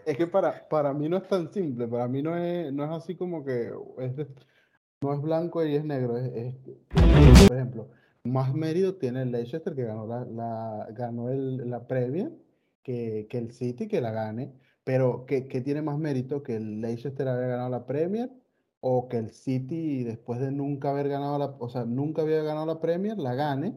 Es 0.04 0.18
que 0.18 0.26
para, 0.26 0.68
para 0.68 0.92
mí 0.92 1.08
no 1.08 1.16
es 1.16 1.26
tan 1.28 1.50
simple, 1.50 1.88
para 1.88 2.08
mí 2.08 2.20
no 2.20 2.36
es, 2.36 2.70
no 2.74 2.84
es 2.84 2.90
así 2.90 3.16
como 3.16 3.42
que 3.42 3.70
es 4.00 4.12
no 5.00 5.14
es 5.14 5.22
blanco 5.22 5.64
y 5.64 5.74
es 5.74 5.84
negro. 5.84 6.18
Es, 6.18 6.54
por 7.48 7.56
ejemplo, 7.56 7.88
más 8.24 8.52
mérito 8.52 8.96
tiene 8.96 9.22
el 9.22 9.32
Leicester 9.32 9.74
que 9.74 9.84
ganó 9.84 10.06
la, 10.06 10.26
la 10.26 10.88
ganó 10.90 11.30
el, 11.30 11.70
la 11.70 11.86
que, 12.82 13.26
que 13.30 13.38
el 13.38 13.50
City 13.52 13.88
que 13.88 14.02
la 14.02 14.10
gane, 14.10 14.52
pero 14.84 15.24
que, 15.24 15.48
que, 15.48 15.62
tiene 15.62 15.80
más 15.80 15.98
mérito 15.98 16.42
que 16.42 16.56
el 16.56 16.82
Leicester 16.82 17.28
haya 17.28 17.46
ganado 17.46 17.70
la 17.70 17.86
Premier 17.86 18.30
o 18.84 19.08
que 19.08 19.16
el 19.16 19.30
City 19.30 20.02
después 20.02 20.40
de 20.40 20.50
nunca 20.50 20.90
haber 20.90 21.08
ganado 21.08 21.38
la, 21.38 21.54
o 21.58 21.68
sea, 21.68 21.84
nunca 21.84 22.22
había 22.22 22.42
ganado 22.42 22.66
la 22.66 22.80
Premier, 22.80 23.16
la 23.16 23.34
gane 23.34 23.74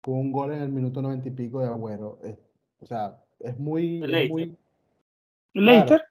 con 0.00 0.14
un 0.14 0.32
gol 0.32 0.52
en 0.52 0.60
el 0.60 0.70
minuto 0.70 1.00
noventa 1.00 1.28
y 1.28 1.30
pico 1.30 1.60
de 1.60 1.68
Agüero. 1.68 2.18
o 2.80 2.86
sea, 2.86 3.16
es 3.38 3.58
muy... 3.58 4.02
Es 4.02 4.30
muy 4.30 4.56
Leicester. 5.54 6.02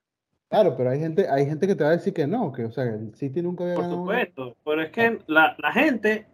Claro, 0.50 0.78
pero 0.78 0.92
hay 0.92 1.00
gente, 1.00 1.28
hay 1.28 1.46
gente 1.46 1.68
que 1.68 1.76
te 1.76 1.84
va 1.84 1.90
a 1.90 1.98
decir 1.98 2.14
que 2.14 2.26
no, 2.26 2.54
que 2.54 2.64
o 2.64 2.72
sea, 2.72 2.86
el 2.86 3.14
City 3.14 3.42
nunca 3.42 3.66
había 3.66 3.76
ganado. 3.76 4.06
Por 4.06 4.06
supuesto, 4.06 4.56
pero 4.64 4.82
es 4.84 4.92
que 4.92 5.20
la, 5.28 5.56
la 5.60 5.72
gente 5.74 6.28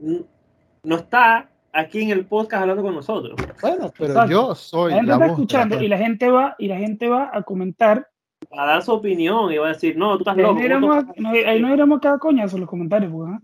no 0.84 0.96
está 0.96 1.50
aquí 1.74 2.04
en 2.04 2.12
el 2.12 2.28
podcast 2.28 2.62
hablando 2.62 2.84
con 2.84 2.94
nosotros. 2.94 3.36
Bueno, 3.62 3.92
pero 3.98 4.28
yo 4.28 4.54
soy 4.54 4.92
la 4.92 4.98
gente 4.98 5.14
está 5.14 5.26
escuchando 5.26 5.82
y 5.82 5.88
la 5.88 5.98
gente 5.98 6.30
va 6.30 6.56
y 6.60 6.68
la 6.68 6.78
gente 6.78 7.08
va 7.08 7.32
a 7.34 7.42
comentar 7.42 8.09
a 8.52 8.66
dar 8.66 8.82
su 8.82 8.92
opinión 8.92 9.52
y 9.52 9.58
va 9.58 9.68
a 9.68 9.74
decir, 9.74 9.96
no, 9.98 10.18
tú 10.18 10.20
estás 10.20 10.38
loco. 10.38 10.60
ahí 10.60 11.62
no 11.62 11.74
iremos 11.74 12.00
cada 12.02 12.18
coñazo 12.18 12.56
en 12.56 12.62
los 12.62 12.70
comentarios, 12.70 13.12
pues, 13.12 13.32
¿eh? 13.34 13.40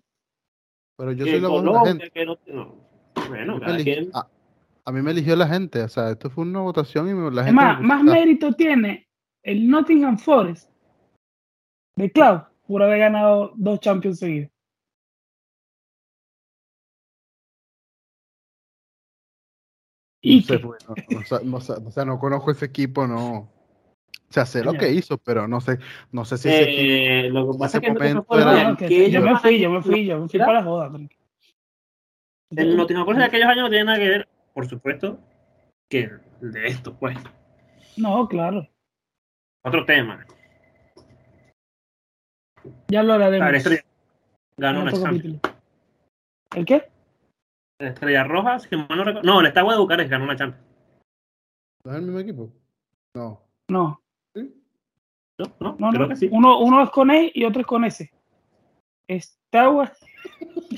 Pero 0.97 1.11
yo 1.11 1.25
soy 1.25 1.39
la 1.39 1.47
voz 1.49 1.63
de 1.63 1.71
la 1.71 1.85
gente. 1.85 2.11
Bueno, 3.27 3.59
a, 4.13 4.27
a, 4.85 4.91
mí 4.91 5.01
me 5.01 5.11
eligió 5.11 5.35
la 5.35 5.47
gente, 5.47 5.81
o 5.81 5.89
sea, 5.89 6.11
esto 6.11 6.29
fue 6.29 6.43
una 6.43 6.59
votación 6.59 7.07
y 7.07 7.35
la 7.35 7.43
gente... 7.43 7.55
Más, 7.55 7.81
más 7.81 8.03
mérito 8.03 8.53
tiene 8.53 9.07
el 9.43 9.67
Nottingham 9.69 10.17
Forest 10.17 10.69
de 11.95 12.11
Cloud 12.11 12.41
por 12.67 12.83
haber 12.83 12.99
ganado 12.99 13.51
dos 13.55 13.79
Champions 13.79 14.19
seguidos. 14.19 14.49
no, 21.43 21.61
sé, 21.61 21.73
o 21.73 21.91
sea, 21.91 22.05
no 22.05 22.19
conozco 22.19 22.51
ese 22.51 22.65
equipo, 22.65 23.05
no. 23.05 23.54
O 24.29 24.33
sea, 24.35 24.45
sé 24.45 24.63
lo 24.63 24.73
que 24.73 24.91
hizo, 24.91 25.17
pero 25.17 25.47
no 25.47 25.61
sé, 25.61 25.79
no 26.11 26.25
sé 26.25 26.37
si 26.37 26.49
ese 26.49 27.25
eh, 27.27 27.29
Lo 27.29 27.51
que 27.51 27.57
pasa 27.57 27.77
es 27.77 27.83
que, 27.83 27.89
yo 29.11 29.21
me 29.21 29.39
fui, 29.39 29.59
yo 29.59 29.69
me 29.69 29.81
fui, 29.81 30.05
yo 30.05 30.19
me 30.19 30.27
fui 30.27 30.39
para 30.39 30.53
la 30.53 30.63
joda. 30.63 30.91
El 32.49 32.75
Nottingham 32.75 33.17
de 33.17 33.23
aquellos 33.23 33.47
años 33.47 33.63
no 33.63 33.69
tiene 33.69 33.85
nada 33.85 33.97
que 33.97 34.09
ver, 34.09 34.27
por 34.53 34.67
supuesto, 34.67 35.19
que 35.89 36.09
de 36.41 36.67
esto, 36.67 36.95
pues. 36.97 37.17
No, 37.97 38.27
claro. 38.27 38.67
Otro 39.63 39.85
tema. 39.85 40.25
Ya 42.87 43.03
lo 43.03 43.13
hablaremos. 43.13 43.79
Ganó 44.57 44.81
una 44.81 44.91
Champions. 44.91 45.39
¿El 46.55 46.65
qué? 46.65 46.89
Estrella 47.79 48.23
Roja, 48.23 48.57
no, 48.71 49.21
no, 49.21 49.39
el 49.41 49.47
Estado 49.47 49.71
de 49.71 49.77
Bucarest 49.77 50.09
ganó 50.09 50.25
una 50.25 50.35
Champions. 50.35 50.65
¿No 51.83 51.91
es 51.91 51.97
el 51.97 52.03
mismo 52.03 52.19
equipo? 52.19 52.49
No. 53.15 53.41
No. 53.67 54.01
No, 55.37 55.75
no, 55.77 55.89
creo 55.91 56.07
que 56.07 56.15
sí. 56.15 56.29
Uno, 56.31 56.59
uno 56.59 56.83
es 56.83 56.89
con 56.89 57.11
E 57.11 57.31
y 57.33 57.43
otro 57.43 57.61
es 57.61 57.67
con 57.67 57.83
S. 57.83 58.09
Estagua. 59.07 59.91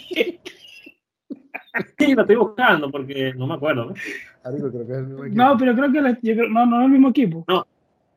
sí, 1.97 2.15
lo 2.15 2.21
estoy 2.21 2.35
buscando 2.35 2.89
porque 2.89 3.33
no 3.35 3.47
me 3.47 3.53
acuerdo. 3.53 3.93
creo 4.43 4.71
que 4.71 4.81
es 4.81 4.97
el 4.97 5.07
mismo 5.07 5.25
equipo. 5.25 5.43
No, 5.43 5.57
pero 5.57 5.75
creo 5.75 5.91
que 5.91 6.01
no, 6.49 6.65
no 6.65 6.79
es 6.79 6.85
el 6.85 6.91
mismo 6.91 7.09
equipo. 7.09 7.45
No, 7.47 7.65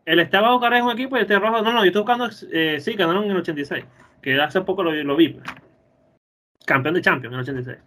el 0.07 0.21
Estaba 0.21 0.53
Bucarest 0.53 0.81
es 0.81 0.85
un 0.85 0.99
equipo 0.99 1.17
y 1.17 1.19
el 1.19 1.23
Estrella 1.23 1.47
Roja, 1.47 1.63
no, 1.63 1.73
no, 1.73 1.85
yo 1.85 1.89
estoy 1.89 2.03
buscando, 2.03 2.29
eh, 2.53 2.81
sí, 2.81 2.95
ganaron 2.95 3.25
en 3.25 3.33
el 3.33 3.37
86, 3.39 3.85
que 4.23 4.41
hace 4.41 4.61
poco 4.63 4.83
lo, 4.83 4.93
lo 4.93 5.17
vi. 5.17 5.39
Campeón 6.65 6.95
de 6.95 7.03
Champions 7.03 7.33
en 7.33 7.41
el 7.41 7.43
86. 7.43 7.79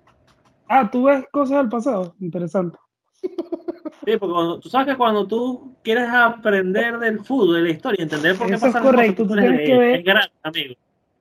Ah, 0.69 0.89
tú 0.89 1.03
ves 1.03 1.25
cosas 1.31 1.57
del 1.57 1.69
pasado, 1.69 2.15
interesante. 2.19 2.77
Sí, 4.05 4.17
porque 4.17 4.33
cuando, 4.33 4.59
tú 4.59 4.69
sabes 4.69 4.87
que 4.87 4.97
cuando 4.97 5.27
tú 5.27 5.75
quieres 5.81 6.09
aprender 6.09 6.99
del 6.99 7.19
fútbol, 7.19 7.55
de 7.55 7.61
la 7.61 7.69
historia, 7.69 8.03
entender 8.03 8.35
por 8.35 8.47
qué 8.47 8.55
Eso 8.55 8.67
es 8.67 8.75
correcto, 8.75 9.25
tú 9.25 9.33
tienes 9.35 9.61
que 9.65 9.77
ver. 9.77 9.99
Es 9.99 10.05
gratis, 10.05 10.39
amigo. 10.43 10.75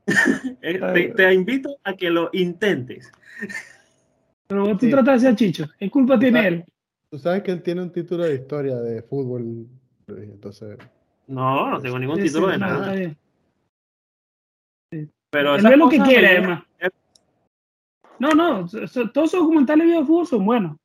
Eh, 0.62 0.80
te, 0.80 1.08
te, 1.14 1.32
invito 1.32 1.76
a 1.84 1.94
que 1.94 2.10
lo 2.10 2.28
intentes. 2.32 3.10
Pero 4.48 4.66
vos 4.66 4.78
tú 4.78 4.86
sí. 4.86 4.90
tratas 4.90 5.22
de 5.22 5.28
ser 5.28 5.36
chicho. 5.36 5.66
¿Qué 5.78 5.88
culpa 5.88 6.18
tiene 6.18 6.48
él? 6.48 6.64
Tú 7.08 7.18
sabes 7.18 7.42
que 7.42 7.52
él 7.52 7.62
tiene 7.62 7.82
un 7.82 7.92
título 7.92 8.24
de 8.24 8.34
historia 8.34 8.76
de 8.76 9.02
fútbol. 9.02 9.68
Entonces. 10.08 10.76
No, 11.28 11.70
no 11.70 11.80
tengo 11.80 11.98
ningún 11.98 12.16
sí, 12.16 12.24
título 12.24 12.48
sí, 12.48 12.52
de 12.52 12.58
nada. 12.58 12.94
Pero 15.30 15.54
él 15.54 15.62
ve 15.62 15.76
lo 15.76 15.88
que 15.88 16.00
quiere, 16.00 16.28
además. 16.28 16.64
No, 18.18 18.30
no, 18.30 18.66
todos 18.66 18.84
esos 18.84 19.32
documentales 19.32 19.88
de 19.88 20.04
fútbol 20.04 20.26
son 20.26 20.44
buenos. 20.44 20.76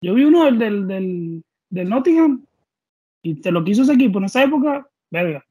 Yo 0.00 0.14
vi 0.14 0.24
uno 0.24 0.44
del, 0.44 0.58
del, 0.58 0.86
del, 0.86 1.44
del 1.70 1.88
Nottingham 1.88 2.44
y 3.22 3.40
te 3.40 3.50
lo 3.50 3.64
quiso 3.64 3.82
ese 3.82 3.94
equipo 3.94 4.18
en 4.18 4.24
esa 4.24 4.44
época, 4.44 4.88
verga. 5.10 5.44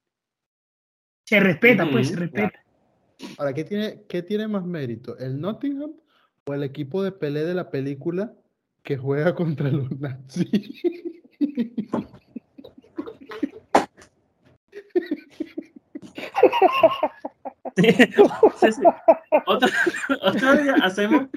Se 1.26 1.39
respeta, 1.39 1.89
pues, 1.89 2.10
se 2.10 2.16
respeta. 2.16 2.54
Ahora, 3.38 3.54
¿qué 3.54 3.64
tiene, 3.64 4.04
¿qué 4.08 4.22
tiene 4.22 4.48
más 4.48 4.66
mérito? 4.66 5.18
¿El 5.18 5.39
Nottingham 5.39 5.93
o 6.46 6.54
el 6.54 6.64
equipo 6.64 7.02
de 7.02 7.12
Pelé 7.12 7.43
de 7.43 7.56
la 7.56 7.72
película 7.72 8.34
que 8.84 8.98
juega 8.98 9.34
contra 9.36 9.70
los 9.70 9.91
nazis? 10.00 10.82
Sí, 17.76 17.91
sí, 17.91 18.72
sí. 18.72 18.82
Otro, 19.48 19.68
otro, 20.22 20.56
día 20.56 20.76
hacemos 20.82 21.28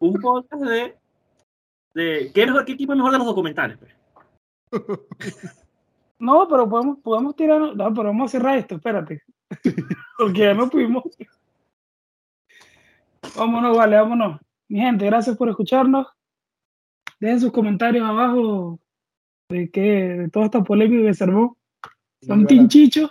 un 0.00 0.14
podcast 0.14 0.62
de, 0.64 0.96
de 1.94 2.30
¿qué, 2.34 2.46
mejor, 2.46 2.64
qué 2.64 2.72
equipo 2.72 2.92
es 2.92 2.96
mejor 2.96 3.12
de 3.12 3.18
los 3.18 3.26
documentales. 3.26 3.78
Pues? 3.78 3.92
No, 6.18 6.46
pero 6.48 6.68
podemos, 6.68 6.98
podemos 7.00 7.34
tirar. 7.34 7.60
No, 7.60 7.92
pero 7.92 8.04
vamos 8.04 8.30
a 8.30 8.38
cerrar 8.38 8.56
esto, 8.56 8.76
espérate. 8.76 9.24
Porque 10.16 10.38
ya 10.38 10.54
no 10.54 10.70
pudimos. 10.70 11.02
Vámonos, 13.36 13.76
vale, 13.76 13.96
vámonos. 13.96 14.40
Mi 14.68 14.78
gente, 14.78 15.04
gracias 15.04 15.36
por 15.36 15.48
escucharnos. 15.48 16.06
Dejen 17.18 17.40
sus 17.40 17.50
comentarios 17.50 18.08
abajo 18.08 18.78
de 19.48 19.68
que 19.68 19.80
de 19.80 20.30
toda 20.30 20.44
esta 20.44 20.62
polémica 20.62 21.08
que 21.08 21.14
se 21.14 21.24
armó. 21.24 21.58
¿Son 22.20 22.46
Team 22.46 22.68
Chicho 22.68 23.10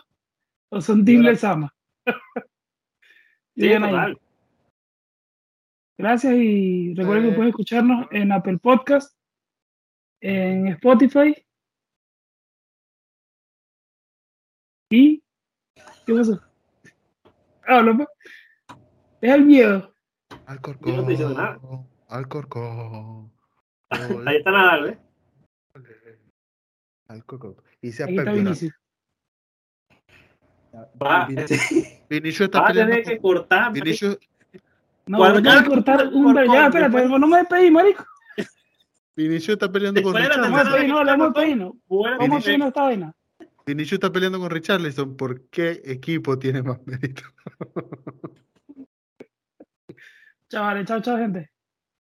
o 0.69 0.79
son 0.79 1.03
Team 1.03 1.23
Lesama? 1.23 1.75
sí, 3.57 3.73
ahí. 3.73 4.17
Gracias 6.01 6.33
y 6.33 6.95
recuerden 6.95 7.29
que 7.29 7.35
pueden 7.35 7.49
escucharnos 7.49 8.07
en 8.09 8.31
Apple 8.31 8.57
Podcast, 8.57 9.15
en 10.19 10.69
Spotify 10.69 11.35
¿Y? 14.89 15.23
¿Qué 16.05 16.13
pasó? 16.15 16.41
Habla, 17.67 17.97
pues. 17.97 18.07
Es 19.21 19.31
el 19.31 19.45
miedo. 19.45 19.93
No 20.81 21.05
te 21.05 21.13
hice 21.13 21.23
nada. 21.23 21.59
Alcorcón. 22.07 23.31
Ahí 24.25 24.37
está 24.37 24.51
Nadal, 24.51 24.89
¿eh? 24.89 24.99
Alcorcón. 27.09 27.57
Y 27.79 27.91
se 27.91 28.03
ha 28.03 28.07
perdido. 28.07 28.53
Va, 31.01 31.27
Vinicius 32.09 32.41
está 32.47 32.61
va 32.61 32.65
a 32.65 32.67
peleando. 32.69 32.95
tener 32.95 33.05
que 33.05 33.19
cortar. 33.19 33.71
Vinicius, 33.71 34.17
No, 35.11 35.17
voy 35.17 35.27
a 35.27 35.65
cortar 35.65 36.07
un 36.07 36.23
por- 36.23 36.33
ver- 36.35 36.45
por- 36.45 36.55
Ya, 36.55 36.65
espérate, 36.67 36.97
después- 36.97 37.19
no 37.19 37.27
me 37.27 37.37
despedí, 37.37 37.69
marico. 37.71 38.05
Vinicius 39.15 39.49
está 39.49 39.69
peleando 39.71 40.01
con 40.01 40.13
Richarlison. 40.15 40.41
le 40.41 40.47
hemos 41.11 41.33
despedido. 41.33 41.65
no. 41.65 41.75
Bueno, 41.87 42.17
¿Cómo 42.17 42.35
Vinicius- 42.35 42.43
suena 42.43 42.67
esta 42.67 42.81
vaina? 42.83 43.13
Vinicius 43.65 43.93
está 43.93 44.11
peleando 44.11 44.39
con 44.39 44.49
Richarlison. 44.49 45.17
¿Por 45.17 45.49
qué 45.49 45.81
equipo 45.83 46.39
tiene 46.39 46.63
más 46.63 46.79
mérito? 46.85 47.23
Chavales, 50.49 50.85
chao, 50.87 51.01
chao, 51.01 51.17
gente. 51.17 51.51